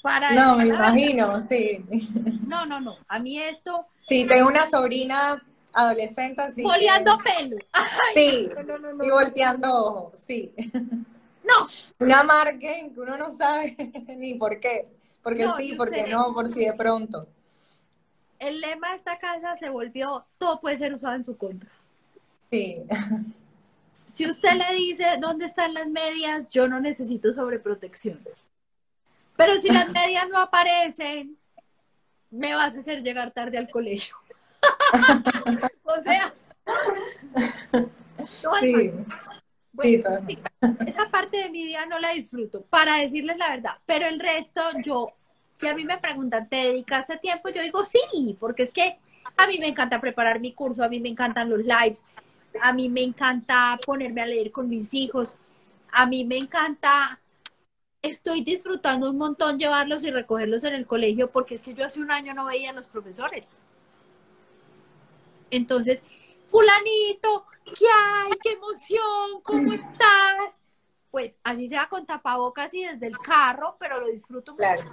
Para 0.00 0.30
no, 0.30 0.58
me 0.58 0.68
imagino, 0.68 1.44
sí. 1.48 1.84
No, 2.46 2.66
no, 2.66 2.78
no. 2.78 2.98
A 3.08 3.18
mí 3.18 3.40
esto... 3.40 3.84
Sí, 4.08 4.24
tengo 4.26 4.46
una 4.46 4.70
sobrina 4.70 5.42
adolescente 5.74 6.40
así. 6.40 6.62
Boleando 6.62 7.18
pelo. 7.18 7.56
sí, 8.14 8.50
y 9.02 9.10
volteando 9.10 9.72
ojos, 9.72 10.18
sí. 10.18 10.52
No. 11.44 11.68
Una 11.98 12.22
marca 12.22 12.58
que 12.58 12.92
uno 12.96 13.16
no 13.16 13.36
sabe 13.36 13.76
ni 14.16 14.34
por 14.34 14.58
qué. 14.60 14.86
Porque 15.22 15.46
sí, 15.56 15.74
porque 15.76 16.06
no, 16.06 16.34
por 16.34 16.50
si 16.50 16.64
de 16.64 16.72
pronto. 16.74 17.26
El 18.38 18.60
lema 18.60 18.90
de 18.90 18.96
esta 18.96 19.18
casa 19.18 19.56
se 19.56 19.70
volvió, 19.70 20.26
todo 20.38 20.60
puede 20.60 20.76
ser 20.76 20.92
usado 20.92 21.14
en 21.14 21.24
su 21.24 21.36
contra. 21.36 21.70
Sí. 22.50 22.74
Si 24.12 24.30
usted 24.30 24.52
le 24.52 24.74
dice 24.74 25.04
dónde 25.20 25.46
están 25.46 25.74
las 25.74 25.88
medias, 25.88 26.48
yo 26.50 26.68
no 26.68 26.78
necesito 26.78 27.32
sobreprotección. 27.32 28.20
Pero 29.36 29.54
si 29.54 29.68
las 29.68 29.88
medias 29.92 30.28
no 30.28 30.38
aparecen, 30.38 31.36
me 32.30 32.54
vas 32.54 32.74
a 32.74 32.78
hacer 32.78 33.02
llegar 33.02 33.32
tarde 33.32 33.58
al 33.58 33.70
colegio. 33.70 34.16
o 35.84 36.00
sea, 36.02 36.34
sí. 38.60 38.92
esa 40.86 41.10
parte 41.10 41.38
de 41.38 41.50
mi 41.50 41.66
día 41.66 41.84
no 41.86 41.98
la 41.98 42.10
disfruto, 42.10 42.62
para 42.62 42.96
decirles 42.98 43.36
la 43.36 43.50
verdad, 43.50 43.72
pero 43.86 44.06
el 44.06 44.20
resto 44.20 44.62
yo, 44.84 45.12
si 45.54 45.66
a 45.66 45.74
mí 45.74 45.84
me 45.84 45.98
preguntan, 45.98 46.48
¿te 46.48 46.56
dedicaste 46.56 47.18
tiempo? 47.18 47.48
Yo 47.48 47.62
digo 47.62 47.84
sí, 47.84 48.36
porque 48.38 48.64
es 48.64 48.72
que 48.72 48.98
a 49.36 49.46
mí 49.46 49.58
me 49.58 49.68
encanta 49.68 50.00
preparar 50.00 50.40
mi 50.40 50.52
curso, 50.52 50.84
a 50.84 50.88
mí 50.88 51.00
me 51.00 51.08
encantan 51.08 51.50
los 51.50 51.60
lives, 51.60 52.04
a 52.60 52.72
mí 52.72 52.88
me 52.88 53.02
encanta 53.02 53.78
ponerme 53.84 54.22
a 54.22 54.26
leer 54.26 54.52
con 54.52 54.68
mis 54.68 54.94
hijos, 54.94 55.36
a 55.90 56.06
mí 56.06 56.24
me 56.24 56.36
encanta, 56.36 57.18
estoy 58.00 58.42
disfrutando 58.42 59.10
un 59.10 59.18
montón 59.18 59.58
llevarlos 59.58 60.04
y 60.04 60.10
recogerlos 60.10 60.62
en 60.64 60.74
el 60.74 60.86
colegio 60.86 61.30
porque 61.30 61.54
es 61.54 61.62
que 61.62 61.74
yo 61.74 61.84
hace 61.84 62.00
un 62.00 62.12
año 62.12 62.32
no 62.32 62.44
veía 62.44 62.70
a 62.70 62.74
los 62.74 62.86
profesores. 62.86 63.56
Entonces, 65.54 66.02
fulanito, 66.48 67.46
¿qué 67.64 67.86
hay? 67.86 68.32
¡Qué 68.42 68.52
emoción! 68.52 69.40
¿Cómo 69.42 69.72
estás? 69.72 70.60
Pues 71.10 71.36
así 71.44 71.68
sea 71.68 71.88
con 71.88 72.06
tapabocas 72.06 72.74
y 72.74 72.84
desde 72.84 73.06
el 73.06 73.18
carro, 73.18 73.76
pero 73.78 74.00
lo 74.00 74.08
disfruto 74.08 74.52
mucho. 74.52 74.84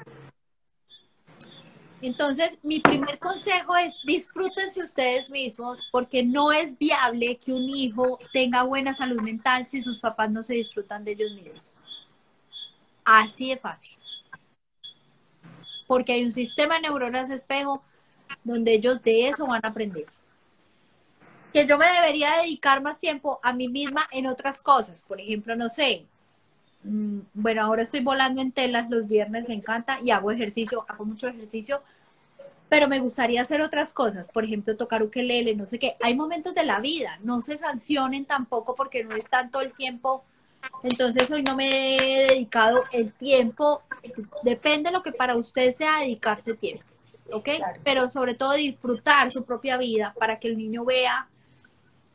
Entonces, 2.04 2.60
mi 2.62 2.80
primer 2.80 3.18
consejo 3.18 3.76
es 3.76 3.96
disfrútense 4.06 4.84
ustedes 4.84 5.30
mismos 5.30 5.88
porque 5.92 6.24
no 6.24 6.52
es 6.52 6.78
viable 6.78 7.38
que 7.38 7.54
un 7.54 7.70
hijo 7.70 8.20
tenga 8.34 8.64
buena 8.64 8.94
salud 8.94 9.22
mental 9.22 9.68
si 9.68 9.82
sus 9.82 10.00
papás 10.00 10.30
no 10.30 10.44
se 10.44 10.56
disfrutan 10.56 11.04
de 11.04 11.12
ellos 11.12 11.32
mismos. 11.32 11.76
Así 13.04 13.50
de 13.50 13.58
fácil. 13.58 13.98
Porque 15.88 16.14
hay 16.14 16.24
un 16.24 16.32
sistema 16.32 16.76
de 16.76 16.82
neuronas 16.82 17.32
espejo 17.32 17.84
donde 18.44 18.74
ellos 18.74 19.02
de 19.04 19.28
eso 19.28 19.46
van 19.48 19.62
a 19.64 19.70
aprender 19.70 20.06
que 21.52 21.66
yo 21.68 21.78
me 21.78 21.88
debería 21.88 22.38
dedicar 22.42 22.82
más 22.82 23.00
tiempo 23.00 23.40
a 23.44 23.54
mí 23.54 23.68
misma 23.68 24.08
en 24.12 24.28
otras 24.28 24.62
cosas. 24.62 25.02
Por 25.02 25.20
ejemplo, 25.20 25.56
no 25.56 25.70
sé, 25.70 26.06
mm, 26.84 27.20
bueno, 27.34 27.64
ahora 27.64 27.84
estoy 27.84 28.02
volando 28.02 28.42
en 28.42 28.52
telas 28.52 28.90
los 28.90 29.08
viernes, 29.08 29.48
me 29.48 29.56
encanta 29.56 30.00
y 30.02 30.12
hago 30.12 30.32
ejercicio, 30.32 30.86
hago 30.88 31.06
mucho 31.06 31.28
ejercicio, 31.28 31.82
pero 32.70 32.88
me 32.88 33.00
gustaría 33.00 33.42
hacer 33.42 33.62
otras 33.62 33.92
cosas, 33.92 34.30
por 34.30 34.46
ejemplo, 34.46 34.78
tocar 34.78 35.04
ukelele, 35.04 35.56
no 35.56 35.66
sé 35.66 35.78
qué. 35.78 35.96
Hay 36.02 36.16
momentos 36.16 36.56
de 36.56 36.64
la 36.64 36.80
vida, 36.80 37.20
no 37.22 37.42
se 37.42 37.58
sancionen 37.58 38.24
tampoco 38.24 38.76
porque 38.76 39.04
no 39.04 39.14
es 39.16 39.28
tanto 39.28 39.60
el 39.60 39.74
tiempo. 39.74 40.24
Entonces 40.84 41.30
hoy 41.32 41.44
no 41.44 41.56
me 41.56 41.98
he 41.98 42.28
dedicado 42.28 42.84
el 42.94 43.12
tiempo, 43.12 43.82
depende 44.44 44.90
de 44.90 44.94
lo 44.94 45.04
que 45.04 45.12
para 45.12 45.36
usted 45.36 45.76
sea 45.76 46.00
dedicarse 46.00 46.54
tiempo, 46.54 46.86
¿ok? 47.34 47.50
Pero 47.84 48.10
sobre 48.10 48.36
todo 48.36 48.54
disfrutar 48.54 49.32
su 49.32 49.44
propia 49.44 49.78
vida 49.78 50.14
para 50.18 50.40
que 50.40 50.48
el 50.48 50.58
niño 50.58 50.86
vea 50.86 51.28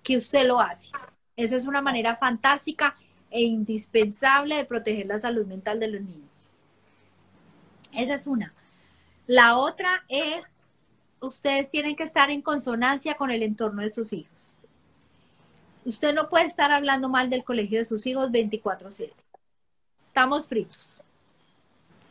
que 0.06 0.16
usted 0.16 0.46
lo 0.46 0.60
hace. 0.60 0.90
Esa 1.34 1.56
es 1.56 1.64
una 1.64 1.82
manera 1.82 2.14
fantástica 2.14 2.94
e 3.28 3.42
indispensable 3.42 4.54
de 4.54 4.64
proteger 4.64 5.06
la 5.06 5.18
salud 5.18 5.44
mental 5.46 5.80
de 5.80 5.88
los 5.88 6.00
niños. 6.00 6.46
Esa 7.92 8.14
es 8.14 8.28
una. 8.28 8.52
La 9.26 9.58
otra 9.58 10.04
es, 10.08 10.44
ustedes 11.18 11.72
tienen 11.72 11.96
que 11.96 12.04
estar 12.04 12.30
en 12.30 12.40
consonancia 12.40 13.16
con 13.16 13.32
el 13.32 13.42
entorno 13.42 13.82
de 13.82 13.92
sus 13.92 14.12
hijos. 14.12 14.54
Usted 15.84 16.14
no 16.14 16.28
puede 16.28 16.46
estar 16.46 16.70
hablando 16.70 17.08
mal 17.08 17.28
del 17.28 17.42
colegio 17.42 17.78
de 17.78 17.84
sus 17.84 18.06
hijos 18.06 18.30
24/7. 18.30 19.12
Estamos 20.04 20.46
fritos. 20.46 21.02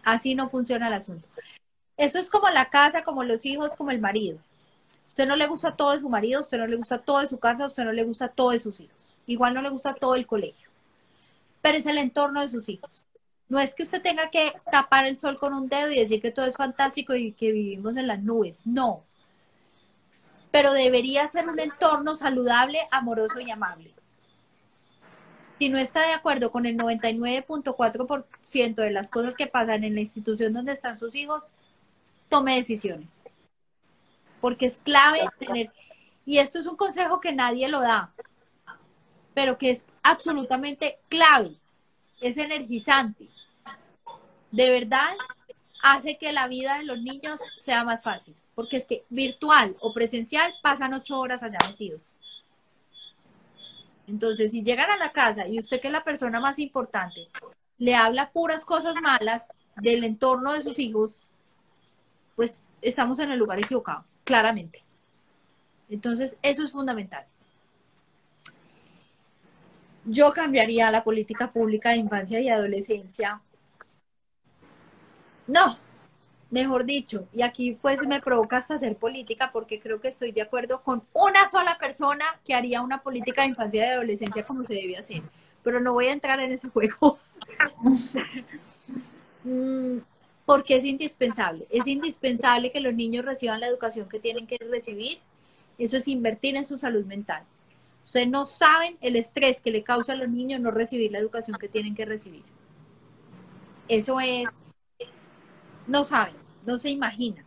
Así 0.04 0.36
no 0.36 0.50
funciona 0.50 0.88
el 0.90 0.94
asunto. 0.96 1.26
Eso 1.96 2.20
es 2.20 2.30
como 2.30 2.50
la 2.50 2.70
casa, 2.70 3.06
como 3.06 3.24
los 3.24 3.46
hijos, 3.46 3.74
como 3.78 3.92
el 3.92 4.02
marido 4.02 4.38
usted 5.16 5.30
no 5.30 5.38
le 5.38 5.48
gusta 5.48 5.78
todo 5.78 5.94
de 5.94 6.02
su 6.02 6.10
marido, 6.10 6.42
usted 6.42 6.58
no 6.58 6.68
le 6.68 6.76
gusta 6.76 6.98
todo 6.98 7.22
de 7.22 7.30
su 7.30 7.40
casa, 7.40 7.68
usted 7.68 7.86
no 7.86 7.94
le 7.94 8.04
gusta 8.04 8.28
todo 8.28 8.50
de 8.50 8.60
sus 8.60 8.82
hijos. 8.82 9.16
Igual 9.26 9.54
no 9.54 9.62
le 9.62 9.70
gusta 9.70 9.94
todo 9.94 10.16
el 10.16 10.28
colegio. 10.28 10.68
Pero 11.62 11.78
es 11.78 11.86
el 11.86 12.00
entorno 12.00 12.42
de 12.42 12.50
sus 12.50 12.68
hijos. 12.68 13.02
No 13.48 13.62
es 13.62 13.74
que 13.74 13.84
usted 13.84 14.02
tenga 14.02 14.30
que 14.30 14.52
tapar 14.70 15.06
el 15.06 15.18
sol 15.18 15.38
con 15.38 15.54
un 15.54 15.70
dedo 15.70 15.90
y 15.90 16.02
decir 16.02 16.22
que 16.22 16.32
todo 16.32 16.48
es 16.48 16.58
fantástico 16.58 17.16
y 17.16 17.32
que 17.32 17.54
vivimos 17.54 17.96
en 17.96 18.08
las 18.08 18.22
nubes. 18.22 18.64
No. 18.66 19.04
Pero 20.52 20.74
debería 20.74 21.26
ser 21.30 21.48
un 21.48 21.62
entorno 21.62 22.16
saludable, 22.16 22.82
amoroso 22.92 23.40
y 23.40 23.50
amable. 23.50 23.94
Si 25.60 25.70
no 25.70 25.78
está 25.78 26.06
de 26.06 26.12
acuerdo 26.12 26.52
con 26.52 26.66
el 26.66 26.76
99.4% 26.76 28.76
de 28.76 28.92
las 28.92 29.10
cosas 29.10 29.38
que 29.38 29.48
pasan 29.48 29.86
en 29.86 29.96
la 29.96 30.02
institución 30.02 30.52
donde 30.52 30.74
están 30.74 31.00
sus 31.00 31.16
hijos, 31.16 31.48
tome 32.28 32.56
decisiones 32.56 33.24
porque 34.46 34.68
es 34.68 34.78
clave 34.78 35.28
tener, 35.40 35.72
y 36.24 36.38
esto 36.38 36.60
es 36.60 36.68
un 36.68 36.76
consejo 36.76 37.20
que 37.20 37.32
nadie 37.32 37.68
lo 37.68 37.82
da, 37.82 38.12
pero 39.34 39.58
que 39.58 39.72
es 39.72 39.86
absolutamente 40.04 41.00
clave, 41.10 41.56
es 42.22 42.38
energizante. 42.38 43.28
De 44.52 44.70
verdad, 44.70 45.16
hace 45.82 46.20
que 46.20 46.32
la 46.32 46.48
vida 46.48 46.78
de 46.78 46.84
los 46.84 47.02
niños 47.02 47.40
sea 47.58 47.84
más 47.84 48.04
fácil, 48.04 48.36
porque 48.54 48.78
es 48.78 48.86
que 48.86 49.04
virtual 49.10 49.76
o 49.80 49.96
presencial 49.96 50.54
pasan 50.62 50.94
ocho 50.94 51.20
horas 51.20 51.42
allá 51.42 51.58
metidos. 51.68 52.14
Entonces, 54.08 54.52
si 54.52 54.62
llegan 54.62 54.92
a 54.92 54.98
la 54.98 55.12
casa 55.12 55.48
y 55.48 55.58
usted 55.58 55.82
que 55.82 55.88
es 55.88 55.92
la 55.92 56.04
persona 56.04 56.40
más 56.40 56.60
importante, 56.60 57.30
le 57.80 57.96
habla 57.96 58.30
puras 58.30 58.64
cosas 58.64 58.96
malas 59.02 59.52
del 59.78 60.04
entorno 60.04 60.54
de 60.54 60.62
sus 60.62 60.78
hijos, 60.78 61.22
pues 62.36 62.60
estamos 62.84 63.18
en 63.18 63.32
el 63.32 63.40
lugar 63.40 63.58
equivocado 63.58 64.06
claramente. 64.26 64.84
Entonces, 65.90 66.36
eso 66.42 66.66
es 66.66 66.74
fundamental. 66.74 67.24
Yo 70.04 70.34
cambiaría 70.34 70.92
la 70.92 71.04
política 71.04 71.52
pública 71.52 71.92
de 71.92 71.98
infancia 71.98 72.40
y 72.42 72.50
adolescencia. 72.50 73.42
No, 75.48 75.78
mejor 76.52 76.86
dicho, 76.86 77.28
y 77.34 77.44
aquí 77.44 77.78
pues 77.82 78.06
me 78.08 78.20
provoca 78.20 78.58
hasta 78.58 78.76
hacer 78.76 78.98
política 78.98 79.52
porque 79.54 79.80
creo 79.80 80.02
que 80.02 80.08
estoy 80.08 80.32
de 80.32 80.42
acuerdo 80.42 80.82
con 80.82 81.04
una 81.14 81.48
sola 81.50 81.78
persona 81.78 82.26
que 82.46 82.54
haría 82.54 82.82
una 82.82 83.02
política 83.02 83.44
de 83.44 83.50
infancia 83.50 83.86
y 83.86 83.90
adolescencia 83.90 84.46
como 84.46 84.66
se 84.66 84.76
debe 84.76 84.98
hacer, 84.98 85.22
pero 85.64 85.80
no 85.80 85.94
voy 85.94 86.08
a 86.08 86.14
entrar 86.14 86.40
en 86.40 86.52
ese 86.52 86.70
juego. 86.70 87.20
Mm, 89.46 90.00
porque 90.46 90.76
es 90.76 90.86
indispensable. 90.86 91.66
Es 91.70 91.88
indispensable 91.88 92.72
que 92.72 92.80
los 92.80 92.94
niños 92.94 93.26
reciban 93.26 93.60
la 93.60 93.68
educación 93.68 94.08
que 94.08 94.20
tienen 94.20 94.48
que 94.48 94.58
recibir. 94.58 95.20
Eso 95.78 95.98
es 95.98 96.08
invertir 96.08 96.56
en 96.56 96.66
su 96.66 96.78
salud 96.78 97.06
mental. 97.06 97.44
Ustedes 98.06 98.28
no 98.28 98.46
saben 98.46 98.98
el 99.02 99.16
estrés 99.16 99.60
que 99.60 99.72
le 99.72 99.84
causa 99.84 100.14
a 100.14 100.16
los 100.16 100.30
niños 100.30 100.62
no 100.62 100.72
recibir 100.72 101.12
la 101.12 101.18
educación 101.18 101.58
que 101.58 101.68
tienen 101.68 101.96
que 101.96 102.06
recibir. 102.06 102.44
Eso 103.88 104.20
es, 104.20 104.48
no 105.88 106.06
saben, 106.06 106.36
no 106.66 106.80
se 106.80 106.92
imaginan. 106.92 107.44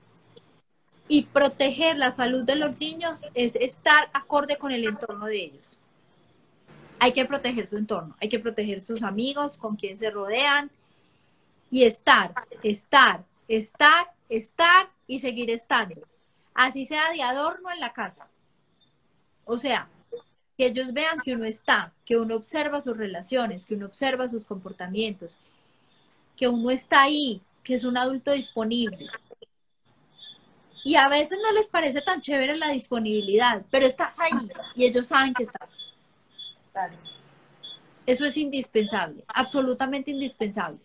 Y 1.06 1.22
proteger 1.22 1.96
la 1.96 2.12
salud 2.12 2.44
de 2.44 2.56
los 2.56 2.78
niños 2.78 3.28
es 3.34 3.54
estar 3.56 4.10
acorde 4.12 4.58
con 4.58 4.72
el 4.72 4.84
entorno 4.84 5.26
de 5.26 5.44
ellos. 5.44 5.78
Hay 6.98 7.12
que 7.12 7.24
proteger 7.24 7.68
su 7.68 7.76
entorno, 7.76 8.16
hay 8.20 8.28
que 8.28 8.40
proteger 8.40 8.84
sus 8.84 9.04
amigos, 9.04 9.56
con 9.56 9.76
quien 9.76 9.98
se 9.98 10.10
rodean, 10.10 10.70
y 11.70 11.84
estar, 11.84 12.32
estar, 12.62 13.24
estar, 13.46 14.10
estar 14.28 14.88
y 15.06 15.20
seguir 15.20 15.50
estando. 15.50 16.00
Así 16.54 16.86
sea 16.86 17.10
de 17.12 17.22
adorno 17.22 17.70
en 17.70 17.80
la 17.80 17.92
casa. 17.92 18.26
O 19.44 19.58
sea, 19.58 19.88
que 20.56 20.66
ellos 20.66 20.92
vean 20.92 21.20
que 21.24 21.34
uno 21.34 21.44
está, 21.44 21.92
que 22.04 22.16
uno 22.16 22.36
observa 22.36 22.80
sus 22.80 22.96
relaciones, 22.96 23.64
que 23.64 23.74
uno 23.74 23.86
observa 23.86 24.28
sus 24.28 24.44
comportamientos, 24.44 25.36
que 26.36 26.48
uno 26.48 26.70
está 26.70 27.02
ahí, 27.02 27.40
que 27.62 27.74
es 27.74 27.84
un 27.84 27.96
adulto 27.96 28.32
disponible. 28.32 29.06
Y 30.84 30.96
a 30.96 31.08
veces 31.08 31.38
no 31.42 31.52
les 31.52 31.68
parece 31.68 32.00
tan 32.00 32.20
chévere 32.20 32.56
la 32.56 32.70
disponibilidad, 32.70 33.62
pero 33.70 33.86
estás 33.86 34.18
ahí 34.18 34.48
y 34.74 34.84
ellos 34.84 35.06
saben 35.06 35.34
que 35.34 35.44
estás. 35.44 35.70
Eso 38.06 38.24
es 38.24 38.36
indispensable, 38.36 39.22
absolutamente 39.28 40.10
indispensable. 40.10 40.78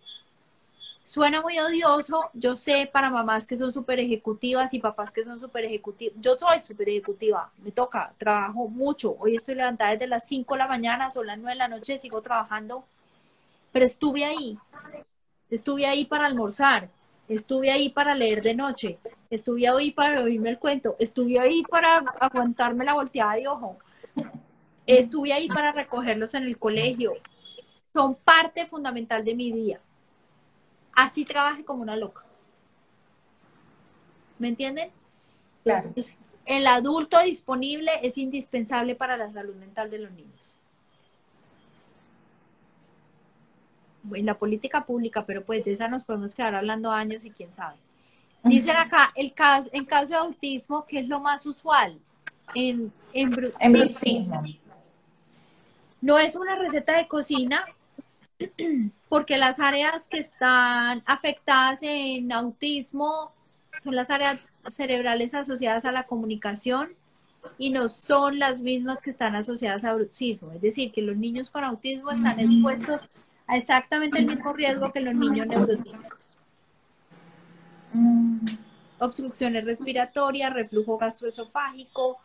Suena 1.05 1.41
muy 1.41 1.59
odioso, 1.59 2.29
yo 2.33 2.55
sé, 2.55 2.89
para 2.91 3.09
mamás 3.09 3.45
que 3.45 3.57
son 3.57 3.73
súper 3.73 3.99
ejecutivas 3.99 4.73
y 4.73 4.79
papás 4.79 5.11
que 5.11 5.25
son 5.25 5.37
súper 5.37 5.65
ejecutivos. 5.65 6.15
Yo 6.21 6.37
soy 6.39 6.63
súper 6.65 6.87
ejecutiva, 6.87 7.51
me 7.57 7.71
toca, 7.71 8.13
trabajo 8.17 8.69
mucho. 8.69 9.13
Hoy 9.19 9.35
estoy 9.35 9.55
levantada 9.55 9.91
desde 9.91 10.07
las 10.07 10.25
5 10.25 10.53
de 10.53 10.59
la 10.59 10.67
mañana, 10.67 11.11
son 11.11 11.27
las 11.27 11.37
9 11.37 11.51
de 11.51 11.57
la 11.57 11.67
noche, 11.67 11.99
sigo 11.99 12.21
trabajando. 12.21 12.85
Pero 13.73 13.85
estuve 13.85 14.23
ahí, 14.23 14.57
estuve 15.49 15.85
ahí 15.87 16.05
para 16.05 16.25
almorzar, 16.25 16.87
estuve 17.27 17.69
ahí 17.69 17.89
para 17.89 18.15
leer 18.15 18.41
de 18.41 18.55
noche, 18.55 18.97
estuve 19.29 19.67
ahí 19.67 19.91
para 19.91 20.21
oírme 20.21 20.51
el 20.51 20.57
cuento, 20.57 20.95
estuve 20.99 21.37
ahí 21.37 21.63
para 21.63 21.97
aguantarme 22.21 22.85
la 22.85 22.93
volteada 22.93 23.33
de 23.33 23.47
ojo, 23.49 23.77
estuve 24.87 25.33
ahí 25.33 25.49
para 25.49 25.73
recogerlos 25.73 26.33
en 26.33 26.43
el 26.43 26.57
colegio. 26.57 27.13
Son 27.93 28.15
parte 28.15 28.65
fundamental 28.67 29.25
de 29.25 29.35
mi 29.35 29.51
día 29.51 29.81
así 30.95 31.25
trabaje 31.25 31.63
como 31.63 31.81
una 31.81 31.95
loca. 31.95 32.23
¿Me 34.39 34.49
entienden? 34.49 34.89
Claro. 35.63 35.93
el 36.45 36.67
adulto 36.67 37.17
disponible 37.21 37.89
es 38.01 38.17
indispensable 38.17 38.95
para 38.95 39.15
la 39.15 39.31
salud 39.31 39.55
mental 39.55 39.89
de 39.89 39.99
los 39.99 40.11
niños. 40.11 40.57
En 44.13 44.25
la 44.25 44.33
política 44.33 44.85
pública, 44.85 45.25
pero 45.25 45.45
pues 45.45 45.63
de 45.63 45.71
esa 45.71 45.87
nos 45.87 46.03
podemos 46.03 46.35
quedar 46.35 46.55
hablando 46.55 46.91
años 46.91 47.23
y 47.23 47.31
quién 47.31 47.53
sabe. 47.53 47.77
Dicen 48.43 48.75
acá, 48.75 49.13
el 49.15 49.33
caso, 49.33 49.69
en 49.71 49.85
caso 49.85 50.07
de 50.07 50.15
autismo, 50.15 50.85
¿qué 50.85 50.99
es 50.99 51.07
lo 51.07 51.21
más 51.21 51.45
usual? 51.45 51.97
En, 52.53 52.91
en, 53.13 53.53
en 53.61 53.91
No 56.01 56.19
es 56.19 56.35
una 56.35 56.57
receta 56.57 56.97
de 56.97 57.07
cocina, 57.07 57.65
porque 59.09 59.37
las 59.37 59.59
áreas 59.59 60.07
que 60.07 60.17
están 60.17 61.03
afectadas 61.05 61.79
en 61.83 62.31
autismo 62.31 63.31
son 63.81 63.95
las 63.95 64.09
áreas 64.09 64.39
cerebrales 64.69 65.33
asociadas 65.33 65.85
a 65.85 65.91
la 65.91 66.03
comunicación 66.03 66.89
y 67.57 67.69
no 67.69 67.89
son 67.89 68.39
las 68.39 68.61
mismas 68.61 69.01
que 69.01 69.09
están 69.09 69.35
asociadas 69.35 69.83
a 69.83 69.91
autismo. 69.91 70.51
Es 70.51 70.61
decir, 70.61 70.91
que 70.91 71.01
los 71.01 71.17
niños 71.17 71.49
con 71.49 71.63
autismo 71.63 72.11
están 72.11 72.39
expuestos 72.39 73.01
a 73.47 73.57
exactamente 73.57 74.19
el 74.19 74.27
mismo 74.27 74.53
riesgo 74.53 74.91
que 74.91 75.01
los 75.01 75.15
niños 75.15 75.47
neurotípicos. 75.47 76.35
Mm. 77.91 78.45
Obstrucciones 78.99 79.65
respiratorias, 79.65 80.53
reflujo 80.53 80.97
gastroesofágico, 80.97 82.17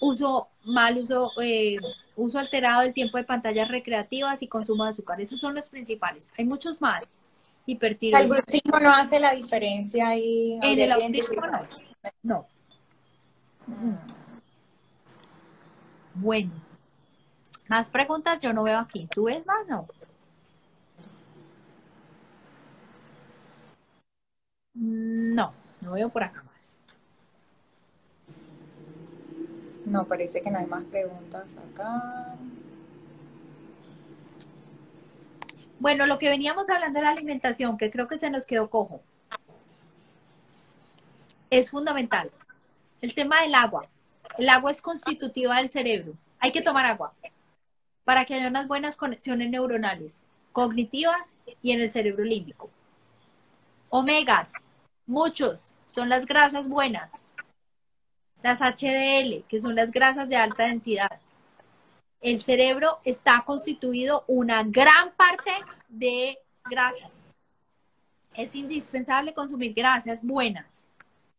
uso, 0.00 0.48
mal 0.64 0.98
uso, 0.98 1.30
eh, 1.40 1.78
uso 2.16 2.38
alterado 2.38 2.82
del 2.82 2.92
tiempo 2.92 3.18
de 3.18 3.24
pantallas 3.24 3.68
recreativas 3.68 4.42
y 4.42 4.48
consumo 4.48 4.84
de 4.84 4.90
azúcar. 4.90 5.20
Esos 5.20 5.40
son 5.40 5.54
los 5.54 5.68
principales. 5.68 6.30
Hay 6.36 6.44
muchos 6.44 6.80
más. 6.80 7.18
Hipertiroidismo. 7.66 8.34
¿El 8.34 8.40
autismo 8.40 8.80
no 8.80 8.90
hace 8.90 9.20
la 9.20 9.34
diferencia 9.34 10.08
ahí? 10.08 10.58
En 10.62 10.80
el 10.80 10.90
autismo 10.90 11.42
no. 12.22 12.46
Mm. 13.66 13.94
Bueno. 16.14 16.50
Más 17.68 17.88
preguntas 17.88 18.40
yo 18.40 18.52
no 18.52 18.64
veo 18.64 18.78
aquí. 18.78 19.06
¿Tú 19.14 19.24
ves 19.24 19.46
más? 19.46 19.66
No. 19.68 19.86
No, 24.74 25.52
no 25.82 25.92
veo 25.92 26.08
por 26.08 26.24
acá. 26.24 26.42
No, 29.90 30.04
parece 30.06 30.40
que 30.40 30.50
no 30.52 30.58
hay 30.60 30.66
más 30.66 30.84
preguntas 30.84 31.46
acá. 31.72 32.36
Bueno, 35.80 36.06
lo 36.06 36.16
que 36.20 36.28
veníamos 36.28 36.70
hablando 36.70 37.00
de 37.00 37.04
la 37.04 37.10
alimentación, 37.10 37.76
que 37.76 37.90
creo 37.90 38.06
que 38.06 38.16
se 38.16 38.30
nos 38.30 38.46
quedó 38.46 38.70
cojo, 38.70 39.00
es 41.50 41.70
fundamental. 41.70 42.30
El 43.00 43.14
tema 43.16 43.42
del 43.42 43.52
agua. 43.56 43.86
El 44.38 44.48
agua 44.48 44.70
es 44.70 44.80
constitutiva 44.80 45.56
del 45.56 45.70
cerebro. 45.70 46.12
Hay 46.38 46.52
que 46.52 46.62
tomar 46.62 46.86
agua 46.86 47.12
para 48.04 48.24
que 48.24 48.34
haya 48.34 48.46
unas 48.46 48.68
buenas 48.68 48.94
conexiones 48.96 49.50
neuronales, 49.50 50.18
cognitivas 50.52 51.34
y 51.62 51.72
en 51.72 51.80
el 51.80 51.90
cerebro 51.90 52.24
límbico. 52.24 52.70
Omegas, 53.88 54.52
muchos, 55.06 55.72
son 55.88 56.08
las 56.08 56.26
grasas 56.26 56.68
buenas, 56.68 57.24
las 58.42 58.60
HDL, 58.60 59.44
que 59.48 59.60
son 59.60 59.74
las 59.74 59.90
grasas 59.90 60.28
de 60.28 60.36
alta 60.36 60.64
densidad. 60.64 61.20
El 62.20 62.42
cerebro 62.42 63.00
está 63.04 63.42
constituido 63.46 64.24
una 64.26 64.62
gran 64.62 65.12
parte 65.16 65.50
de 65.88 66.38
grasas. 66.68 67.24
Es 68.34 68.54
indispensable 68.54 69.32
consumir 69.32 69.74
grasas 69.74 70.20
buenas. 70.22 70.86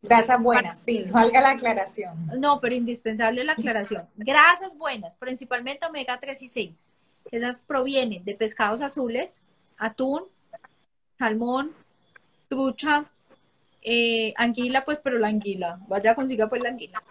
Grasas 0.02 0.42
buenas, 0.42 0.80
sí, 0.80 1.04
valga 1.10 1.40
la 1.40 1.50
aclaración. 1.50 2.26
No, 2.38 2.60
pero 2.60 2.74
indispensable 2.74 3.44
la 3.44 3.52
aclaración. 3.52 4.08
Grasas 4.16 4.76
buenas, 4.76 5.14
principalmente 5.14 5.86
omega 5.86 6.18
3 6.18 6.42
y 6.42 6.48
6. 6.48 6.86
Esas 7.30 7.62
provienen 7.62 8.24
de 8.24 8.34
pescados 8.34 8.82
azules, 8.82 9.40
atún, 9.78 10.24
salmón, 11.18 11.70
trucha, 12.48 13.04
eh, 13.82 14.32
anguila, 14.36 14.84
pues, 14.84 15.00
pero 15.02 15.18
la 15.18 15.28
anguila, 15.28 15.78
vaya 15.88 16.14
consiga 16.14 16.48
pues 16.48 16.62
la 16.62 16.70
anguila. 16.70 17.02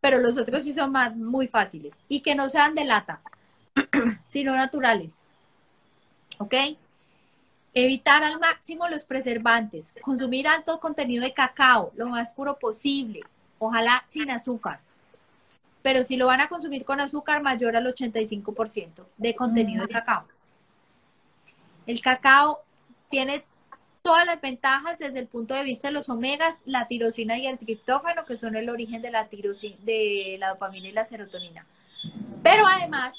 Pero 0.00 0.18
los 0.18 0.36
otros 0.36 0.64
sí 0.64 0.72
son 0.72 0.92
más, 0.92 1.16
muy 1.16 1.48
fáciles. 1.48 1.94
Y 2.08 2.20
que 2.20 2.34
no 2.34 2.48
sean 2.48 2.74
de 2.74 2.84
lata, 2.84 3.20
sino 4.26 4.54
naturales. 4.54 5.18
¿Ok? 6.38 6.54
Evitar 7.74 8.22
al 8.24 8.38
máximo 8.38 8.88
los 8.88 9.04
preservantes. 9.04 9.92
Consumir 10.02 10.48
alto 10.48 10.78
contenido 10.80 11.24
de 11.24 11.32
cacao, 11.32 11.92
lo 11.96 12.06
más 12.06 12.32
puro 12.32 12.58
posible. 12.58 13.20
Ojalá 13.58 14.04
sin 14.06 14.30
azúcar. 14.30 14.80
Pero 15.82 16.04
si 16.04 16.16
lo 16.16 16.26
van 16.26 16.40
a 16.40 16.48
consumir 16.48 16.84
con 16.84 17.00
azúcar, 17.00 17.42
mayor 17.42 17.76
al 17.76 17.86
85% 17.86 19.06
de 19.16 19.34
contenido 19.34 19.86
de 19.86 19.92
cacao. 19.92 20.24
El 21.86 22.00
cacao 22.00 22.60
tiene 23.08 23.44
todas 24.06 24.24
las 24.24 24.40
ventajas 24.40 25.00
desde 25.00 25.18
el 25.18 25.26
punto 25.26 25.52
de 25.52 25.64
vista 25.64 25.88
de 25.88 25.94
los 25.94 26.08
omegas, 26.08 26.62
la 26.64 26.86
tirosina 26.86 27.36
y 27.38 27.48
el 27.48 27.58
triptófano, 27.58 28.24
que 28.24 28.38
son 28.38 28.54
el 28.54 28.70
origen 28.70 29.02
de 29.02 29.10
la, 29.10 29.26
tirosina, 29.26 29.74
de 29.82 30.36
la 30.38 30.50
dopamina 30.50 30.86
y 30.86 30.92
la 30.92 31.04
serotonina. 31.04 31.66
Pero 32.40 32.64
además, 32.68 33.16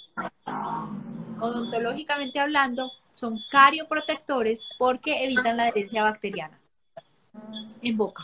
odontológicamente 1.41 2.39
hablando, 2.39 2.89
son 3.11 3.37
carioprotectores 3.51 4.65
porque 4.77 5.25
evitan 5.25 5.57
la 5.57 5.63
adherencia 5.63 6.03
bacteriana 6.03 6.57
en 7.81 7.97
boca. 7.97 8.23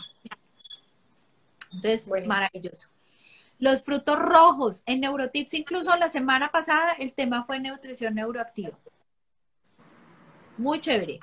Entonces, 1.70 2.08
maravilloso. 2.26 2.88
Los 3.58 3.82
frutos 3.82 4.18
rojos, 4.18 4.82
en 4.86 5.02
Neurotips, 5.02 5.52
incluso 5.52 5.94
la 5.96 6.08
semana 6.08 6.50
pasada 6.50 6.94
el 6.94 7.12
tema 7.12 7.44
fue 7.44 7.60
nutrición 7.60 8.14
neuroactiva. 8.14 8.72
Muy 10.56 10.80
chévere 10.80 11.20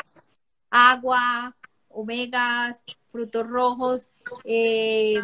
agua, 0.72 1.56
omegas, 1.90 2.78
frutos 3.10 3.48
rojos, 3.48 4.10
eh, 4.46 5.20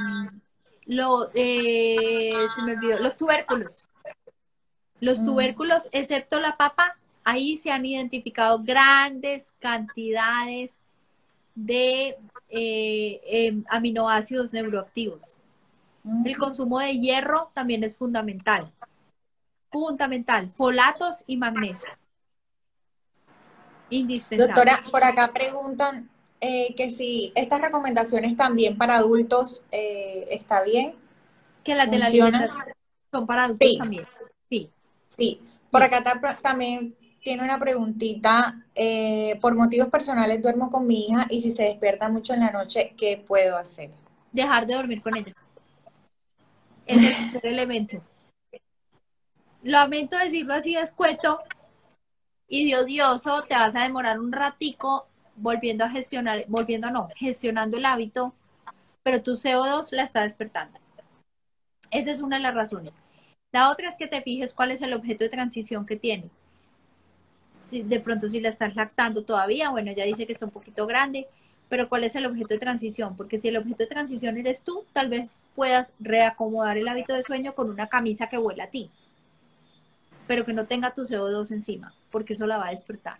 eh, 1.34 2.34
se 2.56 2.62
me 2.62 2.74
olvidó, 2.74 3.00
los 3.00 3.18
tubérculos. 3.18 3.86
Los 5.00 5.20
mm. 5.20 5.26
tubérculos, 5.26 5.90
excepto 5.92 6.40
la 6.40 6.58
papa, 6.58 6.96
ahí 7.24 7.58
se 7.58 7.72
han 7.72 7.86
identificado 7.86 8.60
grandes 8.62 9.54
cantidades 9.60 10.78
de 11.56 12.16
eh, 12.50 13.22
em, 13.26 13.64
aminoácidos 13.70 14.54
neuroactivos. 14.54 15.36
Mm. 16.04 16.28
El 16.28 16.38
consumo 16.38 16.80
de 16.80 17.00
hierro 17.00 17.50
también 17.54 17.84
es 17.84 17.96
fundamental. 17.96 18.70
Fundamental. 19.72 20.50
Folatos 20.56 21.24
y 21.28 21.38
magnesio. 21.38 21.90
Indispensable. 23.90 24.54
Doctora, 24.54 24.84
por 24.92 25.04
acá 25.04 25.32
preguntan 25.34 26.10
eh, 26.40 26.76
que 26.76 26.90
si 26.90 27.32
estas 27.36 27.62
recomendaciones 27.62 28.36
también 28.36 28.78
para 28.78 28.98
adultos 28.98 29.64
eh, 29.72 30.28
está 30.30 30.62
bien. 30.62 30.96
Que 31.64 31.76
las 31.76 31.90
de 31.90 31.98
la 31.98 32.06
alimentación 32.06 32.76
son 33.12 33.28
para 33.28 33.46
adultos 33.46 33.78
también. 33.78 34.06
Sí. 34.50 34.70
Sí. 35.08 35.42
Por 35.72 35.84
acá 35.84 36.04
también 36.42 36.96
tiene 37.24 37.44
una 37.44 37.60
preguntita. 37.60 38.64
Eh, 38.76 39.38
por 39.42 39.56
motivos 39.56 39.90
personales 39.90 40.42
duermo 40.42 40.70
con 40.70 40.86
mi 40.86 41.08
hija 41.08 41.26
y 41.30 41.42
si 41.42 41.52
se 41.52 41.64
despierta 41.64 42.10
mucho 42.10 42.34
en 42.34 42.42
la 42.42 42.52
noche, 42.52 42.94
¿qué 42.98 43.18
puedo 43.18 43.58
hacer? 43.58 43.90
Dejar 44.32 44.68
de 44.68 44.76
dormir 44.76 45.02
con 45.02 45.18
ella. 45.18 45.34
Es 46.86 47.02
el 47.44 47.54
elemento. 47.54 48.02
lamento 49.64 50.18
decirlo 50.18 50.54
así 50.54 50.76
de 50.76 50.82
escueto 50.82 51.42
y 52.48 52.70
de 52.70 52.78
odioso, 52.78 53.44
te 53.44 53.56
vas 53.56 53.76
a 53.76 53.84
demorar 53.84 54.20
un 54.20 54.32
ratico 54.32 55.06
volviendo 55.36 55.84
a 55.84 55.90
gestionar, 55.90 56.46
volviendo 56.48 56.90
no, 56.90 57.10
gestionando 57.16 57.78
el 57.78 57.86
hábito, 57.86 58.34
pero 59.04 59.22
tu 59.22 59.34
CO2 59.34 59.92
la 59.92 60.04
está 60.04 60.24
despertando. 60.24 60.78
Esa 61.92 62.12
es 62.12 62.20
una 62.20 62.38
de 62.38 62.44
las 62.44 62.56
razones. 62.56 62.94
La 63.52 63.72
otra 63.72 63.90
es 63.90 63.96
que 63.96 64.08
te 64.08 64.22
fijes 64.22 64.54
cuál 64.54 64.72
es 64.72 64.82
el 64.82 64.94
objeto 64.94 65.24
de 65.24 65.30
transición 65.30 65.86
que 65.86 65.96
tiene. 65.96 66.30
De 67.72 68.00
pronto 68.00 68.30
si 68.30 68.40
la 68.40 68.50
estás 68.50 68.76
lactando 68.76 69.24
todavía, 69.24 69.70
bueno, 69.70 69.92
ya 69.92 70.06
dice 70.06 70.26
que 70.26 70.34
está 70.34 70.46
un 70.46 70.52
poquito 70.52 70.86
grande, 70.88 71.28
pero 71.70 71.90
cuál 71.90 72.04
es 72.06 72.16
el 72.16 72.26
objeto 72.26 72.50
de 72.50 72.60
transición, 72.60 73.18
porque 73.18 73.40
si 73.40 73.50
el 73.50 73.58
objeto 73.58 73.84
de 73.84 73.88
transición 73.88 74.38
eres 74.38 74.62
tú, 74.62 74.86
tal 74.94 75.10
vez 75.10 75.32
puedas 75.56 75.94
reacomodar 76.00 76.78
el 76.78 76.88
hábito 76.88 77.14
de 77.14 77.24
sueño 77.24 77.56
con 77.56 77.70
una 77.70 77.88
camisa 77.88 78.28
que 78.30 78.38
huela 78.38 78.66
a 78.66 78.70
ti, 78.70 78.90
pero 80.28 80.46
que 80.46 80.54
no 80.54 80.66
tenga 80.66 80.94
tu 80.94 81.04
CO2 81.04 81.52
encima, 81.52 81.94
porque 82.12 82.34
eso 82.34 82.46
la 82.46 82.58
va 82.58 82.68
a 82.68 82.72
despertar. 82.72 83.18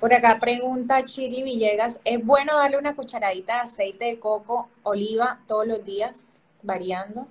Por 0.00 0.14
acá 0.14 0.38
pregunta 0.40 1.04
Chiri 1.04 1.42
Villegas, 1.42 2.00
¿es 2.04 2.24
bueno 2.24 2.56
darle 2.56 2.78
una 2.78 2.96
cucharadita 2.96 3.54
de 3.56 3.60
aceite 3.60 4.04
de 4.06 4.18
coco, 4.18 4.68
oliva 4.82 5.40
todos 5.46 5.66
los 5.66 5.84
días, 5.84 6.40
variando? 6.62 7.28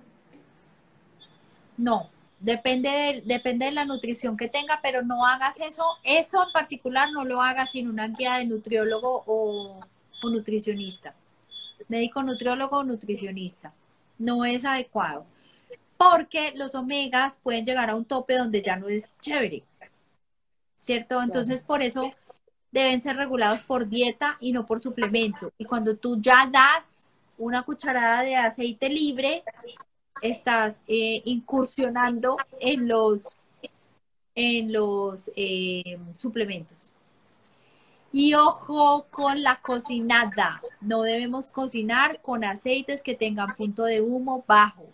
No, 1.77 2.09
Depende 2.39 2.89
de, 2.89 3.21
depende 3.25 3.65
de 3.65 3.73
la 3.73 3.83
nutrición 3.83 4.37
que 4.37 4.47
tenga, 4.47 4.79
pero 4.81 5.01
no 5.01 5.25
hagas 5.25 5.59
eso. 5.59 5.83
Eso 6.03 6.41
en 6.45 6.51
particular 6.53 7.11
no 7.11 7.25
lo 7.25 7.41
hagas 7.41 7.71
sin 7.71 7.89
una 7.89 8.07
guía 8.07 8.35
de 8.37 8.45
nutriólogo 8.45 9.23
o, 9.27 9.81
nutricionista. 10.23 11.13
Médico 11.89 12.23
nutriólogo 12.23 12.77
o 12.77 12.83
nutricionista. 12.83 13.73
No 14.17 14.45
es 14.45 14.63
adecuado. 14.63 15.25
Porque 15.99 16.53
los 16.55 16.75
omegas 16.75 17.37
pueden 17.43 17.65
llegar 17.65 17.89
a 17.89 17.95
un 17.95 18.05
tope 18.05 18.37
donde 18.37 18.61
ya 18.61 18.77
no 18.77 18.87
es 18.87 19.13
chévere. 19.19 19.63
¿Cierto? 20.79 21.21
Entonces, 21.21 21.61
por 21.61 21.81
eso 21.81 22.13
deben 22.71 23.01
ser 23.01 23.17
regulados 23.17 23.63
por 23.63 23.89
dieta 23.89 24.37
y 24.39 24.53
no 24.53 24.65
por 24.65 24.81
suplemento. 24.81 25.51
Y 25.57 25.65
cuando 25.65 25.97
tú 25.97 26.21
ya 26.21 26.49
das 26.49 27.15
una 27.37 27.63
cucharada 27.63 28.21
de 28.21 28.37
aceite 28.37 28.87
libre, 28.89 29.43
estás 30.21 30.83
eh, 30.87 31.21
incursionando 31.25 32.37
en 32.61 32.87
los, 32.87 33.37
en 34.35 34.71
los 34.71 35.29
eh, 35.35 35.99
suplementos. 36.15 36.77
Y 38.13 38.35
ojo 38.35 39.05
con 39.11 39.43
la 39.43 39.57
cocinada. 39.61 40.61
No 40.79 41.01
debemos 41.01 41.49
cocinar 41.49 42.21
con 42.21 42.45
aceites 42.45 43.03
que 43.03 43.15
tengan 43.15 43.53
punto 43.55 43.83
de 43.83 43.99
humo 43.99 44.45
bajo. 44.47 44.85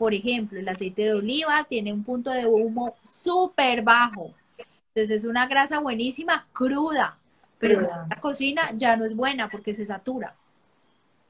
Por 0.00 0.14
ejemplo, 0.14 0.58
el 0.58 0.66
aceite 0.66 1.02
de 1.02 1.12
oliva 1.12 1.62
tiene 1.64 1.92
un 1.92 2.02
punto 2.02 2.30
de 2.30 2.46
humo 2.46 2.96
súper 3.04 3.82
bajo. 3.82 4.32
Entonces 4.56 5.10
es 5.10 5.24
una 5.24 5.46
grasa 5.46 5.78
buenísima, 5.78 6.46
cruda. 6.54 7.18
Pero 7.58 7.82
la 7.82 8.18
cocina 8.18 8.70
ya 8.74 8.96
no 8.96 9.04
es 9.04 9.14
buena 9.14 9.50
porque 9.50 9.74
se 9.74 9.84
satura. 9.84 10.32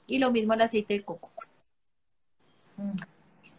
Y 0.06 0.18
lo 0.18 0.30
mismo 0.30 0.54
el 0.54 0.60
aceite 0.60 0.94
de 0.94 1.02
coco. 1.02 1.32
Mm. 2.76 2.92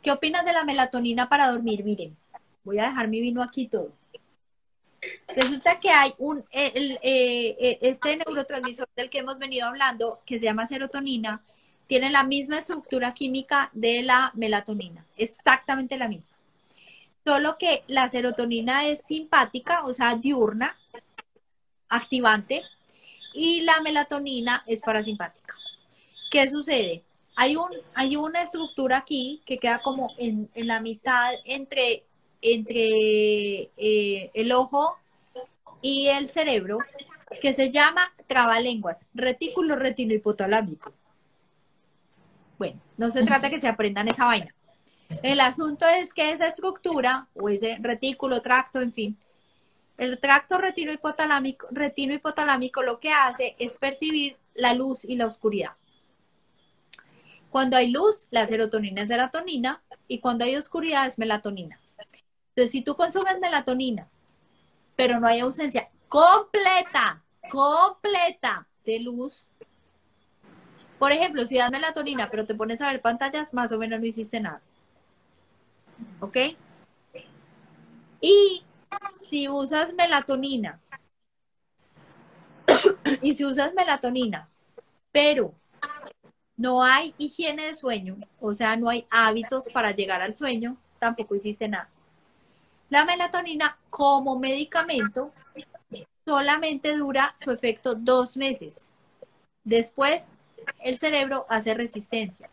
¿Qué 0.02 0.12
opinas 0.12 0.46
de 0.46 0.54
la 0.54 0.64
melatonina 0.64 1.28
para 1.28 1.50
dormir? 1.50 1.84
Miren, 1.84 2.16
voy 2.64 2.80
a 2.80 2.84
dejar 2.84 3.10
mi 3.10 3.20
vino 3.20 3.44
aquí 3.44 3.68
todo. 3.68 3.92
Resulta 5.36 5.78
que 5.82 5.90
hay 5.90 6.14
un, 6.20 6.46
eh, 6.54 7.78
este 7.82 8.16
neurotransmisor 8.16 8.88
del 8.96 9.10
que 9.10 9.20
hemos 9.20 9.38
venido 9.38 9.68
hablando, 9.68 10.20
que 10.26 10.40
se 10.40 10.46
llama 10.46 10.68
serotonina, 10.68 11.42
tiene 11.92 12.10
la 12.10 12.24
misma 12.24 12.58
estructura 12.60 13.14
química 13.14 13.70
de 13.74 14.02
la 14.02 14.32
melatonina, 14.36 15.04
exactamente 15.18 15.98
la 15.98 16.08
misma. 16.08 16.34
Solo 17.26 17.58
que 17.58 17.84
la 17.88 18.08
serotonina 18.08 18.86
es 18.88 19.02
simpática, 19.02 19.84
o 19.84 19.94
sea, 19.94 20.16
diurna, 20.16 20.74
activante, 21.90 22.64
y 23.34 23.60
la 23.64 23.82
melatonina 23.82 24.64
es 24.68 24.80
parasimpática. 24.80 25.54
¿Qué 26.30 26.50
sucede? 26.50 27.04
hay, 27.36 27.58
un, 27.58 27.72
hay 27.94 28.16
una 28.16 28.42
estructura 28.42 29.00
aquí 29.00 29.42
que 29.46 29.58
queda 29.58 29.82
como 29.82 30.14
en, 30.18 30.50
la 30.56 30.80
mitad 30.80 31.34
entre, 31.44 32.04
eh, 32.42 34.32
el 34.34 34.52
ojo 34.54 34.96
y 35.82 36.08
el 36.08 36.30
cerebro, 36.30 36.78
que 37.42 37.54
se 37.54 37.70
llama 37.70 38.14
trabalenguas, 38.28 39.06
retículo 39.14 39.76
retino 39.76 40.14
hipotalámico. 40.14 40.94
Bueno, 42.62 42.80
no 42.96 43.12
se 43.12 43.26
trata 43.26 43.50
que 43.50 43.60
se 43.60 43.68
aprendan 43.68 44.08
esa 44.08 44.26
vaina. 44.26 44.54
El 45.24 45.40
asunto 45.40 45.88
es 45.88 46.14
que 46.14 46.30
esa 46.30 46.46
estructura, 46.46 47.28
o 47.34 47.50
ese 47.50 47.80
retículo, 47.82 48.44
tracto, 48.44 48.82
en 48.82 48.94
fin, 48.94 49.18
el 49.98 50.20
tracto 50.20 50.60
retino 50.60 50.92
hipotalámico, 50.94 51.66
retino 51.72 52.14
hipotalámico 52.14 52.84
lo 52.84 53.00
que 53.00 53.12
hace 53.12 53.56
es 53.58 53.78
percibir 53.78 54.38
la 54.54 54.76
luz 54.76 55.06
y 55.06 55.16
la 55.16 55.26
oscuridad. 55.26 55.72
Cuando 57.50 57.78
hay 57.78 57.90
luz, 57.90 58.28
la 58.30 58.46
serotonina 58.46 59.02
es 59.02 59.08
serotonina 59.08 59.82
y 60.08 60.20
cuando 60.20 60.46
hay 60.46 60.56
oscuridad 60.56 61.08
es 61.08 61.18
melatonina. 61.18 61.80
Entonces, 62.50 62.72
si 62.72 62.84
tú 62.84 62.96
consumes 62.96 63.40
melatonina, 63.40 64.08
pero 64.96 65.20
no 65.20 65.26
hay 65.26 65.40
ausencia 65.40 65.90
completa, 66.08 67.24
completa 67.50 68.68
de 68.86 69.00
luz, 69.00 69.48
por 71.02 71.12
ejemplo, 71.12 71.48
si 71.48 71.58
das 71.58 71.72
melatonina, 71.72 72.30
pero 72.30 72.46
te 72.46 72.54
pones 72.54 72.80
a 72.80 72.92
ver 72.92 73.02
pantallas, 73.02 73.56
más 73.56 73.72
o 73.72 73.80
menos 73.80 74.00
no 74.00 74.06
hiciste 74.06 74.40
nada. 74.40 74.62
¿Ok? 76.20 76.38
Y 78.22 78.62
si 79.28 79.50
usas 79.50 79.96
melatonina, 79.96 80.80
y 83.24 83.34
si 83.34 83.44
usas 83.44 83.74
melatonina, 83.74 84.48
pero 85.12 85.56
no 86.56 86.84
hay 86.84 87.16
higiene 87.18 87.66
de 87.66 87.76
sueño, 87.76 88.18
o 88.40 88.54
sea, 88.54 88.76
no 88.76 88.88
hay 88.88 89.08
hábitos 89.10 89.66
para 89.74 89.90
llegar 89.90 90.22
al 90.22 90.36
sueño, 90.36 90.78
tampoco 91.00 91.34
hiciste 91.34 91.68
nada. 91.68 91.90
La 92.92 93.06
melatonina 93.06 93.76
como 93.90 94.38
medicamento 94.38 95.32
solamente 96.28 96.96
dura 96.96 97.34
su 97.44 97.50
efecto 97.50 97.96
dos 97.96 98.38
meses. 98.38 98.88
Después, 99.64 100.36
el 100.84 100.98
cerebro 100.98 101.46
hace 101.50 101.74
resistencia. 101.74 102.50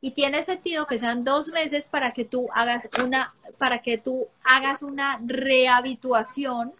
Y 0.00 0.10
tiene 0.10 0.42
sentido 0.42 0.86
que 0.86 0.98
sean 0.98 1.24
dos 1.24 1.48
meses 1.48 1.86
para 1.88 2.12
que 2.12 2.24
tú 2.24 2.48
hagas 2.52 2.88
una, 3.02 3.32
para 3.58 3.78
que 3.82 3.98
tú 3.98 4.26
hagas 4.42 4.82
una 4.82 5.20
rehabituación 5.24 6.72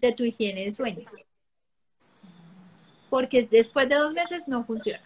de 0.00 0.12
tu 0.12 0.24
higiene 0.24 0.64
de 0.64 0.72
sueño. 0.72 1.08
Porque 3.10 3.46
después 3.50 3.88
de 3.88 3.96
dos 3.96 4.12
meses 4.12 4.46
no 4.46 4.62
funciona. 4.62 5.02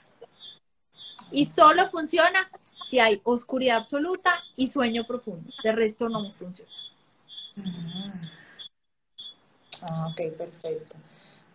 Y 1.31 1.47
solo 1.47 1.89
funciona 1.89 2.51
si 2.85 2.99
hay 2.99 3.21
oscuridad 3.25 3.79
absoluta 3.79 4.43
y 4.57 4.69
sueño 4.69 5.07
profundo. 5.07 5.51
De 5.63 5.73
resto 5.73 6.09
no 6.09 6.31
funciona. 6.33 6.71
Ah, 9.83 10.09
ok, 10.09 10.37
perfecto. 10.37 10.97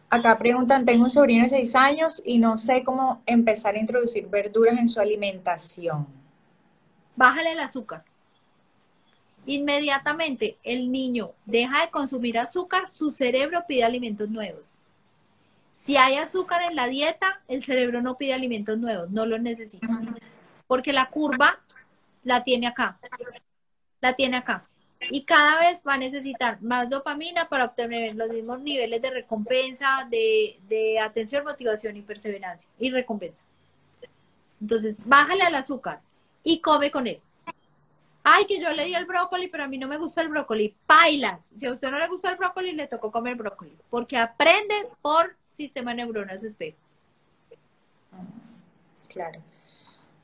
Acá 0.09 0.37
preguntan, 0.37 0.85
tengo 0.85 1.03
un 1.03 1.09
sobrino 1.09 1.43
de 1.43 1.49
seis 1.49 1.75
años 1.75 2.21
y 2.23 2.39
no 2.39 2.57
sé 2.57 2.83
cómo 2.83 3.21
empezar 3.25 3.75
a 3.75 3.79
introducir 3.79 4.27
verduras 4.27 4.77
en 4.77 4.87
su 4.87 4.99
alimentación. 4.99 6.07
Bájale 7.15 7.53
el 7.53 7.59
azúcar. 7.59 8.03
Inmediatamente 9.47 10.57
el 10.63 10.91
niño 10.91 11.31
deja 11.45 11.81
de 11.81 11.91
consumir 11.91 12.37
azúcar, 12.37 12.87
su 12.89 13.11
cerebro 13.11 13.63
pide 13.67 13.83
alimentos 13.83 14.29
nuevos. 14.29 14.81
Si 15.73 15.97
hay 15.97 16.15
azúcar 16.15 16.63
en 16.63 16.75
la 16.75 16.87
dieta, 16.87 17.41
el 17.47 17.63
cerebro 17.63 18.01
no 18.01 18.17
pide 18.17 18.33
alimentos 18.33 18.77
nuevos, 18.77 19.11
no 19.11 19.25
los 19.25 19.41
necesita. 19.41 19.87
Porque 20.67 20.93
la 20.93 21.09
curva 21.09 21.59
la 22.23 22.43
tiene 22.43 22.67
acá. 22.67 22.97
La 24.01 24.13
tiene 24.13 24.37
acá. 24.37 24.65
Y 25.09 25.23
cada 25.23 25.59
vez 25.59 25.81
va 25.87 25.95
a 25.95 25.97
necesitar 25.97 26.61
más 26.61 26.89
dopamina 26.89 27.47
para 27.47 27.65
obtener 27.65 28.15
los 28.15 28.29
mismos 28.29 28.59
niveles 28.61 29.01
de 29.01 29.11
recompensa, 29.11 30.07
de, 30.09 30.99
atención, 31.03 31.43
motivación 31.43 31.97
y 31.97 32.01
perseverancia. 32.01 32.69
Y 32.79 32.89
recompensa. 32.89 33.43
Entonces, 34.59 34.97
bájale 35.03 35.43
al 35.43 35.55
azúcar 35.55 35.99
y 36.43 36.59
come 36.59 36.89
con 36.89 37.07
él. 37.07 37.19
Ay, 38.23 38.45
que 38.45 38.59
yo 38.59 38.71
le 38.71 38.85
di 38.85 38.95
el 38.95 39.05
brócoli, 39.05 39.47
pero 39.47 39.65
a 39.65 39.67
mí 39.67 39.77
no 39.77 39.87
me 39.87 39.97
gusta 39.97 40.21
el 40.21 40.29
brócoli. 40.29 40.73
Pailas. 40.87 41.51
Si 41.55 41.65
a 41.67 41.71
usted 41.71 41.91
no 41.91 41.99
le 41.99 42.07
gusta 42.07 42.31
el 42.31 42.37
brócoli, 42.37 42.71
le 42.71 42.87
tocó 42.87 43.11
comer 43.11 43.35
brócoli. 43.35 43.71
Porque 43.91 44.17
aprende 44.17 44.87
por 45.01 45.35
sistema 45.51 45.91
de 45.91 45.97
neuronas 45.97 46.43
espejo. 46.43 46.77
Claro. 49.07 49.39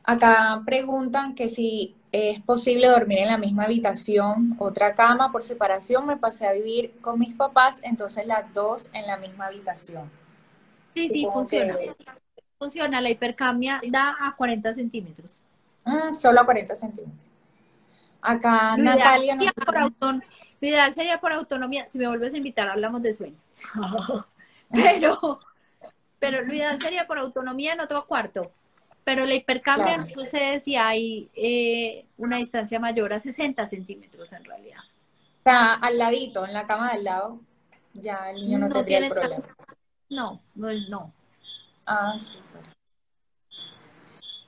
Acá 0.03 0.61
preguntan 0.65 1.36
que 1.36 1.47
si 1.47 1.95
es 2.12 2.41
posible 2.41 2.88
dormir 2.88 3.20
en 3.20 3.28
la 3.28 3.38
misma 3.38 3.64
habitación, 3.64 4.55
otra 4.59 4.93
cama 4.95 5.32
por 5.32 5.43
separación. 5.43 6.05
Me 6.05 6.18
pasé 6.18 6.45
a 6.45 6.53
vivir 6.53 6.99
con 7.01 7.20
mis 7.20 7.34
papás, 7.34 7.80
entonces 7.84 8.26
las 8.26 8.53
dos 8.53 8.89
en 8.93 9.07
la 9.07 9.18
misma 9.18 9.47
habitación. 9.47 10.09
Sí, 10.95 11.07
sí, 11.07 11.28
funciona. 11.32 11.76
Funciona, 12.59 13.01
la 13.01 13.09
hipercamia 13.09 13.82
da 13.88 14.18
a 14.20 14.36
40 14.36 14.74
centímetros. 14.74 15.41
Mm, 15.86 16.14
solo 16.14 16.41
a 16.41 16.45
40 16.45 16.76
centímetros. 16.76 17.26
Acá 18.22 18.76
Natalia 18.78 19.36
nos 19.36 19.47
lo 20.62 20.68
ideal 20.68 20.93
sería 20.93 21.20
por 21.20 21.34
autonomía. 21.34 21.88
Si 21.89 21.97
me 21.97 22.07
vuelves 22.07 22.34
a 22.36 22.38
invitar, 22.38 22.70
hablamos 22.70 23.01
de 23.01 23.14
sueño. 23.16 23.38
pero, 24.72 25.39
pero 26.20 26.45
lo 26.45 26.53
ideal 26.53 26.80
sería 26.80 27.07
por 27.07 27.18
autonomía 27.18 27.74
en 27.74 27.80
otro 27.80 28.05
cuarto. 28.05 28.51
Pero 29.03 29.25
la 29.25 29.33
hipercambio 29.33 29.97
no 29.97 30.07
sucede 30.09 30.59
si 30.59 30.75
hay 30.75 31.29
eh, 31.35 32.05
una 32.17 32.37
distancia 32.37 32.79
mayor 32.79 33.13
a 33.13 33.19
60 33.19 33.65
centímetros 33.65 34.31
en 34.33 34.43
realidad. 34.43 34.79
O 35.39 35.43
sea, 35.43 35.73
al 35.73 35.97
ladito, 35.97 36.45
en 36.45 36.53
la 36.53 36.67
cama 36.67 36.91
de 36.91 36.97
al 36.97 37.03
lado, 37.03 37.39
ya 37.93 38.29
el 38.29 38.41
niño 38.41 38.59
no, 38.59 38.69
tendría 38.69 38.99
el 38.99 39.09
problema. 39.09 39.43
No, 40.09 40.41
no, 40.55 40.71
no. 40.89 41.11
Ah, 41.85 42.13
súper. 42.17 42.61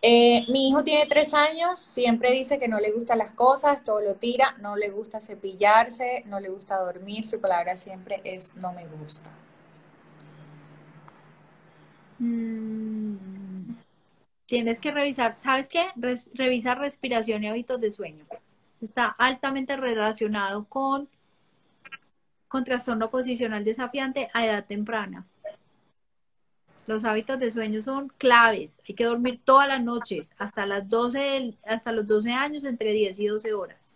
Eh, 0.05 0.45
mi 0.49 0.67
hijo 0.67 0.83
tiene 0.83 1.05
tres 1.05 1.33
años, 1.33 1.79
siempre 1.79 2.31
dice 2.31 2.59
que 2.59 2.67
no 2.67 2.77
le 2.77 2.91
gustan 2.91 3.19
las 3.19 3.31
cosas, 3.31 3.85
todo 3.85 4.01
lo 4.01 4.15
tira, 4.15 4.53
no 4.59 4.75
le 4.75 4.89
gusta 4.89 5.21
cepillarse, 5.21 6.23
no 6.25 6.41
le 6.41 6.49
gusta 6.49 6.75
dormir, 6.75 7.23
su 7.23 7.39
palabra 7.39 7.77
siempre 7.77 8.19
es 8.25 8.53
no 8.57 8.73
me 8.73 8.85
gusta. 8.85 9.31
Mm, 12.19 13.42
tienes 14.45 14.79
que 14.79 14.91
revisar, 14.91 15.37
¿sabes 15.37 15.67
qué? 15.67 15.87
revisar 16.33 16.79
respiración 16.79 17.43
y 17.43 17.47
hábitos 17.47 17.79
de 17.79 17.91
sueño. 17.91 18.25
Está 18.81 19.07
altamente 19.07 19.77
relacionado 19.77 20.65
con, 20.65 21.07
con 22.47 22.63
trastorno 22.63 23.09
posicional 23.09 23.63
desafiante 23.63 24.29
a 24.33 24.45
edad 24.45 24.65
temprana. 24.65 25.25
Los 26.85 27.05
hábitos 27.05 27.39
de 27.39 27.49
sueño 27.49 27.81
son 27.81 28.09
claves. 28.17 28.81
Hay 28.87 28.95
que 28.95 29.05
dormir 29.05 29.39
todas 29.45 29.69
las 29.69 29.81
noches, 29.81 30.33
hasta, 30.37 30.65
las 30.65 30.89
12, 30.89 31.53
hasta 31.65 31.93
los 31.93 32.05
12 32.07 32.31
años, 32.33 32.65
entre 32.65 32.91
10 32.91 33.19
y 33.19 33.27
12 33.27 33.53
horas. 33.53 33.93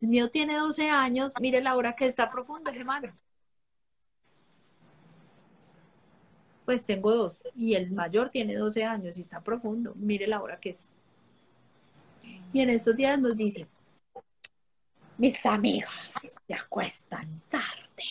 El 0.00 0.08
mío 0.08 0.30
tiene 0.30 0.56
12 0.56 0.88
años, 0.88 1.32
mire 1.40 1.60
la 1.60 1.76
hora 1.76 1.94
que 1.94 2.06
está 2.06 2.30
profundo, 2.30 2.70
hermano. 2.70 3.12
Pues 6.66 6.84
tengo 6.84 7.14
dos. 7.14 7.36
Y 7.54 7.74
el 7.74 7.92
mayor 7.92 8.28
tiene 8.28 8.54
12 8.56 8.84
años 8.84 9.16
y 9.16 9.22
está 9.22 9.40
profundo. 9.40 9.94
Mire 9.96 10.26
la 10.26 10.42
hora 10.42 10.58
que 10.58 10.70
es. 10.70 10.88
Y 12.52 12.60
en 12.60 12.68
estos 12.68 12.94
días 12.94 13.18
nos 13.18 13.36
dice, 13.36 13.66
mis 15.16 15.46
amigos 15.46 15.90
se 16.46 16.54
acuestan 16.54 17.26
tarde 17.48 18.04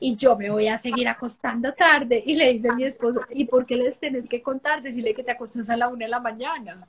y 0.00 0.16
yo 0.16 0.36
me 0.36 0.50
voy 0.50 0.68
a 0.68 0.78
seguir 0.78 1.08
acostando 1.08 1.72
tarde. 1.72 2.22
Y 2.24 2.34
le 2.34 2.52
dice 2.52 2.72
mi 2.74 2.84
esposo, 2.84 3.22
¿y 3.30 3.46
por 3.46 3.64
qué 3.64 3.76
les 3.76 3.98
tenés 3.98 4.28
que 4.28 4.42
contar? 4.42 4.82
Decirle 4.82 5.14
que 5.14 5.22
te 5.22 5.30
acostas 5.30 5.70
a 5.70 5.76
la 5.76 5.88
una 5.88 6.04
de 6.04 6.10
la 6.10 6.20
mañana. 6.20 6.86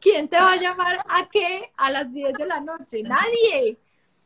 ¿Quién 0.00 0.28
te 0.28 0.36
va 0.36 0.52
a 0.52 0.56
llamar 0.56 0.98
a 1.08 1.28
qué 1.28 1.72
a 1.76 1.90
las 1.90 2.12
10 2.12 2.34
de 2.34 2.46
la 2.46 2.60
noche? 2.60 3.02
Nadie. 3.02 3.76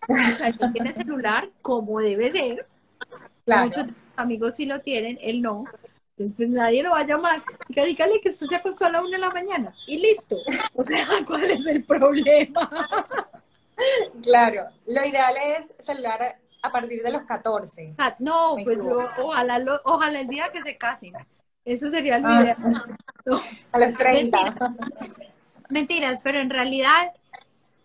O 0.09 0.36
sea, 0.36 0.48
él 0.48 0.59
tiene 0.72 0.92
celular 0.92 1.48
como 1.62 2.00
debe 2.00 2.30
ser. 2.30 2.66
Muchos 3.46 3.86
amigos 4.16 4.57
sí 4.57 4.66
lo 4.66 4.80
tienen, 4.80 5.18
él 5.20 5.42
no. 5.42 5.64
Entonces, 6.11 6.34
pues 6.36 6.50
nadie 6.50 6.82
lo 6.82 6.90
va 6.90 7.00
a 7.00 7.07
llamar. 7.07 7.42
Dígale 7.68 8.20
que 8.20 8.28
usted 8.28 8.46
se 8.46 8.57
acostó 8.57 8.84
a 8.84 8.90
la 8.90 9.00
una 9.00 9.11
de 9.11 9.18
la 9.18 9.30
mañana 9.30 9.74
y 9.86 9.98
listo. 9.98 10.36
O 10.74 10.84
sea, 10.84 11.07
¿cuál 11.26 11.50
es 11.50 11.66
el 11.66 11.84
problema? 11.84 12.70
Claro, 14.22 14.68
lo 14.86 15.05
ideal 15.05 15.34
es 15.57 15.74
celular 15.84 16.38
a 16.62 16.70
partir 16.70 17.03
de 17.03 17.11
los 17.11 17.22
14. 17.22 17.94
Ah, 17.98 18.14
no, 18.18 18.57
pues 18.62 18.80
ojalá, 19.18 19.80
ojalá 19.84 20.20
el 20.20 20.28
día 20.28 20.50
que 20.53 20.62
se 20.62 20.76
casen. 20.76 21.14
Eso 21.64 21.90
sería 21.90 22.16
el 22.16 22.26
ah. 22.26 22.57
A 23.72 23.78
los 23.78 23.94
30. 23.94 24.55
Mentiras, 25.70 26.20
pero 26.22 26.40
en 26.40 26.50
realidad, 26.50 27.12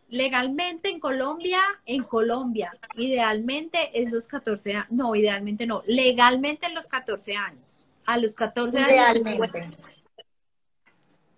legalmente 0.09 0.89
en 0.89 0.99
Colombia, 0.99 1.61
en 1.85 2.03
Colombia, 2.03 2.71
idealmente 2.95 3.91
es 3.93 4.11
los 4.11 4.27
14 4.27 4.75
años. 4.75 4.91
No, 4.91 5.15
idealmente 5.15 5.65
no. 5.65 5.83
Legalmente 5.85 6.67
en 6.67 6.75
los 6.75 6.87
14 6.87 7.35
años. 7.35 7.85
A 8.05 8.17
los 8.17 8.33
14 8.35 8.77
años. 8.77 8.91
Idealmente. 8.91 9.77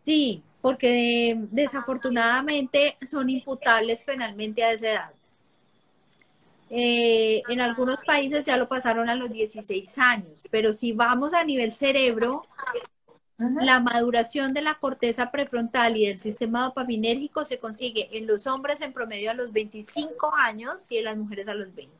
Sí, 0.06 0.44
porque 0.62 1.36
desafortunadamente 1.52 2.98
son 3.08 3.30
imputables 3.30 4.04
penalmente 4.04 4.64
a 4.64 4.72
esa 4.72 4.92
edad. 4.92 5.12
Eh, 6.72 7.42
en 7.50 7.62
algunos 7.62 8.04
países 8.04 8.46
ya 8.46 8.56
lo 8.56 8.68
pasaron 8.68 9.10
a 9.10 9.16
los 9.16 9.32
16 9.32 9.98
años, 9.98 10.44
pero 10.52 10.72
si 10.72 10.92
vamos 10.92 11.34
a 11.34 11.44
nivel 11.44 11.72
cerebro, 11.72 12.46
la 13.40 13.80
maduración 13.80 14.54
de 14.54 14.62
la 14.62 14.76
corteza 14.76 15.32
prefrontal 15.32 15.96
y 15.96 16.08
del 16.08 16.20
sistema 16.20 16.66
dopaminérgico 16.66 17.46
se 17.46 17.58
consigue 17.58 18.10
en 18.18 18.28
los 18.28 18.48
hombres 18.48 18.82
en 18.82 18.92
promedio 18.92 19.32
a 19.32 19.34
los 19.34 19.54
25 19.54 20.36
años 20.36 20.86
y 20.90 20.98
en 20.98 21.06
las 21.06 21.16
mujeres 21.16 21.48
a 21.48 21.54
los 21.54 21.74
20. 21.74 21.96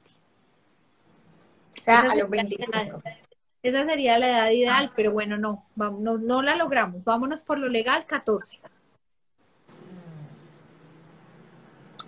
O 1.78 1.82
sea, 1.82 2.02
a 2.02 2.16
los 2.16 2.30
25. 2.30 3.02
Esa 3.64 3.86
sería 3.86 4.20
la 4.20 4.28
edad 4.28 4.50
ideal, 4.52 4.92
pero 4.96 5.14
bueno, 5.14 5.38
no, 5.38 5.64
no, 5.76 6.18
no 6.18 6.42
la 6.42 6.56
logramos. 6.56 7.06
Vámonos 7.06 7.44
por 7.44 7.58
lo 7.58 7.70
legal, 7.70 8.06
14. 8.06 8.60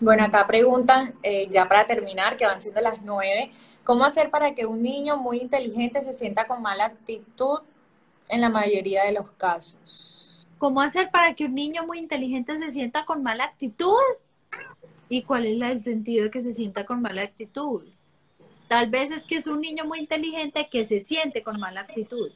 Bueno, 0.01 0.25
acá 0.25 0.45
preguntan, 0.45 1.13
eh, 1.23 1.47
ya 1.49 1.69
para 1.69 1.85
terminar, 1.85 2.35
que 2.35 2.45
van 2.45 2.61
siendo 2.61 2.81
las 2.81 3.01
9, 3.01 3.51
¿cómo 3.85 4.03
hacer 4.03 4.29
para 4.29 4.53
que 4.55 4.65
un 4.65 4.81
niño 4.81 5.15
muy 5.15 5.39
inteligente 5.39 6.03
se 6.03 6.13
sienta 6.13 6.47
con 6.47 6.61
mala 6.61 6.85
actitud 6.85 7.59
en 8.31 8.41
la 8.41 8.49
mayoría 8.49 9.03
de 9.03 9.11
los 9.11 9.29
casos? 9.31 10.47
¿Cómo 10.57 10.81
hacer 10.81 11.11
para 11.11 11.33
que 11.33 11.45
un 11.45 11.55
niño 11.55 11.85
muy 11.85 11.99
inteligente 11.99 12.57
se 12.57 12.71
sienta 12.71 13.05
con 13.05 13.21
mala 13.21 13.43
actitud? 13.43 13.95
¿Y 15.09 15.23
cuál 15.23 15.45
es 15.45 15.61
el 15.61 15.81
sentido 15.81 16.25
de 16.25 16.31
que 16.31 16.41
se 16.41 16.53
sienta 16.53 16.85
con 16.85 17.01
mala 17.01 17.23
actitud? 17.23 17.83
Tal 18.67 18.89
vez 18.89 19.11
es 19.11 19.23
que 19.23 19.35
es 19.35 19.47
un 19.47 19.59
niño 19.59 19.85
muy 19.85 19.99
inteligente 19.99 20.69
que 20.71 20.85
se 20.85 21.01
siente 21.01 21.43
con 21.43 21.59
mala 21.59 21.81
actitud. 21.81 22.31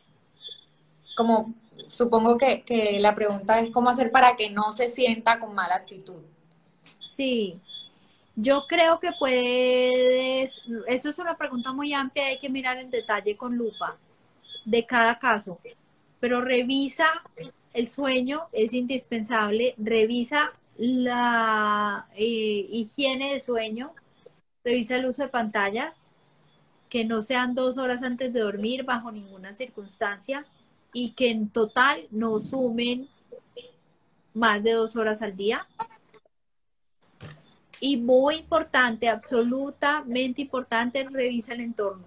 Como 1.15 1.53
supongo 1.87 2.37
que, 2.37 2.97
la 2.99 3.15
pregunta 3.15 3.59
es 3.59 3.71
cómo 3.71 3.89
hacer 3.89 4.11
para 4.11 4.35
que 4.35 4.49
no 4.49 4.71
se 4.73 4.89
sienta 4.89 5.39
con 5.39 5.53
mala 5.53 5.75
actitud. 5.75 6.21
Sí, 7.05 7.59
yo 8.35 8.65
creo 8.67 8.99
que 8.99 9.11
puedes, 9.17 10.61
eso 10.87 11.09
es 11.09 11.17
una 11.17 11.37
pregunta 11.37 11.71
muy 11.71 11.93
amplia, 11.93 12.25
hay 12.25 12.39
que 12.39 12.49
mirar 12.49 12.77
en 12.77 12.89
detalle 12.89 13.37
con 13.37 13.55
lupa 13.55 13.95
de 14.65 14.85
cada 14.85 15.17
caso, 15.17 15.57
pero 16.19 16.41
revisa 16.41 17.05
el 17.73 17.89
sueño, 17.89 18.43
es 18.53 18.73
indispensable, 18.73 19.75
revisa 19.77 20.51
la 20.77 22.07
eh, 22.15 22.67
higiene 22.69 23.33
de 23.33 23.39
sueño, 23.39 23.93
revisa 24.63 24.95
el 24.95 25.05
uso 25.05 25.23
de 25.23 25.29
pantallas, 25.29 26.11
que 26.89 27.05
no 27.05 27.23
sean 27.23 27.55
dos 27.55 27.77
horas 27.77 28.03
antes 28.03 28.31
de 28.33 28.39
dormir 28.39 28.83
bajo 28.83 29.11
ninguna 29.11 29.53
circunstancia 29.55 30.45
y 30.93 31.11
que 31.11 31.29
en 31.29 31.49
total 31.49 32.07
no 32.11 32.39
sumen 32.39 33.09
más 34.33 34.63
de 34.63 34.71
dos 34.71 34.95
horas 34.95 35.21
al 35.21 35.35
día. 35.35 35.67
Y 37.81 37.97
muy 37.97 38.35
importante, 38.35 39.09
absolutamente 39.09 40.41
importante, 40.41 41.03
revisa 41.03 41.53
el 41.53 41.61
entorno. 41.61 42.05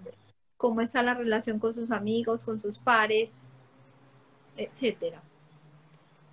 Cómo 0.57 0.81
está 0.81 1.03
la 1.03 1.13
relación 1.13 1.59
con 1.59 1.73
sus 1.73 1.91
amigos, 1.91 2.43
con 2.43 2.59
sus 2.59 2.79
pares, 2.79 3.43
etcétera. 4.59 5.21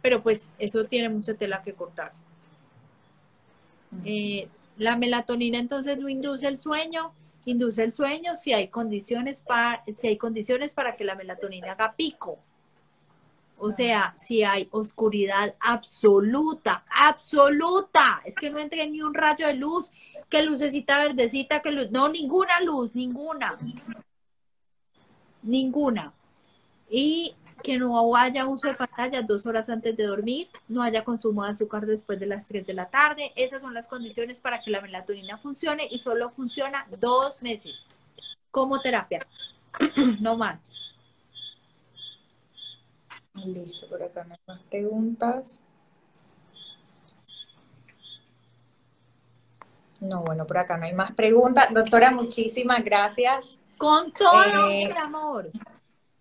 Pero 0.02 0.22
pues 0.22 0.50
eso 0.58 0.84
tiene 0.84 1.08
mucha 1.08 1.34
tela 1.34 1.62
que 1.62 1.72
cortar. 1.72 2.12
Eh, 4.04 4.48
la 4.76 4.96
melatonina 4.96 5.58
entonces 5.58 5.98
no 5.98 6.08
induce 6.08 6.46
el 6.46 6.58
sueño, 6.58 7.12
induce 7.44 7.82
el 7.82 7.92
sueño 7.92 8.36
si 8.36 8.52
hay 8.52 8.68
condiciones 8.68 9.40
para, 9.40 9.82
si 9.96 10.08
hay 10.08 10.16
condiciones 10.16 10.74
para 10.74 10.96
que 10.96 11.04
la 11.04 11.14
melatonina 11.14 11.72
haga 11.72 11.94
pico. 11.94 12.38
O 13.58 13.70
sea, 13.70 14.14
si 14.16 14.42
hay 14.42 14.68
oscuridad 14.70 15.54
absoluta, 15.60 16.84
absoluta, 16.90 18.20
es 18.26 18.34
que 18.36 18.50
no 18.50 18.58
entre 18.58 18.86
ni 18.86 19.00
un 19.00 19.14
rayo 19.14 19.46
de 19.46 19.54
luz, 19.54 19.90
que 20.28 20.42
lucecita 20.42 20.98
verdecita, 20.98 21.60
que 21.62 21.70
luz, 21.70 21.90
no, 21.90 22.08
ninguna 22.10 22.60
luz, 22.60 22.90
ninguna, 22.94 23.56
ninguna. 25.42 26.12
Y 26.90 27.34
que 27.66 27.78
no 27.80 28.14
haya 28.14 28.46
uso 28.46 28.68
de 28.68 28.74
pantalla 28.74 29.22
dos 29.22 29.44
horas 29.44 29.68
antes 29.68 29.96
de 29.96 30.04
dormir, 30.04 30.48
no 30.68 30.84
haya 30.84 31.02
consumo 31.02 31.44
de 31.44 31.50
azúcar 31.50 31.84
después 31.84 32.20
de 32.20 32.26
las 32.26 32.46
3 32.46 32.64
de 32.64 32.74
la 32.74 32.88
tarde. 32.88 33.32
Esas 33.34 33.60
son 33.60 33.74
las 33.74 33.88
condiciones 33.88 34.38
para 34.38 34.60
que 34.62 34.70
la 34.70 34.80
melatonina 34.80 35.36
funcione 35.36 35.88
y 35.90 35.98
solo 35.98 36.30
funciona 36.30 36.86
dos 37.00 37.42
meses 37.42 37.88
como 38.52 38.80
terapia, 38.80 39.26
no 40.20 40.36
más. 40.36 40.70
Listo, 43.44 43.88
por 43.88 44.00
acá 44.00 44.22
no 44.22 44.34
hay 44.34 44.40
más 44.46 44.62
preguntas. 44.70 45.60
No, 49.98 50.22
bueno, 50.22 50.46
por 50.46 50.58
acá 50.58 50.76
no 50.76 50.84
hay 50.84 50.94
más 50.94 51.10
preguntas. 51.10 51.66
Doctora, 51.74 52.12
muchísimas 52.12 52.84
gracias. 52.84 53.58
Con 53.76 54.12
todo 54.12 54.68
el 54.70 54.92
eh, 54.92 54.94
amor. 54.96 55.50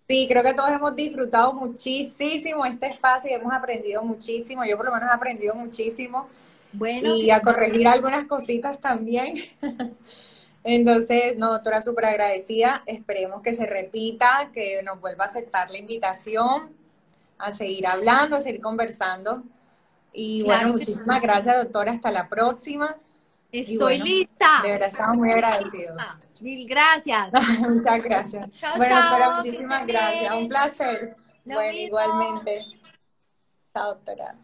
Sí, 0.08 0.26
creo 0.28 0.42
que 0.44 0.54
todos 0.54 0.70
hemos 0.70 0.94
disfrutado 0.94 1.52
muchísimo 1.52 2.64
este 2.64 2.86
espacio 2.86 3.30
y 3.30 3.34
hemos 3.34 3.52
aprendido 3.52 4.02
muchísimo. 4.02 4.64
Yo 4.64 4.76
por 4.76 4.86
lo 4.86 4.92
menos 4.92 5.10
he 5.10 5.14
aprendido 5.14 5.54
muchísimo. 5.54 6.28
Bueno, 6.72 7.16
y 7.16 7.30
a 7.30 7.40
corregir 7.40 7.88
algunas 7.88 8.24
cositas 8.24 8.80
también. 8.80 9.34
Entonces, 10.62 11.36
no, 11.36 11.52
doctora, 11.52 11.80
súper 11.80 12.06
agradecida. 12.06 12.82
Esperemos 12.86 13.42
que 13.42 13.52
se 13.52 13.66
repita, 13.66 14.50
que 14.52 14.82
nos 14.82 15.00
vuelva 15.00 15.24
a 15.24 15.28
aceptar 15.28 15.70
la 15.70 15.78
invitación, 15.78 16.72
a 17.38 17.52
seguir 17.52 17.86
hablando, 17.86 18.36
a 18.36 18.40
seguir 18.40 18.60
conversando. 18.60 19.42
Y 20.12 20.42
bueno, 20.42 20.72
muchísimas 20.72 21.20
gracias, 21.20 21.56
doctora. 21.56 21.92
Hasta 21.92 22.10
la 22.10 22.28
próxima. 22.28 22.96
Estoy 23.50 23.98
lista. 23.98 24.60
De 24.62 24.70
verdad, 24.70 24.88
estamos 24.88 25.16
muy 25.16 25.32
agradecidos. 25.32 25.96
Mil 26.40 26.68
gracias. 26.68 27.30
Muchas 27.60 28.02
gracias. 28.02 28.48
bueno, 28.76 28.96
doctora, 28.96 29.36
muchísimas 29.38 29.86
gracias. 29.86 30.34
Un 30.34 30.48
placer. 30.48 31.16
bueno, 31.44 31.78
igualmente. 31.78 32.64
Chao, 33.72 33.94
doctora. 33.94 34.34